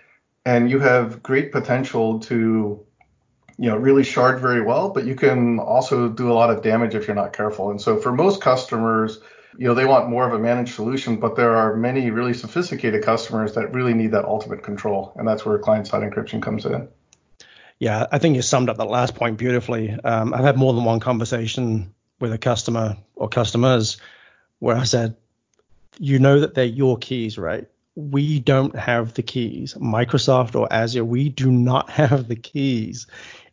and 0.45 0.69
you 0.69 0.79
have 0.79 1.23
great 1.23 1.51
potential 1.51 2.19
to 2.21 2.85
you 3.57 3.69
know 3.69 3.77
really 3.77 4.03
shard 4.03 4.39
very 4.39 4.61
well, 4.61 4.89
but 4.89 5.05
you 5.05 5.15
can 5.15 5.59
also 5.59 6.09
do 6.09 6.31
a 6.31 6.33
lot 6.33 6.49
of 6.49 6.63
damage 6.63 6.95
if 6.95 7.07
you're 7.07 7.15
not 7.15 7.33
careful. 7.33 7.71
And 7.71 7.81
so 7.81 7.97
for 7.97 8.11
most 8.11 8.41
customers, 8.41 9.19
you 9.57 9.67
know, 9.67 9.73
they 9.73 9.85
want 9.85 10.09
more 10.09 10.25
of 10.25 10.33
a 10.33 10.39
managed 10.39 10.75
solution, 10.75 11.17
but 11.17 11.35
there 11.35 11.55
are 11.55 11.75
many 11.75 12.11
really 12.11 12.33
sophisticated 12.33 13.03
customers 13.03 13.55
that 13.55 13.73
really 13.73 13.93
need 13.93 14.11
that 14.11 14.25
ultimate 14.25 14.63
control, 14.63 15.11
and 15.17 15.27
that's 15.27 15.45
where 15.45 15.57
client-side 15.59 16.01
encryption 16.01 16.41
comes 16.41 16.65
in. 16.65 16.87
Yeah, 17.79 18.05
I 18.11 18.19
think 18.19 18.35
you 18.35 18.41
summed 18.41 18.69
up 18.69 18.77
that 18.77 18.85
last 18.85 19.15
point 19.15 19.37
beautifully. 19.37 19.91
Um, 19.91 20.33
I've 20.33 20.43
had 20.43 20.57
more 20.57 20.73
than 20.73 20.83
one 20.83 20.99
conversation 20.99 21.93
with 22.19 22.33
a 22.33 22.37
customer 22.37 22.97
or 23.19 23.29
customers 23.29 23.97
where 24.57 24.75
I 24.75 24.85
said, 24.85 25.15
you 25.99 26.17
know 26.17 26.39
that 26.39 26.55
they're 26.55 26.65
your 26.65 26.97
keys, 26.97 27.37
right? 27.37 27.67
We 27.95 28.39
don't 28.39 28.75
have 28.75 29.13
the 29.13 29.21
keys. 29.21 29.75
Microsoft 29.75 30.55
or 30.55 30.71
Azure, 30.71 31.05
we 31.05 31.29
do 31.29 31.51
not 31.51 31.89
have 32.01 32.27
the 32.27 32.35
keys. 32.35 33.05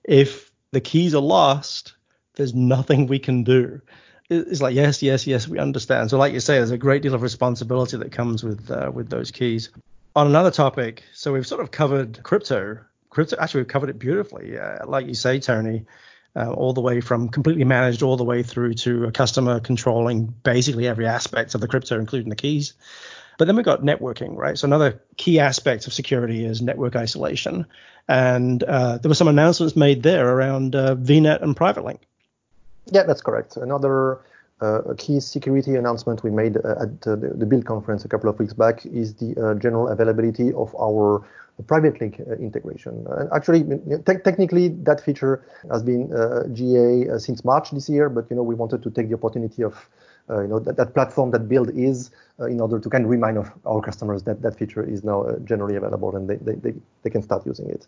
If 0.05 0.50
the 0.70 0.81
keys 0.81 1.14
are 1.14 1.22
lost, 1.22 1.94
there's 2.37 2.55
nothing 2.55 3.07
we 3.07 3.18
can 3.18 3.42
do. 3.42 3.83
It's 4.29 4.61
like 4.61 4.74
yes, 4.74 5.02
yes, 5.02 5.26
yes, 5.26 5.46
we 5.46 5.59
understand. 5.59 6.11
So, 6.11 6.18
like 6.18 6.33
you 6.33 6.40
say, 6.40 6.57
there's 6.57 6.72
a 6.72 6.79
great 6.79 7.02
deal 7.02 7.14
of 7.14 7.22
responsibility 7.22 7.96
that 7.96 8.11
comes 8.11 8.42
with 8.42 8.70
uh, 8.70 8.90
with 8.92 9.09
those 9.09 9.31
keys. 9.31 9.70
On 10.16 10.26
another 10.26 10.50
topic, 10.50 11.05
so 11.14 11.33
we've 11.33 11.46
sort 11.46 11.61
of 11.61 11.70
covered 11.70 12.20
crypto. 12.24 12.79
Crypto, 13.11 13.37
actually, 13.38 13.61
we've 13.61 13.68
covered 13.68 13.90
it 13.90 14.00
beautifully. 14.00 14.59
Uh, 14.59 14.85
like 14.87 15.07
you 15.07 15.14
say, 15.14 15.38
Tony, 15.38 15.87
uh, 16.37 16.53
all 16.53 16.72
the 16.72 16.81
way 16.81 17.01
from 17.01 17.29
completely 17.29 17.64
managed 17.64 18.03
all 18.03 18.16
the 18.16 18.25
way 18.25 18.42
through 18.42 18.75
to 18.75 19.05
a 19.05 19.12
customer 19.12 19.59
controlling 19.59 20.27
basically 20.27 20.87
every 20.87 21.07
aspect 21.07 21.55
of 21.55 21.61
the 21.61 21.68
crypto, 21.68 21.99
including 21.99 22.29
the 22.29 22.37
keys. 22.37 22.75
But 23.38 23.46
then 23.46 23.57
we've 23.57 23.64
got 23.64 23.83
networking, 23.83 24.37
right? 24.37 24.57
So 24.57 24.66
another 24.66 25.01
key 25.16 25.40
aspect 25.40 25.87
of 25.87 25.92
security 25.92 26.44
is 26.44 26.62
network 26.62 26.96
isolation. 26.96 27.66
And 28.09 28.62
uh, 28.62 28.99
there 28.99 29.09
were 29.09 29.14
some 29.14 29.29
announcements 29.29 29.77
made 29.77 30.03
there 30.03 30.29
around 30.29 30.75
uh, 30.75 30.94
VNet 30.96 31.42
and 31.42 31.57
Private 31.57 31.85
Link. 31.85 32.01
Yeah, 32.90 33.03
that's 33.03 33.20
correct. 33.20 33.57
Another 33.57 34.20
uh, 34.61 34.94
key 34.96 35.20
security 35.20 35.75
announcement 35.75 36.22
we 36.22 36.31
made 36.31 36.57
uh, 36.57 36.83
at 36.83 37.01
the, 37.03 37.16
the 37.16 37.44
Build 37.44 37.66
conference 37.66 38.05
a 38.05 38.09
couple 38.09 38.31
of 38.31 38.38
weeks 38.38 38.55
back 38.55 38.87
is 38.87 39.14
the 39.14 39.37
uh, 39.37 39.55
general 39.55 39.88
availability 39.88 40.53
of 40.53 40.75
our 40.81 41.27
private 41.62 42.01
link 42.01 42.21
uh, 42.21 42.35
integration. 42.37 43.07
And 43.09 43.29
actually, 43.33 43.64
te- 43.64 44.23
technically, 44.25 44.69
that 44.69 45.01
feature 45.01 45.45
has 45.71 45.83
been 45.83 46.12
uh, 46.12 46.45
GA 46.53 47.09
uh, 47.09 47.19
since 47.19 47.45
March 47.45 47.71
this 47.71 47.88
year, 47.88 48.09
but 48.09 48.27
you 48.31 48.37
know 48.37 48.42
we 48.42 48.55
wanted 48.55 48.83
to 48.83 48.90
take 48.90 49.09
the 49.09 49.14
opportunity 49.14 49.62
of 49.62 49.88
uh, 50.29 50.42
you 50.42 50.49
know 50.49 50.59
that, 50.59 50.77
that 50.77 50.95
platform 50.95 51.31
that 51.31 51.49
build 51.49 51.71
is 51.71 52.11
uh, 52.40 52.47
in 52.47 52.61
order 52.61 52.79
to 52.79 52.90
kind 52.90 53.05
of 53.05 53.11
remind 53.11 53.38
of 53.38 53.51
our 53.64 53.81
customers 53.81 54.25
that 54.25 54.42
that 54.42 54.59
feature 54.59 54.83
is 54.83 55.05
now 55.05 55.23
uh, 55.23 55.38
generally 55.40 55.77
available 55.77 56.14
and 56.16 56.29
they, 56.29 56.37
they, 56.37 56.55
they, 56.55 56.75
they, 57.03 57.11
can 57.11 57.23
start 57.23 57.47
using 57.47 57.71
it. 57.71 57.87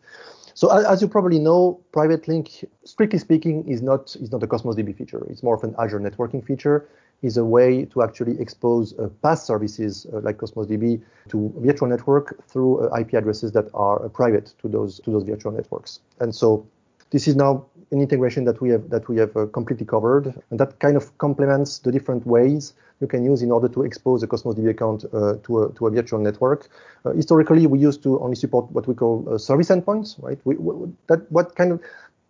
So 0.54 0.70
as 0.70 1.02
you 1.02 1.09
probably 1.09 1.38
know, 1.38 1.81
private 1.92 2.26
link, 2.26 2.64
strictly 2.85 3.18
speaking, 3.18 3.68
is 3.68 3.83
not 3.83 4.16
is 4.16 4.33
not 4.33 4.42
a 4.42 4.46
Cosmos 4.46 4.76
DB 4.76 4.96
feature. 4.96 5.26
It's 5.28 5.42
more 5.42 5.54
of 5.54 5.62
an 5.62 5.74
Azure 5.78 6.00
networking 6.00 6.44
feature 6.44 6.88
is 7.22 7.37
a 7.37 7.44
way 7.44 7.85
to 7.87 8.02
actually 8.02 8.40
expose 8.40 8.96
uh, 8.98 9.09
PaaS 9.22 9.38
services 9.38 10.07
uh, 10.12 10.20
like 10.20 10.38
Cosmos 10.38 10.66
DB 10.66 11.00
to 11.28 11.52
virtual 11.57 11.88
network 11.88 12.46
through 12.48 12.88
uh, 12.88 13.00
IP 13.00 13.14
addresses 13.14 13.52
that 13.52 13.68
are 13.74 14.04
uh, 14.04 14.09
private 14.09 14.54
to 14.61 14.68
those 14.68 15.00
to 15.00 15.11
those 15.11 15.24
virtual 15.24 15.52
networks. 15.52 16.00
And 16.20 16.35
so 16.35 16.66
this 17.11 17.26
is 17.26 17.35
now 17.35 17.64
an 17.90 18.00
integration 18.00 18.44
that 18.44 18.61
we 18.61 18.68
have 18.70 18.90
that 18.90 19.09
we 19.09 19.16
have 19.16 19.37
uh, 19.37 19.46
completely 19.46 19.87
covered, 19.87 20.26
and 20.50 20.61
that 20.61 20.78
kind 20.78 20.96
of 20.96 21.16
complements 21.18 21.78
the 21.78 21.90
different 21.90 22.26
ways 22.26 22.74
you 23.00 23.07
can 23.07 23.24
use 23.24 23.42
in 23.42 23.50
order 23.50 23.68
to 23.68 23.83
expose 23.83 24.22
a 24.22 24.26
Cosmos 24.26 24.57
DB 24.57 24.70
account 24.70 25.04
uh, 25.12 25.35
to 25.42 25.64
a 25.64 25.72
to 25.72 25.87
a 25.87 25.90
virtual 25.90 26.20
network. 26.20 26.68
historically, 27.14 27.66
we 27.66 27.78
used 27.78 28.02
to 28.02 28.20
only 28.20 28.37
support 28.37 28.70
what 28.72 28.87
we 28.87 28.94
call 28.94 29.38
service 29.38 29.70
endpoints, 29.70 30.22
right? 30.22 30.38
We, 30.44 30.57
we, 30.57 30.92
that 31.07 31.31
what 31.33 31.57
kind 31.57 31.72
of 31.72 31.81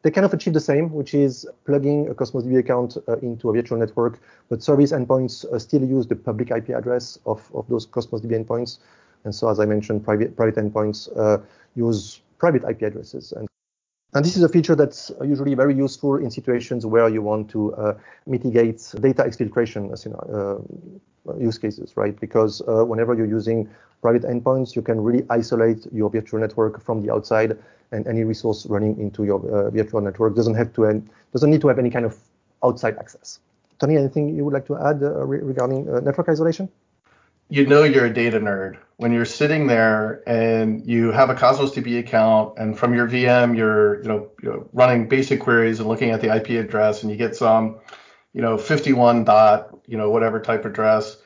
they 0.02 0.10
kind 0.10 0.24
of 0.24 0.32
achieve 0.32 0.54
the 0.54 0.60
same, 0.60 0.92
which 0.92 1.12
is 1.14 1.46
plugging 1.64 2.08
a 2.08 2.14
Cosmos 2.14 2.44
DB 2.44 2.58
account 2.58 2.96
uh, 3.08 3.16
into 3.18 3.50
a 3.50 3.52
virtual 3.52 3.78
network, 3.78 4.20
but 4.48 4.62
service 4.62 4.92
endpoints 4.92 5.44
uh, 5.44 5.58
still 5.58 5.84
use 5.84 6.06
the 6.06 6.14
public 6.16 6.50
IP 6.50 6.70
address 6.70 7.18
of, 7.26 7.50
of 7.54 7.66
those 7.68 7.86
Cosmos 7.86 8.20
DB 8.20 8.44
endpoints. 8.44 8.78
And 9.24 9.34
so, 9.34 9.48
as 9.48 9.58
I 9.58 9.64
mentioned, 9.64 10.04
private 10.04 10.36
private 10.36 10.56
endpoints 10.56 11.08
uh, 11.18 11.38
use 11.74 12.20
private 12.38 12.62
IP 12.68 12.82
addresses. 12.82 13.32
And, 13.32 13.48
and 14.14 14.24
this 14.24 14.36
is 14.36 14.42
a 14.42 14.48
feature 14.48 14.76
that's 14.76 15.10
usually 15.24 15.54
very 15.54 15.74
useful 15.74 16.16
in 16.16 16.30
situations 16.30 16.86
where 16.86 17.08
you 17.08 17.20
want 17.20 17.50
to 17.50 17.74
uh, 17.74 17.94
mitigate 18.26 18.78
data 19.00 19.24
exfiltration 19.24 19.92
you 20.04 20.12
know, 20.12 20.64
uh, 21.28 21.36
use 21.36 21.58
cases, 21.58 21.96
right? 21.96 22.18
Because 22.18 22.62
uh, 22.62 22.84
whenever 22.84 23.14
you're 23.14 23.26
using 23.26 23.68
private 24.00 24.22
endpoints, 24.22 24.76
you 24.76 24.82
can 24.82 25.00
really 25.00 25.26
isolate 25.28 25.86
your 25.92 26.08
virtual 26.08 26.40
network 26.40 26.82
from 26.82 27.02
the 27.04 27.12
outside 27.12 27.58
and 27.92 28.06
any 28.06 28.24
resource 28.24 28.66
running 28.66 28.98
into 28.98 29.24
your 29.24 29.40
uh, 29.50 29.70
virtual 29.70 30.00
network 30.00 30.34
doesn't 30.34 30.54
have 30.54 30.72
to 30.74 31.02
doesn't 31.32 31.50
need 31.50 31.60
to 31.60 31.68
have 31.68 31.78
any 31.78 31.90
kind 31.90 32.04
of 32.04 32.16
outside 32.62 32.96
access. 32.98 33.40
Tony, 33.78 33.96
anything 33.96 34.34
you 34.34 34.44
would 34.44 34.54
like 34.54 34.66
to 34.66 34.76
add 34.76 35.02
uh, 35.02 35.24
re- 35.24 35.40
regarding 35.40 35.88
uh, 35.88 36.00
network 36.00 36.28
isolation? 36.28 36.68
You 37.50 37.66
know 37.66 37.82
you're 37.82 38.06
a 38.06 38.12
data 38.12 38.38
nerd 38.40 38.76
when 38.98 39.12
you're 39.12 39.24
sitting 39.24 39.68
there 39.68 40.22
and 40.28 40.84
you 40.84 41.12
have 41.12 41.30
a 41.30 41.34
Cosmos 41.34 41.70
DB 41.70 41.98
account, 42.00 42.58
and 42.58 42.78
from 42.78 42.94
your 42.94 43.08
VM 43.08 43.56
you're 43.56 44.02
you 44.02 44.08
know, 44.08 44.30
you 44.42 44.50
know 44.50 44.68
running 44.72 45.08
basic 45.08 45.40
queries 45.40 45.80
and 45.80 45.88
looking 45.88 46.10
at 46.10 46.20
the 46.20 46.34
IP 46.34 46.50
address, 46.50 47.02
and 47.02 47.10
you 47.10 47.16
get 47.16 47.36
some 47.36 47.78
you 48.34 48.42
know 48.42 48.58
51 48.58 49.24
dot 49.24 49.78
you 49.86 49.96
know 49.96 50.10
whatever 50.10 50.40
type 50.40 50.64
address. 50.64 51.16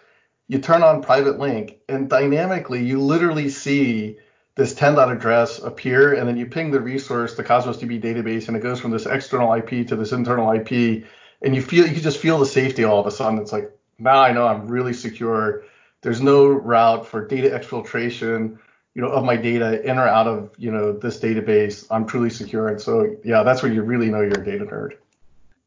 You 0.49 0.59
turn 0.59 0.83
on 0.83 1.03
private 1.03 1.39
link, 1.39 1.79
and 1.89 2.09
dynamically 2.09 2.85
you 2.85 3.01
literally 3.01 3.49
see 3.49 4.19
this 4.55 4.75
10 4.75 4.95
dot 4.97 5.11
address 5.11 5.59
appear, 5.59 6.15
and 6.15 6.29
then 6.29 6.37
you 6.37 6.47
ping 6.47 6.71
the 6.71 6.81
resource, 6.81 7.35
the 7.35 7.45
Cosmos 7.45 7.79
DB 7.79 8.01
database, 8.03 8.49
and 8.49 8.57
it 8.57 8.61
goes 8.61 8.81
from 8.81 8.91
this 8.91 9.07
external 9.07 9.53
IP 9.55 9.87
to 9.89 9.97
this 9.97 10.13
internal 10.13 10.51
IP, 10.53 11.05
and 11.43 11.55
you 11.55 11.63
feel 11.63 11.87
you 11.87 12.01
just 12.01 12.19
feel 12.19 12.39
the 12.39 12.47
safety 12.47 12.85
all 12.85 13.01
of 13.01 13.07
a 13.07 13.11
sudden. 13.11 13.39
It's 13.39 13.53
like 13.53 13.71
now 13.99 14.21
I 14.21 14.33
know 14.33 14.47
I'm 14.47 14.69
really 14.69 14.93
secure. 14.93 15.65
There's 16.03 16.21
no 16.21 16.49
route 16.49 17.07
for 17.07 17.27
data 17.27 17.49
exfiltration, 17.51 18.59
you 18.95 19.03
know, 19.03 19.09
of 19.09 19.25
my 19.25 19.37
data 19.37 19.83
in 19.89 19.99
or 19.99 20.09
out 20.09 20.27
of 20.27 20.51
you 20.59 20.71
know 20.71 20.93
this 20.93 21.19
database. 21.19 21.87
I'm 21.91 22.07
truly 22.07 22.31
secure, 22.31 22.69
and 22.69 22.81
so 22.81 23.17
yeah, 23.25 23.43
that's 23.45 23.63
when 23.63 23.73
you 23.73 23.83
really 23.83 24.11
know 24.11 24.21
you're 24.21 24.41
a 24.41 24.45
data 24.45 24.67
nerd. 24.67 24.97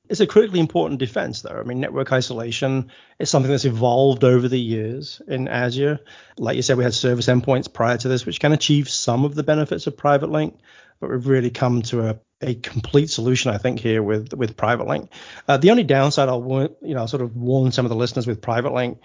It's 0.09 0.19
a 0.19 0.27
critically 0.27 0.59
important 0.59 0.99
defense, 0.99 1.41
though. 1.41 1.59
I 1.59 1.63
mean, 1.63 1.79
network 1.79 2.11
isolation 2.11 2.91
is 3.19 3.29
something 3.29 3.51
that's 3.51 3.65
evolved 3.65 4.23
over 4.23 4.47
the 4.47 4.59
years 4.59 5.21
in 5.27 5.47
Azure. 5.47 5.99
Like 6.37 6.55
you 6.55 6.61
said, 6.61 6.77
we 6.77 6.83
had 6.83 6.93
service 6.93 7.27
endpoints 7.27 7.71
prior 7.71 7.97
to 7.97 8.07
this, 8.07 8.25
which 8.25 8.39
can 8.39 8.51
achieve 8.51 8.89
some 8.89 9.25
of 9.25 9.35
the 9.35 9.43
benefits 9.43 9.87
of 9.87 9.97
Private 9.97 10.29
Link, 10.29 10.57
but 10.99 11.09
we've 11.09 11.27
really 11.27 11.49
come 11.49 11.81
to 11.83 12.09
a, 12.09 12.19
a 12.41 12.55
complete 12.55 13.09
solution, 13.09 13.51
I 13.51 13.57
think, 13.57 13.79
here 13.79 14.03
with 14.03 14.33
with 14.33 14.55
Private 14.57 14.87
Link. 14.87 15.09
Uh, 15.47 15.57
the 15.57 15.71
only 15.71 15.83
downside 15.83 16.29
I'll 16.29 16.41
warn, 16.41 16.75
you 16.81 16.93
know 16.93 17.05
sort 17.05 17.21
of 17.21 17.35
warn 17.35 17.71
some 17.71 17.85
of 17.85 17.89
the 17.89 17.95
listeners 17.95 18.27
with 18.27 18.41
Private 18.41 18.73
Link, 18.73 18.99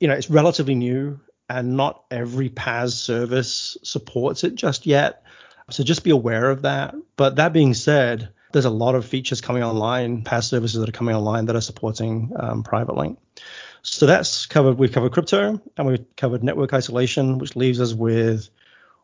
you 0.00 0.08
know, 0.08 0.14
it's 0.14 0.30
relatively 0.30 0.74
new 0.74 1.20
and 1.48 1.76
not 1.76 2.04
every 2.10 2.50
PaaS 2.50 2.92
service 2.92 3.76
supports 3.82 4.44
it 4.44 4.54
just 4.54 4.86
yet. 4.86 5.22
So 5.70 5.84
just 5.84 6.04
be 6.04 6.10
aware 6.10 6.50
of 6.50 6.62
that. 6.62 6.94
But 7.16 7.36
that 7.36 7.52
being 7.52 7.74
said, 7.74 8.30
there's 8.52 8.64
a 8.64 8.70
lot 8.70 8.94
of 8.94 9.04
features 9.04 9.40
coming 9.40 9.62
online, 9.62 10.22
PaaS 10.22 10.44
services 10.44 10.80
that 10.80 10.88
are 10.88 10.92
coming 10.92 11.14
online 11.14 11.46
that 11.46 11.56
are 11.56 11.60
supporting 11.60 12.32
um, 12.38 12.62
Private 12.62 12.96
Link. 12.96 13.18
So 13.82 14.06
that's 14.06 14.46
covered. 14.46 14.78
We've 14.78 14.92
covered 14.92 15.12
crypto 15.12 15.60
and 15.76 15.86
we've 15.86 16.04
covered 16.16 16.42
network 16.42 16.72
isolation, 16.72 17.38
which 17.38 17.54
leaves 17.54 17.80
us 17.80 17.94
with 17.94 18.48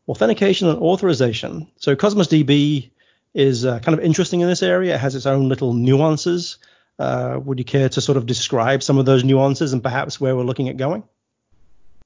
authentication 0.09 0.69
and 0.69 0.79
authorization. 0.79 1.71
So 1.77 1.95
Cosmos 1.95 2.29
DB 2.29 2.91
is 3.35 3.65
uh, 3.65 3.79
kind 3.79 3.97
of 3.97 4.05
interesting 4.05 4.41
in 4.41 4.49
this 4.49 4.63
area. 4.63 4.95
It 4.95 5.01
has 5.01 5.15
its 5.15 5.27
own 5.27 5.49
little 5.49 5.73
nuances. 5.73 6.59
Uh, 6.99 7.39
would 7.43 7.59
you 7.59 7.65
care 7.65 7.89
to 7.89 8.01
sort 8.01 8.19
of 8.19 8.27
describe 8.27 8.83
some 8.83 8.99
of 8.99 9.07
those 9.07 9.25
nuances 9.25 9.73
and 9.73 9.83
perhaps 9.83 10.21
where 10.21 10.37
we're 10.37 10.43
looking 10.43 10.69
at 10.69 10.77
going? 10.77 11.05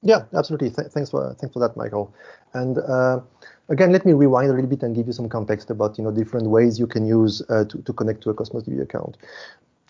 Yeah, 0.01 0.23
absolutely. 0.35 0.69
Th- 0.69 0.87
thanks 0.87 1.09
for 1.09 1.33
thanks 1.39 1.53
for 1.53 1.59
that, 1.59 1.75
Michael. 1.75 2.13
And 2.53 2.77
uh, 2.77 3.21
again, 3.69 3.91
let 3.91 4.05
me 4.05 4.13
rewind 4.13 4.49
a 4.49 4.53
little 4.53 4.69
bit 4.69 4.83
and 4.83 4.95
give 4.95 5.07
you 5.07 5.13
some 5.13 5.29
context 5.29 5.69
about 5.69 5.97
you 5.97 6.03
know 6.03 6.11
different 6.11 6.47
ways 6.47 6.79
you 6.79 6.87
can 6.87 7.05
use 7.05 7.41
uh, 7.49 7.65
to, 7.65 7.81
to 7.81 7.93
connect 7.93 8.21
to 8.23 8.29
a 8.29 8.33
Cosmos 8.33 8.63
DB 8.63 8.81
account. 8.81 9.17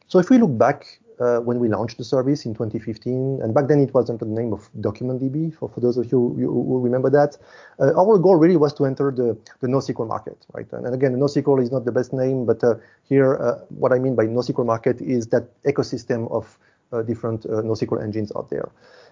So 0.08 0.20
if 0.20 0.30
we 0.30 0.38
look 0.38 0.58
back 0.58 1.00
uh, 1.20 1.40
when 1.40 1.60
we 1.60 1.68
launched 1.68 1.98
the 1.98 2.04
service 2.04 2.46
in 2.46 2.54
2015, 2.54 3.40
and 3.42 3.54
back 3.54 3.68
then 3.68 3.80
it 3.80 3.94
was 3.94 4.10
under 4.10 4.24
the 4.24 4.32
name 4.32 4.54
of 4.54 4.70
DocumentDB, 4.80 5.54
for, 5.56 5.68
for 5.68 5.80
those 5.80 5.98
of 5.98 6.06
you 6.12 6.34
who, 6.38 6.80
remember 6.80 7.10
that. 7.10 7.38
Uh, 7.80 7.94
our 8.00 8.18
goal 8.18 8.36
really 8.36 8.56
was 8.56 8.74
to 8.76 8.86
enter 8.86 9.12
the, 9.12 9.36
the 9.60 9.68
NoSQL 9.68 10.08
market, 10.08 10.38
right? 10.54 10.72
And, 10.72 10.86
and 10.86 10.94
again, 10.94 11.16
NoSQL 11.16 11.62
is 11.62 11.72
not 11.72 11.86
the 11.86 11.92
best 11.92 12.14
name, 12.14 12.46
but 12.46 12.64
uh, 12.64 12.76
here, 13.10 13.36
uh, 13.38 13.60
what 13.70 13.92
I 13.92 14.00
mean 14.00 14.16
by 14.16 14.28
NoSQL 14.28 14.66
market 14.66 15.02
is 15.02 15.28
that 15.28 15.50
ecosystem 15.64 16.32
of 16.32 16.58
different 17.06 17.44
NoSQL 17.44 18.02
engines 18.02 18.32
out 18.36 18.50
there. 18.50 18.70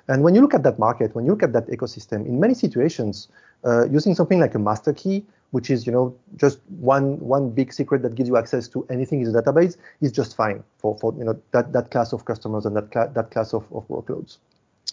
And 0.07 0.23
when 0.23 0.35
you 0.35 0.41
look 0.41 0.53
at 0.53 0.63
that 0.63 0.77
market, 0.77 1.15
when 1.15 1.25
you 1.25 1.31
look 1.31 1.43
at 1.43 1.53
that 1.53 1.67
ecosystem, 1.67 2.25
in 2.25 2.39
many 2.39 2.53
situations, 2.53 3.27
uh, 3.63 3.87
using 3.89 4.13
something 4.13 4.39
like 4.39 4.53
a 4.53 4.59
master 4.59 4.93
key, 4.93 5.25
which 5.51 5.69
is 5.69 5.85
you 5.85 5.91
know 5.91 6.15
just 6.35 6.59
one 6.79 7.19
one 7.19 7.49
big 7.49 7.73
secret 7.73 8.01
that 8.03 8.15
gives 8.15 8.29
you 8.29 8.37
access 8.37 8.67
to 8.67 8.85
anything 8.89 9.21
in 9.21 9.31
the 9.31 9.41
database, 9.41 9.77
is 10.01 10.11
just 10.11 10.35
fine 10.35 10.63
for 10.77 10.97
for 10.99 11.13
you 11.17 11.23
know 11.23 11.39
that 11.51 11.73
that 11.73 11.91
class 11.91 12.13
of 12.13 12.25
customers 12.25 12.65
and 12.65 12.75
that 12.75 12.93
cl- 12.93 13.09
that 13.09 13.31
class 13.31 13.53
of, 13.53 13.63
of 13.73 13.87
workloads. 13.87 14.37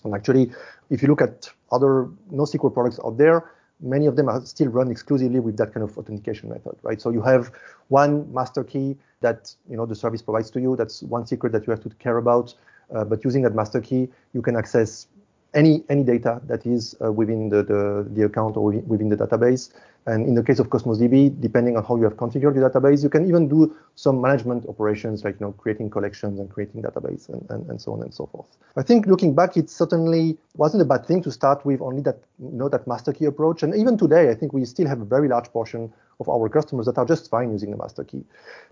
And 0.05 0.15
actually, 0.15 0.51
if 0.91 1.03
you 1.03 1.09
look 1.09 1.21
at 1.21 1.49
other 1.71 2.09
NoSQL 2.33 2.73
products 2.73 2.99
out 3.05 3.19
there, 3.19 3.53
many 3.81 4.07
of 4.07 4.17
them 4.17 4.29
are 4.29 4.45
still 4.47 4.69
run 4.69 4.91
exclusively 4.91 5.41
with 5.41 5.57
that 5.59 5.75
kind 5.75 5.85
of 5.85 5.97
authentication 5.99 6.49
method, 6.49 6.77
right? 6.83 7.01
So 7.01 7.11
you 7.11 7.23
have 7.23 7.53
one 7.89 8.33
master 8.33 8.65
key 8.65 8.97
that 9.21 9.55
you 9.69 9.77
know 9.77 9.87
the 9.87 9.95
service 9.95 10.23
provides 10.23 10.51
to 10.53 10.61
you. 10.61 10.77
That's 10.77 11.03
one 11.03 11.27
secret 11.27 11.53
that 11.53 11.67
you 11.67 11.71
have 11.73 11.83
to 11.83 11.91
care 11.91 12.17
about. 12.17 12.55
Uh, 12.95 13.05
but 13.05 13.25
using 13.25 13.43
that 13.43 13.55
master 13.55 13.81
key, 13.81 14.09
you 14.33 14.43
can 14.43 14.57
access 14.57 15.07
any 15.55 15.85
any 15.89 16.03
data 16.03 16.41
that 16.47 16.67
is 16.67 16.95
uh, 17.05 17.13
within 17.13 17.49
the, 17.49 17.63
the, 17.63 18.07
the 18.13 18.23
account 18.25 18.57
or 18.57 18.73
within 18.73 19.09
the 19.09 19.17
database. 19.17 19.71
And 20.05 20.27
in 20.27 20.35
the 20.35 20.43
case 20.43 20.59
of 20.59 20.69
Cosmos 20.69 20.99
DB, 20.99 21.41
depending 21.41 21.77
on 21.77 21.85
how 21.85 21.95
you 21.95 22.03
have 22.03 22.17
configured 22.17 22.55
the 22.55 22.69
database, 22.69 23.05
you 23.05 23.09
can 23.09 23.29
even 23.29 23.49
do 23.49 23.73
some 23.95 24.21
management 24.21 24.67
operations 24.69 25.23
like 25.23 25.39
you 25.39 25.47
know 25.47 25.53
creating 25.53 25.91
collections 25.91 26.41
and 26.41 26.51
creating 26.51 26.83
database 26.83 27.29
and, 27.29 27.47
and, 27.51 27.71
and 27.71 27.81
so 27.81 27.93
on 27.93 28.03
and 28.03 28.13
so 28.13 28.27
forth. 28.27 28.49
I 28.77 28.83
think 28.83 29.07
looking 29.07 29.33
back, 29.33 29.57
it 29.57 29.71
certainly 29.71 30.37
wasn't 30.57 30.83
a 30.83 30.87
bad 30.87 31.07
thing 31.07 31.23
to 31.23 31.31
start 31.31 31.65
with 31.65 31.81
only 31.81 32.03
that 32.03 32.19
you 32.41 32.51
know 32.51 32.69
that 32.69 32.87
master 32.89 33.13
key 33.13 33.27
approach. 33.27 33.63
And 33.63 33.77
even 33.77 33.97
today, 33.97 34.31
I 34.31 34.35
think 34.35 34.53
we 34.53 34.65
still 34.65 34.89
have 34.89 35.01
a 35.01 35.05
very 35.05 35.29
large 35.29 35.49
portion 35.53 35.93
of 36.19 36.29
our 36.29 36.49
customers 36.49 36.87
that 36.87 36.99
are 36.99 37.07
just 37.07 37.31
fine 37.31 37.53
using 37.53 37.71
the 37.71 37.77
master 37.77 38.03
key. 38.03 38.25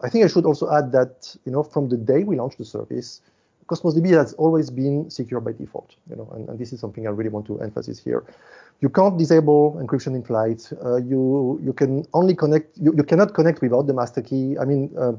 I 0.03 0.09
think 0.09 0.25
I 0.25 0.29
should 0.29 0.47
also 0.47 0.68
add 0.73 0.91
that 0.93 1.37
you 1.45 1.53
know 1.53 1.62
from 1.62 1.89
the 1.89 1.97
day 1.97 2.25
we 2.25 2.37
launched 2.37 2.59
the 2.59 2.64
service, 2.64 3.21
Cosmos 3.71 3.95
DB 3.95 4.11
has 4.11 4.33
always 4.33 4.68
been 4.68 5.09
secure 5.09 5.41
by 5.41 5.53
default, 5.53 5.95
you 6.11 6.16
know, 6.16 6.29
and, 6.35 6.49
and, 6.49 6.59
this 6.59 6.73
is 6.73 6.81
something 6.81 7.07
I 7.07 7.11
really 7.11 7.31
want 7.31 7.47
to 7.47 7.61
emphasize 7.61 8.01
here. 8.01 8.25
You 8.81 8.89
can't 8.89 9.16
disable 9.16 9.79
encryption 9.81 10.16
in 10.16 10.25
flight. 10.25 10.68
Uh, 10.85 10.97
you 10.97 11.61
you 11.62 11.73
can 11.73 12.05
only 12.12 12.35
connect. 12.35 12.77
You, 12.77 12.93
you 12.97 13.05
cannot 13.05 13.33
connect 13.33 13.62
without 13.62 13.87
the 13.87 13.95
master 13.95 14.23
key. 14.23 14.59
I 14.59 14.64
mean, 14.64 14.91
uh, 14.99 15.12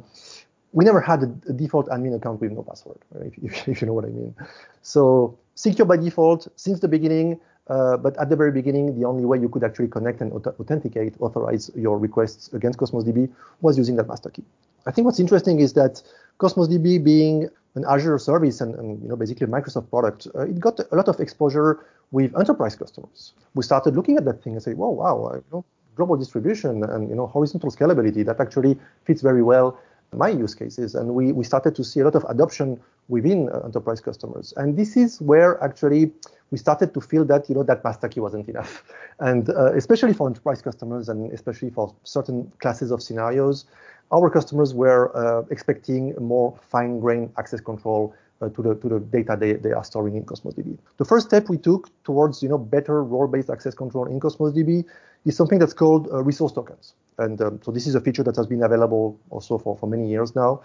we 0.73 0.83
never 0.83 0.99
had 0.99 1.23
a, 1.23 1.29
a, 1.47 1.53
default 1.53 1.87
admin 1.87 2.13
account 2.13 2.41
with 2.41 2.51
no 2.51 2.63
password, 2.63 2.99
right, 3.13 3.31
if, 3.41 3.67
if, 3.71 3.79
you 3.79 3.87
know 3.87 3.93
what 3.93 4.03
I 4.03 4.09
mean. 4.09 4.35
So 4.81 5.37
secure 5.55 5.85
by 5.85 5.95
default 5.95 6.49
since 6.57 6.81
the 6.81 6.89
beginning. 6.89 7.39
Uh, 7.67 7.95
but 7.95 8.17
at 8.17 8.27
the 8.29 8.35
very 8.35 8.51
beginning, 8.51 8.99
the 8.99 9.05
only 9.07 9.23
way 9.23 9.39
you 9.39 9.47
could 9.47 9.63
actually 9.63 9.87
connect 9.87 10.19
and 10.19 10.33
authenticate, 10.33 11.13
authorize 11.21 11.71
your 11.73 11.97
requests 11.97 12.51
against 12.51 12.77
Cosmos 12.77 13.05
DB 13.05 13.29
was 13.61 13.77
using 13.77 13.95
that 13.95 14.09
master 14.09 14.29
key. 14.29 14.43
I 14.85 14.91
think 14.91 15.05
what's 15.05 15.21
interesting 15.21 15.61
is 15.61 15.71
that 15.73 16.03
Cosmos 16.39 16.67
DB 16.67 17.01
being 17.01 17.49
an 17.75 17.85
Azure 17.87 18.17
service 18.17 18.61
and, 18.61 18.75
and, 18.75 19.01
you 19.01 19.09
know 19.09 19.15
basically 19.15 19.45
a 19.45 19.49
Microsoft 19.49 19.89
product, 19.89 20.27
uh, 20.35 20.41
it 20.41 20.59
got 20.59 20.79
a 20.79 20.95
lot 20.95 21.07
of 21.07 21.19
exposure 21.19 21.85
with 22.11 22.37
enterprise 22.37 22.75
customers. 22.75 23.33
We 23.53 23.63
started 23.63 23.95
looking 23.95 24.17
at 24.17 24.25
that 24.25 24.43
thing 24.43 24.53
and 24.53 24.61
say, 24.61 24.73
"Whoa, 24.73 24.89
wow, 24.89 25.31
uh, 25.31 25.35
you 25.35 25.43
know, 25.51 25.65
global 25.95 26.17
distribution 26.17 26.83
and 26.83 27.09
you 27.09 27.15
know 27.15 27.27
horizontal 27.27 27.71
scalability 27.71 28.25
that 28.25 28.39
actually 28.39 28.77
fits 29.05 29.21
very 29.21 29.43
well 29.43 29.77
my 30.13 30.29
use 30.29 30.55
cases." 30.55 30.95
And 30.95 31.13
we 31.13 31.31
we 31.31 31.43
started 31.43 31.75
to 31.75 31.83
see 31.83 31.99
a 31.99 32.03
lot 32.03 32.15
of 32.15 32.25
adoption 32.29 32.79
within 33.09 33.49
uh, 33.49 33.59
enterprise 33.65 34.01
customers. 34.01 34.53
And 34.57 34.77
this 34.77 34.95
is 34.95 35.19
where 35.21 35.61
actually 35.63 36.11
we 36.51 36.57
started 36.57 36.93
to 36.93 37.01
feel 37.01 37.25
that 37.25 37.49
you 37.49 37.55
know 37.55 37.63
that 37.63 37.83
master 37.83 38.07
key 38.07 38.19
wasn't 38.19 38.47
enough, 38.47 38.83
and 39.19 39.49
uh, 39.49 39.73
especially 39.73 40.13
for 40.13 40.27
enterprise 40.27 40.61
customers 40.61 41.09
and 41.09 41.31
especially 41.31 41.69
for 41.69 41.93
certain 42.03 42.51
classes 42.59 42.91
of 42.91 43.01
scenarios 43.01 43.65
our 44.11 44.29
customers 44.29 44.73
were 44.73 45.15
uh, 45.15 45.43
expecting 45.49 46.13
more 46.19 46.57
fine-grained 46.69 47.31
access 47.37 47.61
control 47.61 48.13
uh, 48.41 48.49
to 48.49 48.61
the 48.61 48.75
to 48.75 48.89
the 48.89 48.99
data 48.99 49.37
they, 49.39 49.53
they 49.53 49.71
are 49.71 49.83
storing 49.83 50.15
in 50.15 50.23
Cosmos 50.23 50.55
DB. 50.55 50.77
The 50.97 51.05
first 51.05 51.27
step 51.27 51.47
we 51.49 51.57
took 51.57 51.89
towards 52.03 52.41
you 52.43 52.49
know 52.49 52.57
better 52.57 53.03
role-based 53.03 53.49
access 53.49 53.73
control 53.73 54.05
in 54.05 54.19
Cosmos 54.19 54.53
DB 54.53 54.83
is 55.25 55.37
something 55.37 55.59
that's 55.59 55.73
called 55.73 56.09
uh, 56.11 56.23
resource 56.23 56.51
tokens. 56.51 56.93
And 57.17 57.41
um, 57.41 57.59
so 57.63 57.71
this 57.71 57.87
is 57.87 57.95
a 57.95 58.01
feature 58.01 58.23
that 58.23 58.35
has 58.35 58.47
been 58.47 58.63
available 58.63 59.19
also 59.29 59.57
for, 59.57 59.77
for 59.77 59.87
many 59.87 60.09
years 60.09 60.35
now. 60.35 60.61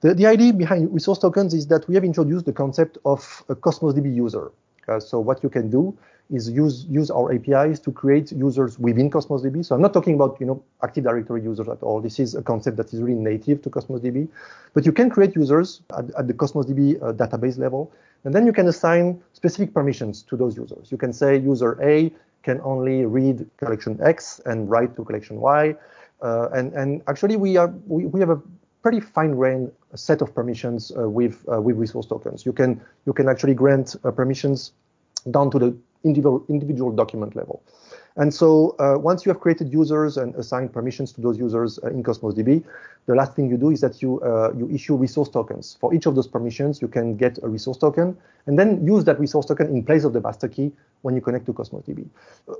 The, 0.00 0.14
the 0.14 0.26
idea 0.26 0.52
behind 0.52 0.92
resource 0.92 1.18
tokens 1.18 1.52
is 1.52 1.66
that 1.66 1.86
we 1.88 1.94
have 1.94 2.04
introduced 2.04 2.46
the 2.46 2.52
concept 2.52 2.98
of 3.04 3.44
a 3.48 3.54
Cosmos 3.54 3.94
DB 3.94 4.14
user. 4.14 4.50
Uh, 4.88 4.98
so 4.98 5.20
what 5.20 5.42
you 5.42 5.50
can 5.50 5.70
do 5.70 5.96
is 6.30 6.48
use 6.48 6.86
use 6.88 7.10
our 7.10 7.32
APIs 7.32 7.80
to 7.80 7.90
create 7.92 8.32
users 8.32 8.78
within 8.78 9.10
Cosmos 9.10 9.42
DB. 9.42 9.64
So 9.64 9.74
I'm 9.74 9.82
not 9.82 9.92
talking 9.92 10.14
about 10.14 10.40
you 10.40 10.46
know 10.46 10.62
Active 10.82 11.04
Directory 11.04 11.42
users 11.42 11.68
at 11.68 11.82
all. 11.82 12.00
This 12.00 12.18
is 12.18 12.34
a 12.34 12.42
concept 12.42 12.76
that 12.76 12.92
is 12.92 13.02
really 13.02 13.18
native 13.18 13.62
to 13.62 13.70
Cosmos 13.70 14.00
DB. 14.00 14.28
But 14.72 14.86
you 14.86 14.92
can 14.92 15.10
create 15.10 15.34
users 15.34 15.82
at, 15.96 16.10
at 16.16 16.26
the 16.28 16.34
Cosmos 16.34 16.66
DB 16.66 17.02
uh, 17.02 17.12
database 17.12 17.58
level, 17.58 17.92
and 18.24 18.34
then 18.34 18.46
you 18.46 18.52
can 18.52 18.68
assign 18.68 19.20
specific 19.32 19.74
permissions 19.74 20.22
to 20.22 20.36
those 20.36 20.56
users. 20.56 20.90
You 20.90 20.98
can 20.98 21.12
say 21.12 21.36
user 21.38 21.78
A 21.82 22.12
can 22.42 22.60
only 22.62 23.04
read 23.04 23.46
collection 23.56 23.98
X 24.02 24.40
and 24.46 24.70
write 24.70 24.96
to 24.96 25.04
collection 25.04 25.40
Y. 25.40 25.74
Uh, 26.22 26.48
and 26.52 26.72
and 26.74 27.02
actually 27.06 27.36
we 27.36 27.56
are 27.56 27.72
we, 27.86 28.06
we 28.06 28.20
have 28.20 28.30
a 28.30 28.40
pretty 28.82 29.00
fine-grained 29.00 29.70
set 29.94 30.22
of 30.22 30.34
permissions 30.34 30.92
uh, 30.96 31.08
with 31.08 31.44
uh, 31.52 31.60
with 31.60 31.76
resource 31.76 32.06
tokens. 32.06 32.46
You 32.46 32.52
can 32.52 32.80
you 33.06 33.12
can 33.12 33.28
actually 33.28 33.54
grant 33.54 33.96
uh, 34.04 34.10
permissions 34.10 34.72
down 35.30 35.50
to 35.50 35.58
the 35.58 35.76
individual, 36.04 36.44
individual 36.48 36.90
document 36.92 37.36
level. 37.36 37.62
And 38.20 38.34
so 38.34 38.76
uh, 38.78 38.98
once 38.98 39.24
you 39.24 39.32
have 39.32 39.40
created 39.40 39.72
users 39.72 40.18
and 40.18 40.34
assigned 40.34 40.74
permissions 40.74 41.10
to 41.12 41.22
those 41.22 41.38
users 41.38 41.78
uh, 41.82 41.88
in 41.88 42.02
Cosmos 42.02 42.34
DB, 42.34 42.62
the 43.06 43.14
last 43.14 43.34
thing 43.34 43.48
you 43.48 43.56
do 43.56 43.70
is 43.70 43.80
that 43.80 44.02
you 44.02 44.20
uh, 44.20 44.52
you 44.54 44.68
issue 44.70 44.94
resource 44.94 45.30
tokens. 45.30 45.78
For 45.80 45.94
each 45.94 46.04
of 46.04 46.14
those 46.16 46.28
permissions, 46.28 46.82
you 46.82 46.88
can 46.88 47.16
get 47.16 47.38
a 47.42 47.48
resource 47.48 47.78
token 47.78 48.14
and 48.44 48.58
then 48.58 48.86
use 48.86 49.04
that 49.04 49.18
resource 49.18 49.46
token 49.46 49.68
in 49.68 49.82
place 49.82 50.04
of 50.04 50.12
the 50.12 50.20
master 50.20 50.48
key 50.48 50.70
when 51.00 51.14
you 51.14 51.22
connect 51.22 51.46
to 51.46 51.54
Cosmos 51.54 51.82
DB. 51.84 52.06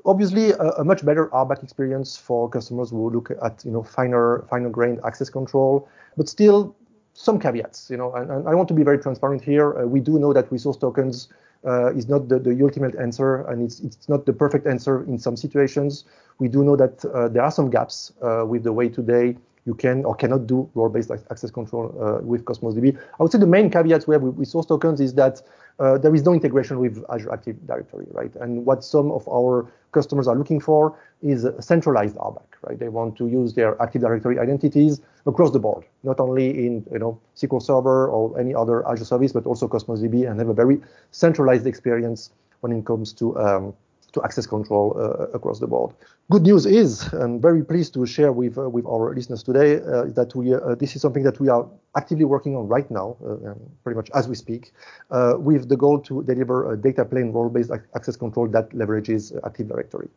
Obviously, 0.07 0.53
a, 0.53 0.69
a 0.83 0.85
much 0.85 1.05
better 1.05 1.27
RBAC 1.27 1.63
experience 1.63 2.17
for 2.17 2.49
customers 2.49 2.89
who 2.89 3.11
look 3.11 3.31
at 3.43 3.63
you 3.63 3.71
know 3.71 3.83
finer 3.83 4.47
finer 4.49 4.71
grained 4.71 5.01
access 5.05 5.29
control, 5.29 5.87
but 6.17 6.27
still 6.27 6.75
some 7.13 7.39
caveats. 7.39 7.91
You 7.91 7.99
know, 7.99 8.15
and, 8.15 8.31
and 8.31 8.49
I 8.49 8.55
want 8.55 8.69
to 8.69 8.75
be 8.75 8.83
very 8.83 8.99
transparent 8.99 9.45
here. 9.45 9.79
Uh, 9.79 9.85
we 9.85 10.01
do 10.01 10.19
know 10.19 10.33
that 10.33 10.51
resource 10.51 10.79
tokens 10.79 11.29
uh, 11.67 11.95
is 11.95 12.09
not 12.09 12.29
the, 12.29 12.39
the 12.39 12.63
ultimate 12.63 12.95
answer, 12.97 13.43
and 13.49 13.63
it's 13.63 13.81
it's 13.81 14.09
not 14.09 14.27
the 14.27 14.33
perfect 14.33 14.67
answer 14.67 15.05
in 15.05 15.19
some 15.19 15.37
situations. 15.37 16.05
We 16.39 16.49
do 16.49 16.65
know 16.65 16.77
that 16.77 17.05
uh, 17.05 17.29
there 17.29 17.43
are 17.43 17.51
some 17.51 17.71
gaps 17.71 18.13
uh, 18.23 18.45
with 18.47 18.65
the 18.65 18.73
way 18.73 18.89
today 18.89 19.37
you 19.67 19.75
can 19.75 20.05
or 20.05 20.15
cannot 20.15 20.47
do 20.47 20.69
role-based 20.75 21.11
access 21.11 21.51
control 21.51 21.95
uh, 22.01 22.23
with 22.23 22.45
Cosmos 22.45 22.75
DB. 22.75 22.97
I 22.97 23.23
would 23.23 23.33
say 23.33 23.39
the 23.39 23.47
main 23.47 23.71
caveats 23.71 24.07
we 24.07 24.15
have 24.15 24.23
with, 24.23 24.35
with 24.35 24.49
source 24.49 24.67
tokens 24.67 25.01
is 25.01 25.15
that 25.15 25.43
uh, 25.79 25.99
there 25.99 26.15
is 26.15 26.25
no 26.25 26.33
integration 26.33 26.79
with 26.79 27.03
Azure 27.13 27.33
Active 27.33 27.67
Directory, 27.67 28.07
right? 28.13 28.35
And 28.37 28.67
what 28.67 28.85
some 28.85 29.11
of 29.13 29.27
our 29.29 29.71
customers 29.93 30.29
are 30.29 30.37
looking 30.37 30.61
for 30.61 30.97
is 31.23 31.45
a 31.45 31.61
centralized 31.61 32.17
RBAC, 32.17 32.43
right? 32.63 32.79
They 32.79 32.89
want 32.89 33.17
to 33.17 33.27
use 33.27 33.55
their 33.55 33.81
Active 33.83 34.03
Directory 34.03 34.39
identities 34.39 35.01
across 35.27 35.51
the 35.51 35.59
board, 35.59 35.85
not 36.03 36.21
only 36.21 36.67
in 36.67 36.87
you 36.93 36.99
know 36.99 37.19
SQL 37.37 37.63
Server 37.63 38.09
or 38.09 38.39
any 38.39 38.55
other 38.55 38.87
Azure 38.89 39.05
service, 39.05 39.33
but 39.33 39.47
also 39.47 39.69
Cosmos 39.69 40.01
DB, 40.01 40.31
and 40.31 40.39
have 40.39 40.49
a 40.49 40.55
very 40.55 40.81
centralized 41.11 41.67
experience 41.67 42.31
when 42.61 42.73
it 42.73 42.85
comes 42.85 43.13
to 43.15 43.39
um, 43.39 43.75
to 44.13 44.23
access 44.23 44.47
control 44.47 44.97
uh, 44.97 45.37
across 45.37 45.59
the 45.61 45.67
board. 45.67 45.95
Good 46.31 46.43
news 46.43 46.67
is, 46.67 47.13
I'm 47.13 47.41
very 47.41 47.65
pleased 47.65 47.95
to 47.95 48.07
share 48.07 48.33
with 48.33 48.59
uh, 48.59 48.69
with 48.69 48.87
our 48.87 49.15
listeners 49.15 49.43
today 49.43 49.77
uh, 49.77 50.05
that 50.15 50.35
we 50.35 50.55
this 50.79 50.97
is 50.97 51.03
something 51.03 51.25
that 51.25 51.41
we 51.41 51.49
are 51.49 51.67
actively 51.97 52.25
working 52.25 52.55
on 52.57 52.69
right 52.69 52.89
now, 52.91 53.17
pretty 53.83 53.97
much 53.97 54.11
as 54.15 54.29
we 54.29 54.37
speak, 54.37 54.73
with 55.39 55.69
the 55.69 55.77
goal 55.77 55.99
to 55.99 56.23
deliver 56.23 56.73
a 56.73 56.77
data 56.77 57.05
plane 57.05 57.33
role-based 57.33 57.71
access 57.97 58.17
control 58.17 58.47
that 58.47 58.71
leverages 58.71 59.37
Active 59.45 59.67
Directory. 59.67 60.09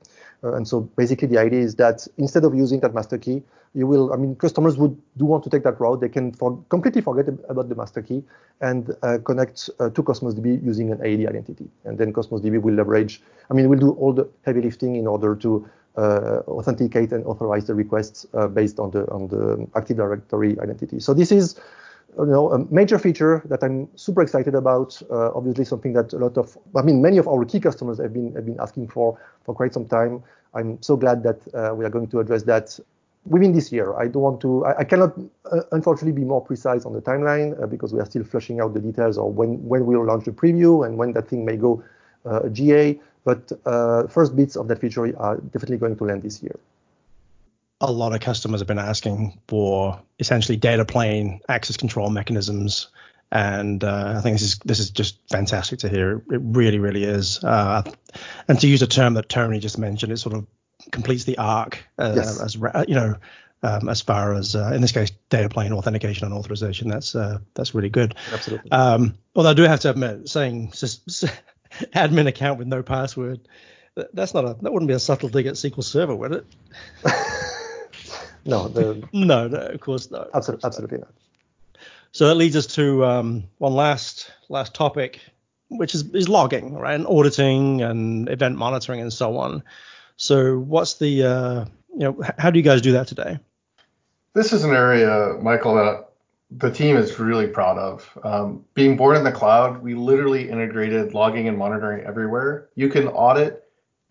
And 0.44 0.68
so 0.68 0.82
basically 0.82 1.28
the 1.28 1.38
idea 1.38 1.62
is 1.62 1.76
that 1.76 2.08
instead 2.18 2.44
of 2.44 2.54
using 2.54 2.82
that 2.82 2.94
master 2.94 3.18
key, 3.18 3.44
you 3.74 3.88
will, 3.88 4.14
I 4.14 4.18
mean, 4.18 4.36
customers 4.36 4.78
would 4.78 4.96
do 5.18 5.26
want 5.26 5.44
to 5.46 5.50
take 5.50 5.64
that 5.64 5.80
route. 5.80 6.02
They 6.02 6.10
can 6.10 6.34
for, 6.34 6.64
completely 6.70 7.02
forget 7.02 7.28
about 7.50 7.70
the 7.70 7.76
master 7.76 8.02
key 8.02 8.24
and 8.62 8.96
uh, 9.02 9.18
connect 9.24 9.70
uh, 9.80 9.90
to 9.90 10.04
Cosmos 10.04 10.36
DB 10.36 10.64
using 10.64 10.92
an 10.92 11.00
AD 11.00 11.28
identity. 11.28 11.70
And 11.86 11.98
then 11.98 12.14
Cosmos 12.14 12.42
DB 12.42 12.62
will 12.62 12.76
leverage, 12.76 13.22
I 13.50 13.54
mean, 13.54 13.70
will 13.70 13.80
do 13.80 13.92
all 13.92 14.14
the 14.14 14.30
heavy 14.46 14.62
lifting 14.62 14.96
in 14.96 15.08
order 15.08 15.36
to 15.38 15.68
uh, 15.98 16.42
authenticate 16.48 17.12
and 17.12 17.26
authorize 17.26 17.66
the 17.66 17.76
requests 17.76 18.26
uh, 18.34 18.48
based 18.48 18.80
on 18.80 18.92
the 18.92 19.06
on 19.12 19.28
the 19.28 19.68
Active 19.76 19.98
Directory 19.98 20.60
identity. 20.60 21.00
So 21.00 21.14
this 21.14 21.32
is 21.32 21.60
you 22.18 22.26
know, 22.26 22.52
a 22.52 22.60
major 22.74 23.00
feature 23.00 23.42
that 23.46 23.64
I'm 23.64 23.88
super 23.96 24.22
excited 24.22 24.56
about. 24.56 25.02
Uh, 25.10 25.32
obviously, 25.34 25.66
something 25.66 25.94
that 25.94 26.14
a 26.14 26.18
lot 26.18 26.38
of, 26.38 26.58
I 26.76 26.82
mean, 26.82 27.02
many 27.02 27.18
of 27.18 27.28
our 27.28 27.46
key 27.46 27.60
customers 27.60 28.00
have 28.00 28.14
been 28.14 28.34
have 28.36 28.46
been 28.46 28.60
asking 28.60 28.90
for 28.90 29.18
for 29.46 29.54
quite 29.56 29.74
some 29.74 29.86
time. 29.86 30.24
I'm 30.54 30.82
so 30.82 30.96
glad 30.96 31.24
that 31.24 31.40
uh, 31.54 31.74
we 31.74 31.86
are 31.86 31.90
going 31.90 32.08
to 32.08 32.20
address 32.20 32.44
that 32.44 32.80
within 33.26 33.54
this 33.54 33.72
year. 33.72 33.94
I 33.96 34.08
don't 34.08 34.22
want 34.22 34.42
to, 34.42 34.66
I, 34.66 34.80
I 34.80 34.84
cannot 34.84 35.18
uh, 35.52 35.62
unfortunately 35.72 36.12
be 36.12 36.26
more 36.26 36.42
precise 36.42 36.86
on 36.86 36.94
the 36.94 37.02
timeline 37.02 37.62
uh, 37.62 37.68
because 37.68 37.94
we 37.94 38.00
are 38.00 38.06
still 38.06 38.24
fleshing 38.24 38.60
out 38.60 38.74
the 38.74 38.80
details 38.80 39.18
of 39.18 39.34
when, 39.36 39.64
when 39.68 39.86
we'll 39.86 40.06
launch 40.06 40.26
the 40.26 40.32
preview 40.32 40.86
and 40.86 40.98
when 40.98 41.14
that 41.14 41.28
thing 41.28 41.46
may 41.46 41.58
go 41.58 41.84
uh, 42.26 42.48
GA. 42.50 43.00
But 43.26 43.52
uh, 43.66 44.08
first 44.08 44.36
bits 44.36 44.58
of 44.58 44.68
that 44.68 44.80
feature 44.80 45.18
are 45.18 45.38
definitely 45.38 45.78
going 45.78 45.96
to 45.98 46.04
land 46.04 46.24
this 46.24 46.44
year. 46.44 46.60
A 47.84 47.92
lot 47.92 48.14
of 48.14 48.22
customers 48.22 48.62
have 48.62 48.68
been 48.68 48.80
asking 48.80 49.40
for 49.48 50.02
essentially 50.20 50.58
data 50.58 50.86
plane 50.86 51.42
access 51.50 51.78
control 51.78 52.10
mechanisms 52.10 52.88
and 53.34 53.84
uh, 53.84 54.14
I 54.16 54.22
think 54.22 54.36
this 54.36 54.44
is 54.44 54.60
this 54.60 54.80
is 54.80 54.92
just 54.92 55.18
fantastic 55.30 55.80
to 55.80 55.90
hear. 55.90 56.18
It 56.30 56.40
really, 56.44 56.78
really 56.78 57.04
is. 57.04 57.44
Uh, 57.44 57.82
and 58.48 58.60
to 58.60 58.68
use 58.68 58.84
a 58.84 58.88
term 58.88 59.16
that 59.16 59.28
Tony 59.28 59.60
just 59.60 59.80
mentioned, 59.80 60.12
it 60.12 60.18
sort 60.18 60.36
of 60.36 60.46
completes 60.92 61.24
the 61.24 61.40
arc 61.40 61.84
uh, 61.98 62.14
yes. 62.16 62.40
as 62.40 62.56
you 62.88 62.94
know 62.94 63.16
um, 63.64 63.90
as 63.90 64.02
far 64.02 64.36
as 64.36 64.56
uh, 64.56 64.72
in 64.76 64.82
this 64.82 64.92
case 64.92 65.10
data 65.30 65.50
plane 65.50 65.74
authentication 65.74 66.26
and 66.26 66.34
authorization. 66.36 66.90
That's 66.90 67.16
uh, 67.16 67.40
that's 67.56 67.74
really 67.74 67.90
good. 67.90 68.14
Absolutely. 68.32 68.72
Um, 68.72 69.16
although 69.36 69.50
I 69.50 69.56
do 69.56 69.64
have 69.64 69.80
to 69.80 69.90
admit, 69.90 70.30
saying 70.30 70.68
admin 70.72 72.28
account 72.28 72.60
with 72.60 72.68
no 72.68 72.84
password, 72.84 73.40
that's 74.14 74.36
not 74.36 74.46
a 74.46 74.56
that 74.62 74.72
wouldn't 74.72 74.90
be 74.90 74.94
a 74.94 75.00
subtle 75.00 75.30
dig 75.30 75.48
at 75.48 75.56
SQL 75.56 75.84
Server, 75.84 76.16
would 76.16 76.34
it? 76.34 76.46
no, 78.46 78.68
the, 78.68 79.08
no, 79.14 79.48
no, 79.48 79.58
of 79.58 79.80
course 79.80 80.12
not. 80.12 80.30
Absolutely, 80.34 80.68
absolutely 80.68 80.98
not. 81.00 81.14
So 82.12 82.28
that 82.28 82.36
leads 82.36 82.56
us 82.56 82.68
to 82.68 83.04
um, 83.06 83.44
one 83.58 83.74
last 83.74 84.32
last 84.50 84.76
topic, 84.76 85.20
which 85.70 85.96
is, 85.96 86.04
is 86.14 86.30
logging, 86.30 86.76
right, 86.76 86.94
and 86.94 87.08
auditing 87.08 87.82
and 87.82 88.30
event 88.30 88.58
monitoring 88.58 89.02
and 89.02 89.12
so 89.12 89.38
on. 89.38 89.64
So 90.18 90.60
what's 90.60 90.96
the 90.96 91.24
uh, 91.24 91.66
you 91.94 92.00
know 92.00 92.22
how 92.38 92.52
do 92.52 92.60
you 92.60 92.64
guys 92.64 92.82
do 92.82 92.92
that 92.92 93.08
today? 93.08 93.40
This 94.34 94.54
is 94.54 94.64
an 94.64 94.72
area, 94.72 95.38
Michael, 95.42 95.76
that 95.76 96.10
the 96.58 96.72
team 96.72 96.98
is 96.98 97.20
really 97.20 97.48
proud 97.48 97.78
of. 97.78 98.18
Um, 98.24 98.64
being 98.74 98.96
born 98.96 99.18
in 99.18 99.24
the 99.24 99.32
cloud, 99.32 99.82
we 99.82 99.96
literally 99.96 100.50
integrated 100.50 101.14
logging 101.14 101.48
and 101.48 101.58
monitoring 101.58 102.06
everywhere. 102.06 102.70
You 102.76 102.90
can 102.90 103.08
audit 103.08 103.64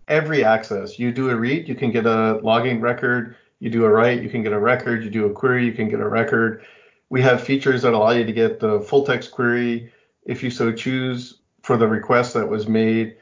every 0.08 0.44
access. 0.44 0.98
You 0.98 1.12
do 1.12 1.30
a 1.30 1.36
read, 1.36 1.68
you 1.68 1.74
can 1.74 1.90
get 1.92 2.06
a 2.06 2.40
logging 2.42 2.80
record. 2.80 3.36
You 3.62 3.70
do 3.70 3.84
a 3.84 3.88
write, 3.88 4.22
you 4.22 4.28
can 4.28 4.42
get 4.42 4.52
a 4.52 4.58
record. 4.58 5.04
You 5.04 5.10
do 5.10 5.26
a 5.26 5.32
query, 5.32 5.64
you 5.64 5.72
can 5.72 5.88
get 5.88 6.00
a 6.00 6.08
record. 6.08 6.64
We 7.08 7.22
have 7.22 7.42
features 7.42 7.82
that 7.82 7.94
allow 7.94 8.10
you 8.10 8.24
to 8.24 8.32
get 8.32 8.60
the 8.60 8.80
full 8.80 9.06
text 9.06 9.30
query 9.30 9.92
if 10.24 10.42
you 10.42 10.50
so 10.50 10.72
choose 10.72 11.38
for 11.62 11.76
the 11.76 11.86
request 11.86 12.34
that 12.34 12.48
was 12.48 12.66
made 12.66 13.16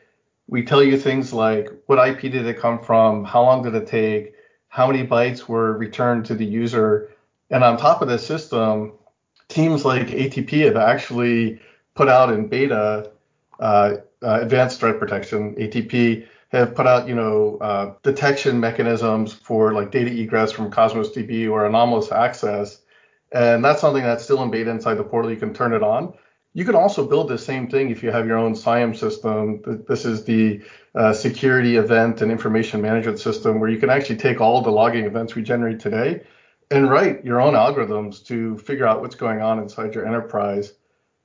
we 0.51 0.65
tell 0.65 0.83
you 0.83 0.99
things 0.99 1.33
like 1.33 1.71
what 1.87 2.07
IP 2.07 2.23
did 2.23 2.45
it 2.45 2.59
come 2.59 2.83
from, 2.83 3.25
how 3.25 3.43
long 3.43 3.63
did 3.63 3.75
it 3.77 3.87
take, 3.87 4.35
how 4.69 4.89
many 4.89 5.07
bytes 5.07 5.47
were 5.47 5.73
returned 5.79 6.27
to 6.27 6.35
the 6.35 6.45
user. 6.45 7.15
And 7.51 7.63
on 7.63 7.77
top 7.77 8.03
of 8.03 8.09
this 8.09 8.27
system, 8.27 8.93
teams 9.49 9.85
like 9.85 10.09
ATP 10.09 10.65
have 10.65 10.77
actually 10.77 11.61
put 11.95 12.09
out 12.09 12.33
in 12.33 12.49
beta 12.49 13.13
uh, 13.61 13.97
uh, 14.23 14.41
advanced 14.43 14.81
threat 14.81 14.99
protection. 14.99 15.55
ATP 15.55 16.27
have 16.53 16.75
put 16.75 16.87
out, 16.87 17.07
you 17.09 17.15
know, 17.15 17.59
uh, 17.61 17.95
detection 18.03 18.59
mechanisms 18.59 19.33
for 19.33 19.73
like 19.73 19.91
data 19.91 20.11
egress 20.11 20.53
from 20.53 20.71
Cosmos 20.71 21.11
DB 21.11 21.49
or 21.51 21.67
anomalous 21.67 22.11
access. 22.11 22.81
And 23.33 23.65
that's 23.65 23.81
something 23.81 24.03
that's 24.03 24.25
still 24.25 24.43
in 24.43 24.51
beta 24.51 24.71
inside 24.71 24.95
the 24.95 25.05
portal. 25.05 25.31
You 25.31 25.37
can 25.37 25.55
turn 25.55 25.73
it 25.73 25.83
on. 25.83 26.15
You 26.53 26.65
can 26.65 26.75
also 26.75 27.07
build 27.07 27.29
the 27.29 27.39
same 27.39 27.69
thing 27.69 27.91
if 27.91 28.03
you 28.03 28.11
have 28.11 28.27
your 28.27 28.37
own 28.37 28.57
SIEM 28.57 28.95
system. 28.95 29.85
This 29.87 30.05
is 30.05 30.25
the 30.25 30.63
uh, 30.97 31.13
security 31.13 31.77
event 31.77 32.23
and 32.23 32.33
information 32.33 32.83
management 32.83 33.21
system 33.21 33.61
where 33.61 33.71
you 33.71 33.79
can 33.79 33.89
actually 33.89 34.17
take 34.17 34.41
all 34.41 34.61
the 34.61 34.73
logging 34.73 35.05
events 35.05 35.37
we 35.37 35.43
generate 35.43 35.79
today 35.79 36.23
and 36.73 36.91
write 36.91 37.25
your 37.25 37.41
own 37.41 37.55
algorithms 37.55 38.25
to 38.27 38.59
figure 38.59 38.87
out 38.87 39.01
what's 39.01 39.15
going 39.15 39.41
on 39.41 39.61
inside 39.61 39.95
your 39.95 40.07
enterprise. 40.07 40.73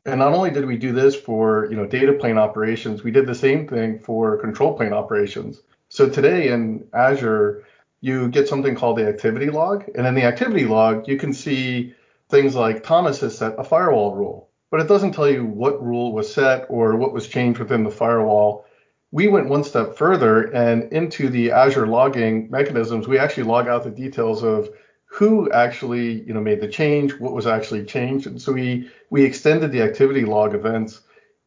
And 0.06 0.20
not 0.20 0.34
only 0.34 0.51
did 0.51 0.66
we 0.66 0.78
do 0.78 0.91
this 0.91 1.16
for 1.16 1.68
you 1.70 1.76
know 1.76 1.86
data 1.86 2.14
plane 2.14 2.38
operations, 2.38 3.03
we 3.03 3.12
did 3.12 3.26
the 3.26 3.36
same 3.36 3.68
thing 3.68 3.99
for 3.99 4.38
control 4.38 4.76
plane 4.76 4.93
operations. 4.93 5.62
So 5.89 6.10
today 6.10 6.49
in 6.49 6.88
Azure, 6.93 7.64
you 8.01 8.30
get 8.30 8.47
something 8.47 8.76
called 8.76 8.97
the 8.97 9.08
activity 9.08 9.49
log, 9.49 9.86
and 9.95 10.06
in 10.06 10.16
the 10.16 10.24
activity 10.24 10.66
log, 10.66 11.08
you 11.08 11.18
can 11.18 11.34
see 11.34 11.93
things 12.30 12.56
like 12.56 12.84
Thomas 12.84 13.20
has 13.22 13.38
set 13.38 13.56
a 13.58 13.64
firewall 13.64 14.16
rule 14.16 14.49
but 14.76 14.82
it 14.82 14.89
doesn't 14.89 15.14
tell 15.14 15.30
you 15.30 15.45
what 15.45 15.82
rule 15.82 16.12
was 16.12 16.34
set 16.34 16.66
or 16.68 16.97
what 16.97 17.14
was 17.14 17.30
changed 17.30 17.60
within 17.60 17.86
the 17.86 17.89
firewall. 17.89 18.66
We 19.12 19.30
went 19.30 19.47
one 19.47 19.64
step 19.64 19.95
further 19.95 20.53
and 20.53 20.91
into 20.91 21.30
the 21.30 21.51
Azure 21.51 21.88
logging 21.88 22.49
mechanisms, 22.51 23.08
we 23.08 23.18
actually 23.18 23.43
log 23.43 23.70
out 23.70 23.86
the 23.86 23.89
details 23.89 24.43
of 24.43 24.70
who 25.16 25.49
actually 25.51 26.22
you 26.24 26.34
know 26.34 26.41
made 26.41 26.59
the 26.59 26.68
change, 26.68 27.13
what 27.20 27.34
was 27.34 27.47
actually 27.47 27.86
changed, 27.86 28.28
and 28.28 28.41
so 28.41 28.51
we 28.51 28.89
we 29.09 29.24
extended 29.24 29.72
the 29.72 29.82
activity 29.82 30.26
log 30.26 30.53
events 30.53 31.01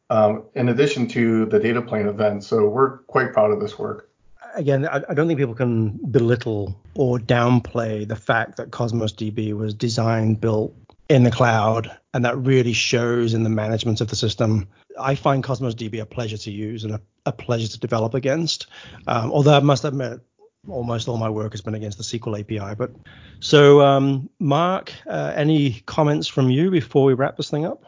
um, 0.09 0.43
in 0.55 0.69
addition 0.69 1.07
to 1.09 1.45
the 1.45 1.59
data 1.59 1.81
plane 1.81 2.07
events. 2.07 2.47
So 2.47 2.67
we're 2.67 2.97
quite 2.99 3.31
proud 3.31 3.51
of 3.51 3.59
this 3.59 3.77
work. 3.77 4.09
Again, 4.55 4.87
I, 4.87 5.03
I 5.07 5.13
don't 5.13 5.27
think 5.27 5.37
people 5.37 5.53
can 5.53 5.99
belittle 6.09 6.75
or 6.95 7.19
downplay 7.19 8.07
the 8.07 8.15
fact 8.15 8.57
that 8.57 8.71
Cosmos 8.71 9.13
DB 9.13 9.53
was 9.53 9.75
designed, 9.75 10.41
built, 10.41 10.73
in 11.07 11.23
the 11.23 11.31
cloud, 11.31 11.95
and 12.13 12.25
that 12.25 12.37
really 12.37 12.73
shows 12.73 13.33
in 13.33 13.43
the 13.43 13.49
management 13.49 14.01
of 14.01 14.07
the 14.07 14.15
system. 14.15 14.67
I 14.99 15.13
find 15.15 15.43
Cosmos 15.43 15.75
DB 15.75 16.01
a 16.01 16.05
pleasure 16.05 16.37
to 16.37 16.51
use 16.51 16.83
and 16.83 16.93
a, 16.93 17.01
a 17.25 17.31
pleasure 17.31 17.67
to 17.67 17.79
develop 17.79 18.15
against. 18.15 18.67
Um, 19.07 19.31
although 19.31 19.55
I 19.55 19.59
must 19.59 19.85
admit, 19.85 20.21
almost 20.67 21.07
all 21.07 21.17
my 21.17 21.29
work 21.29 21.53
has 21.53 21.61
been 21.61 21.75
against 21.75 21.97
the 21.97 22.03
SQL 22.03 22.39
API. 22.39 22.75
But 22.75 22.91
so, 23.39 23.81
um, 23.81 24.29
Mark, 24.39 24.91
uh, 25.07 25.33
any 25.35 25.81
comments 25.85 26.27
from 26.27 26.49
you 26.49 26.71
before 26.71 27.05
we 27.05 27.13
wrap 27.13 27.37
this 27.37 27.49
thing 27.49 27.65
up? 27.65 27.83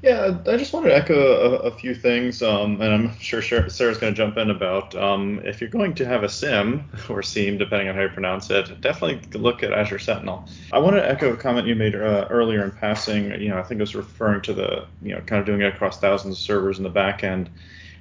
Yeah, 0.00 0.38
I 0.46 0.56
just 0.56 0.72
wanted 0.72 0.90
to 0.90 0.96
echo 0.96 1.16
a, 1.16 1.56
a 1.56 1.70
few 1.72 1.92
things, 1.92 2.40
um, 2.40 2.80
and 2.80 2.94
I'm 2.94 3.18
sure 3.18 3.42
Sarah's 3.42 3.98
going 3.98 4.14
to 4.14 4.16
jump 4.16 4.36
in 4.36 4.50
about 4.50 4.94
um, 4.94 5.40
if 5.44 5.60
you're 5.60 5.70
going 5.70 5.92
to 5.96 6.06
have 6.06 6.22
a 6.22 6.28
SIM 6.28 6.88
or 7.08 7.20
SIEM, 7.20 7.58
depending 7.58 7.88
on 7.88 7.96
how 7.96 8.02
you 8.02 8.08
pronounce 8.08 8.48
it, 8.50 8.80
definitely 8.80 9.20
look 9.36 9.64
at 9.64 9.72
Azure 9.72 9.98
Sentinel. 9.98 10.44
I 10.72 10.78
want 10.78 10.94
to 10.94 11.08
echo 11.08 11.32
a 11.32 11.36
comment 11.36 11.66
you 11.66 11.74
made 11.74 11.96
uh, 11.96 12.28
earlier 12.30 12.62
in 12.62 12.70
passing. 12.70 13.32
You 13.40 13.48
know, 13.48 13.58
I 13.58 13.64
think 13.64 13.80
it 13.80 13.82
was 13.82 13.96
referring 13.96 14.42
to 14.42 14.52
the, 14.52 14.86
you 15.02 15.16
know, 15.16 15.20
kind 15.22 15.40
of 15.40 15.46
doing 15.46 15.62
it 15.62 15.74
across 15.74 15.98
thousands 15.98 16.36
of 16.36 16.40
servers 16.40 16.78
in 16.78 16.84
the 16.84 16.90
back 16.90 17.24
end. 17.24 17.50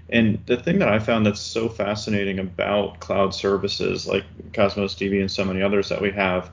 And 0.09 0.41
the 0.45 0.57
thing 0.57 0.79
that 0.79 0.89
I 0.89 0.99
found 0.99 1.25
that's 1.25 1.41
so 1.41 1.67
fascinating 1.67 2.39
about 2.39 2.99
cloud 2.99 3.33
services 3.35 4.07
like 4.07 4.23
Cosmos 4.53 4.95
DB 4.95 5.19
and 5.19 5.31
so 5.31 5.43
many 5.43 5.61
others 5.61 5.89
that 5.89 6.01
we 6.01 6.11
have 6.11 6.49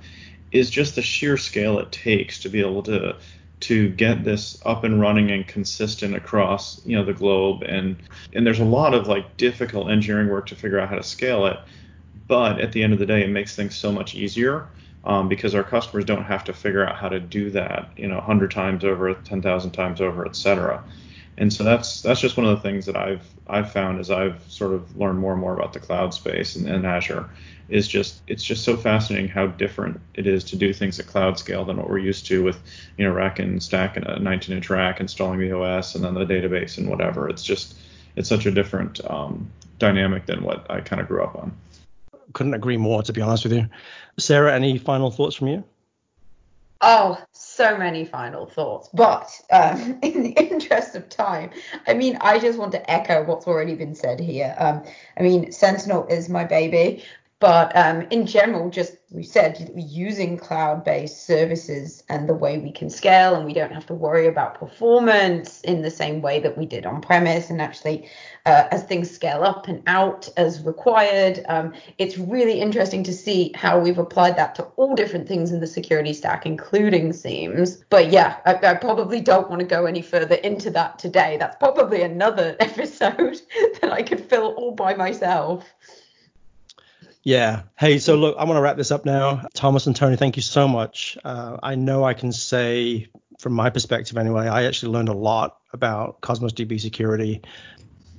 is 0.51 0.71
just 0.71 0.97
the 0.97 1.03
sheer 1.03 1.37
scale 1.37 1.79
it 1.79 1.93
takes 1.93 2.41
to 2.41 2.49
be 2.49 2.61
able 2.61 2.83
to 2.85 3.17
to 3.61 3.89
get 3.91 4.25
this 4.25 4.61
up 4.67 4.85
and 4.85 5.01
running 5.01 5.31
and 5.31 5.47
consistent 5.47 6.15
across 6.15 6.85
you 6.85 6.97
know 6.97 7.05
the 7.05 7.13
globe 7.13 7.63
and 7.63 7.97
and 8.33 8.47
there's 8.47 8.61
a 8.61 8.65
lot 8.65 8.93
of 8.95 9.07
like 9.07 9.37
difficult 9.37 9.91
engineering 9.91 10.29
work 10.29 10.47
to 10.47 10.57
figure 10.57 10.79
out 10.79 10.89
how 10.89 10.97
to 10.97 11.03
scale 11.03 11.47
it 11.47 11.59
but 12.29 12.61
at 12.61 12.73
the 12.73 12.83
end 12.83 12.93
of 12.93 12.99
the 12.99 13.07
day 13.07 13.23
it 13.23 13.31
makes 13.31 13.55
things 13.57 13.75
so 13.75 13.91
much 13.91 14.15
easier 14.15 14.69
um, 15.05 15.29
because 15.29 15.55
our 15.55 15.63
customers 15.65 16.05
don't 16.05 16.25
have 16.25 16.45
to 16.45 16.53
figure 16.53 16.87
out 16.87 16.97
how 16.97 17.09
to 17.09 17.21
do 17.21 17.51
that, 17.51 17.91
you 17.97 18.09
know, 18.09 18.17
100 18.17 18.51
times 18.51 18.85
over, 18.85 19.13
10,000 19.15 19.71
times 19.71 20.01
over, 20.01 20.27
et 20.27 20.35
cetera. 20.35 20.83
And 21.37 21.53
so 21.53 21.65
that's 21.65 22.03
that's 22.03 22.21
just 22.21 22.37
one 22.37 22.47
of 22.47 22.57
the 22.57 22.63
things 22.63 22.87
that 22.87 22.97
I've 22.97 23.29
I've 23.49 23.73
found 23.73 23.99
as 23.99 24.11
I've 24.11 24.41
sort 24.49 24.73
of 24.73 24.97
learned 24.97 25.19
more 25.19 25.33
and 25.33 25.41
more 25.41 25.55
about 25.55 25.73
the 25.73 25.81
cloud 25.81 26.15
space 26.15 26.57
and, 26.57 26.69
and 26.69 26.87
Azure 26.87 27.29
is 27.69 27.89
just 27.89 28.23
it's 28.27 28.43
just 28.43 28.65
so 28.65 28.77
fascinating 28.77 29.29
how 29.29 29.47
different 29.47 30.01
it 30.15 30.27
is 30.27 30.45
to 30.45 30.57
do 30.57 30.73
things 30.73 31.01
at 31.01 31.07
cloud 31.07 31.39
scale 31.39 31.65
than 31.65 31.77
what 31.77 31.89
we're 31.89 31.99
used 31.99 32.27
to 32.27 32.43
with 32.43 32.61
you 32.97 33.05
know 33.05 33.13
rack 33.13 33.39
and 33.39 33.63
stack 33.63 33.97
and 33.97 34.07
a 34.07 34.19
19 34.19 34.57
inch 34.57 34.71
rack 34.71 35.01
installing 35.01 35.41
the 35.41 35.53
OS 35.53 35.95
and 35.95 36.05
then 36.05 36.15
the 36.15 36.27
database 36.27 36.79
and 36.79 36.89
whatever. 36.89 37.29
It's 37.29 37.43
just 37.43 37.77
it's 38.17 38.29
such 38.29 38.47
a 38.47 38.51
different 38.51 39.01
um, 39.11 39.51
dynamic 39.79 40.27
than 40.27 40.43
what 40.43 40.71
I 40.71 40.81
kind 40.81 41.01
of 41.01 41.09
grew 41.09 41.23
up 41.23 41.35
on. 41.37 41.57
Couldn't 42.33 42.55
agree 42.55 42.77
more, 42.77 43.03
to 43.03 43.13
be 43.13 43.21
honest 43.21 43.45
with 43.45 43.53
you. 43.53 43.69
Sarah, 44.19 44.55
any 44.55 44.79
final 44.79 45.11
thoughts 45.11 45.37
from 45.37 45.49
you? 45.49 45.65
Oh, 46.81 47.23
so 47.33 47.79
many 47.79 48.05
final 48.05 48.47
thoughts. 48.47 48.91
But 48.93 49.31
um, 49.51 49.99
in 50.03 50.23
the 50.23 50.31
interest 50.31 50.95
of 50.95 51.09
time, 51.09 51.51
I 51.87 51.95
mean, 51.95 52.19
I 52.21 52.39
just 52.39 52.59
want 52.59 52.73
to 52.73 52.91
echo 52.91 53.25
what's 53.25 53.47
already 53.47 53.75
been 53.75 53.95
said 53.95 54.21
here. 54.21 54.55
Um, 54.59 54.83
I 55.17 55.23
mean, 55.23 55.53
Sentinel 55.53 56.07
is 56.09 56.29
my 56.29 56.45
baby. 56.45 57.05
But 57.41 57.77
um, 57.77 58.03
in 58.11 58.27
general, 58.27 58.71
just 58.71 58.97
we 59.11 59.23
said 59.23 59.71
using 59.77 60.39
cloud-based 60.39 61.27
services 61.27 62.03
and 62.09 62.29
the 62.29 62.35
way 62.35 62.59
we 62.59 62.73
can 62.73 62.89
scale, 62.89 63.35
and 63.35 63.45
we 63.45 63.53
don't 63.53 63.73
have 63.73 63.87
to 63.87 63.95
worry 63.95 64.27
about 64.27 64.59
performance 64.59 65.61
in 65.61 65.83
the 65.83 65.91
same 65.91 66.23
way 66.23 66.41
that 66.41 66.57
we 66.57 66.65
did 66.65 66.87
on 66.87 67.01
premise. 67.01 67.51
And 67.51 67.61
actually, 67.61 68.09
uh, 68.47 68.69
as 68.71 68.85
things 68.85 69.11
scale 69.11 69.43
up 69.43 69.69
and 69.69 69.83
out 69.87 70.29
as 70.37 70.63
required, 70.63 71.45
um, 71.49 71.75
it's 71.99 72.17
really 72.19 72.61
interesting 72.61 73.03
to 73.05 73.13
see 73.13 73.53
how 73.55 73.79
we've 73.79 73.99
applied 73.99 74.37
that 74.37 74.55
to 74.55 74.65
all 74.77 74.95
different 74.95 75.29
things 75.29 75.53
in 75.53 75.61
the 75.61 75.67
security 75.67 76.13
stack, 76.13 76.47
including 76.47 77.11
SIEMs. 77.11 77.85
But 77.91 78.11
yeah, 78.11 78.39
I, 78.47 78.55
I 78.55 78.75
probably 78.75 79.21
don't 79.21 79.51
want 79.51 79.61
to 79.61 79.67
go 79.67 79.87
any 79.87 80.03
further 80.03 80.37
into 80.37 80.71
that 80.71 80.99
today. 80.99 81.37
That's 81.39 81.57
probably 81.57 82.03
another 82.03 82.57
episode 82.61 83.41
that 83.81 83.93
I 83.93 84.03
could 84.03 84.21
fill 84.21 84.55
all 84.55 84.73
by 84.73 84.95
myself. 84.95 85.65
Yeah. 87.25 87.63
Hey, 87.79 87.99
so 87.99 88.17
look, 88.17 88.37
I 88.39 88.45
want 88.45 88.59
to 88.59 88.61
wrap 88.61 88.77
this 88.77 88.91
up 88.91 89.07
now. 89.07 89.47
Thomas 89.55 89.87
and 89.87 89.97
Tony, 89.97 90.17
thank 90.17 90.37
you 90.37 90.43
so 90.43 90.69
much. 90.69 91.17
Uh, 91.25 91.57
I 91.63 91.75
know 91.75 92.05
I 92.05 92.13
can 92.13 92.33
say, 92.33 93.09
from 93.39 93.55
my 93.55 93.71
perspective 93.71 94.19
anyway, 94.19 94.47
I 94.47 94.65
actually 94.65 94.93
learned 94.93 95.09
a 95.09 95.15
lot 95.15 95.57
about 95.73 96.21
Cosmos 96.21 96.53
DB 96.53 96.79
security. 96.79 97.41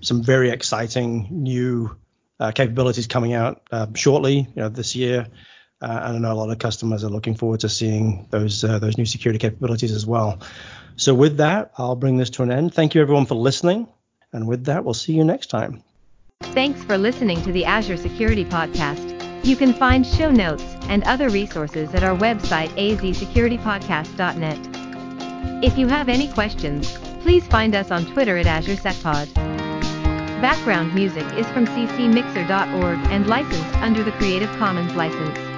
Some 0.01 0.24
very 0.24 0.49
exciting 0.49 1.28
new 1.30 1.95
uh, 2.39 2.51
capabilities 2.51 3.06
coming 3.06 3.34
out 3.34 3.62
uh, 3.72 3.86
shortly, 3.93 4.39
you 4.39 4.56
know, 4.56 4.70
this 4.70 4.95
year. 4.95 5.28
Uh, 5.82 6.01
and 6.03 6.16
I 6.16 6.18
know 6.18 6.32
a 6.32 6.34
lot 6.34 6.49
of 6.49 6.58
customers 6.58 7.03
are 7.03 7.10
looking 7.10 7.36
forward 7.36 7.60
to 7.60 7.70
seeing 7.70 8.28
those 8.32 8.64
uh, 8.64 8.80
those 8.80 8.97
new 8.97 9.06
security 9.06 9.38
capabilities 9.38 9.91
as 9.91 10.06
well. 10.06 10.39
So 10.95 11.14
with 11.14 11.38
that, 11.38 11.74
I'll 11.78 11.95
bring 11.95 12.18
this 12.18 12.32
to 12.32 12.43
an 12.43 12.51
end. 12.51 12.74
Thank 12.74 12.95
you 12.95 13.01
everyone 13.01 13.28
for 13.28 13.36
listening, 13.36 13.88
and 14.32 14.47
with 14.47 14.66
that, 14.66 14.84
we'll 14.84 14.93
see 14.95 15.14
you 15.14 15.24
next 15.26 15.47
time. 15.47 15.84
Thanks 16.56 16.84
for 16.86 16.97
listening 16.97 17.41
to 17.41 17.51
the 17.51 17.66
Azure 17.66 17.97
Security 17.97 18.45
Podcast. 18.45 19.45
You 19.45 19.58
can 19.58 19.74
find 19.74 20.08
show 20.08 20.32
notes 20.32 20.64
and 20.84 21.03
other 21.03 21.28
resources 21.28 21.93
at 21.93 22.01
our 22.01 22.16
website 22.16 22.70
azsecuritypodcast.net. 22.70 25.62
If 25.62 25.78
you 25.78 25.88
have 25.88 26.08
any 26.08 26.32
questions, 26.32 26.97
please 27.24 27.45
find 27.47 27.76
us 27.76 27.91
on 27.91 28.06
Twitter 28.06 28.38
at 28.38 28.45
AzureSecPod. 28.45 29.34
Background 30.41 30.95
music 30.95 31.26
is 31.34 31.45
from 31.47 31.68
ccmixter.org 31.68 32.99
and 33.12 33.28
licensed 33.28 33.76
under 33.82 34.01
the 34.01 34.14
Creative 34.14 34.49
Commons 34.51 34.95
license. 34.95 35.55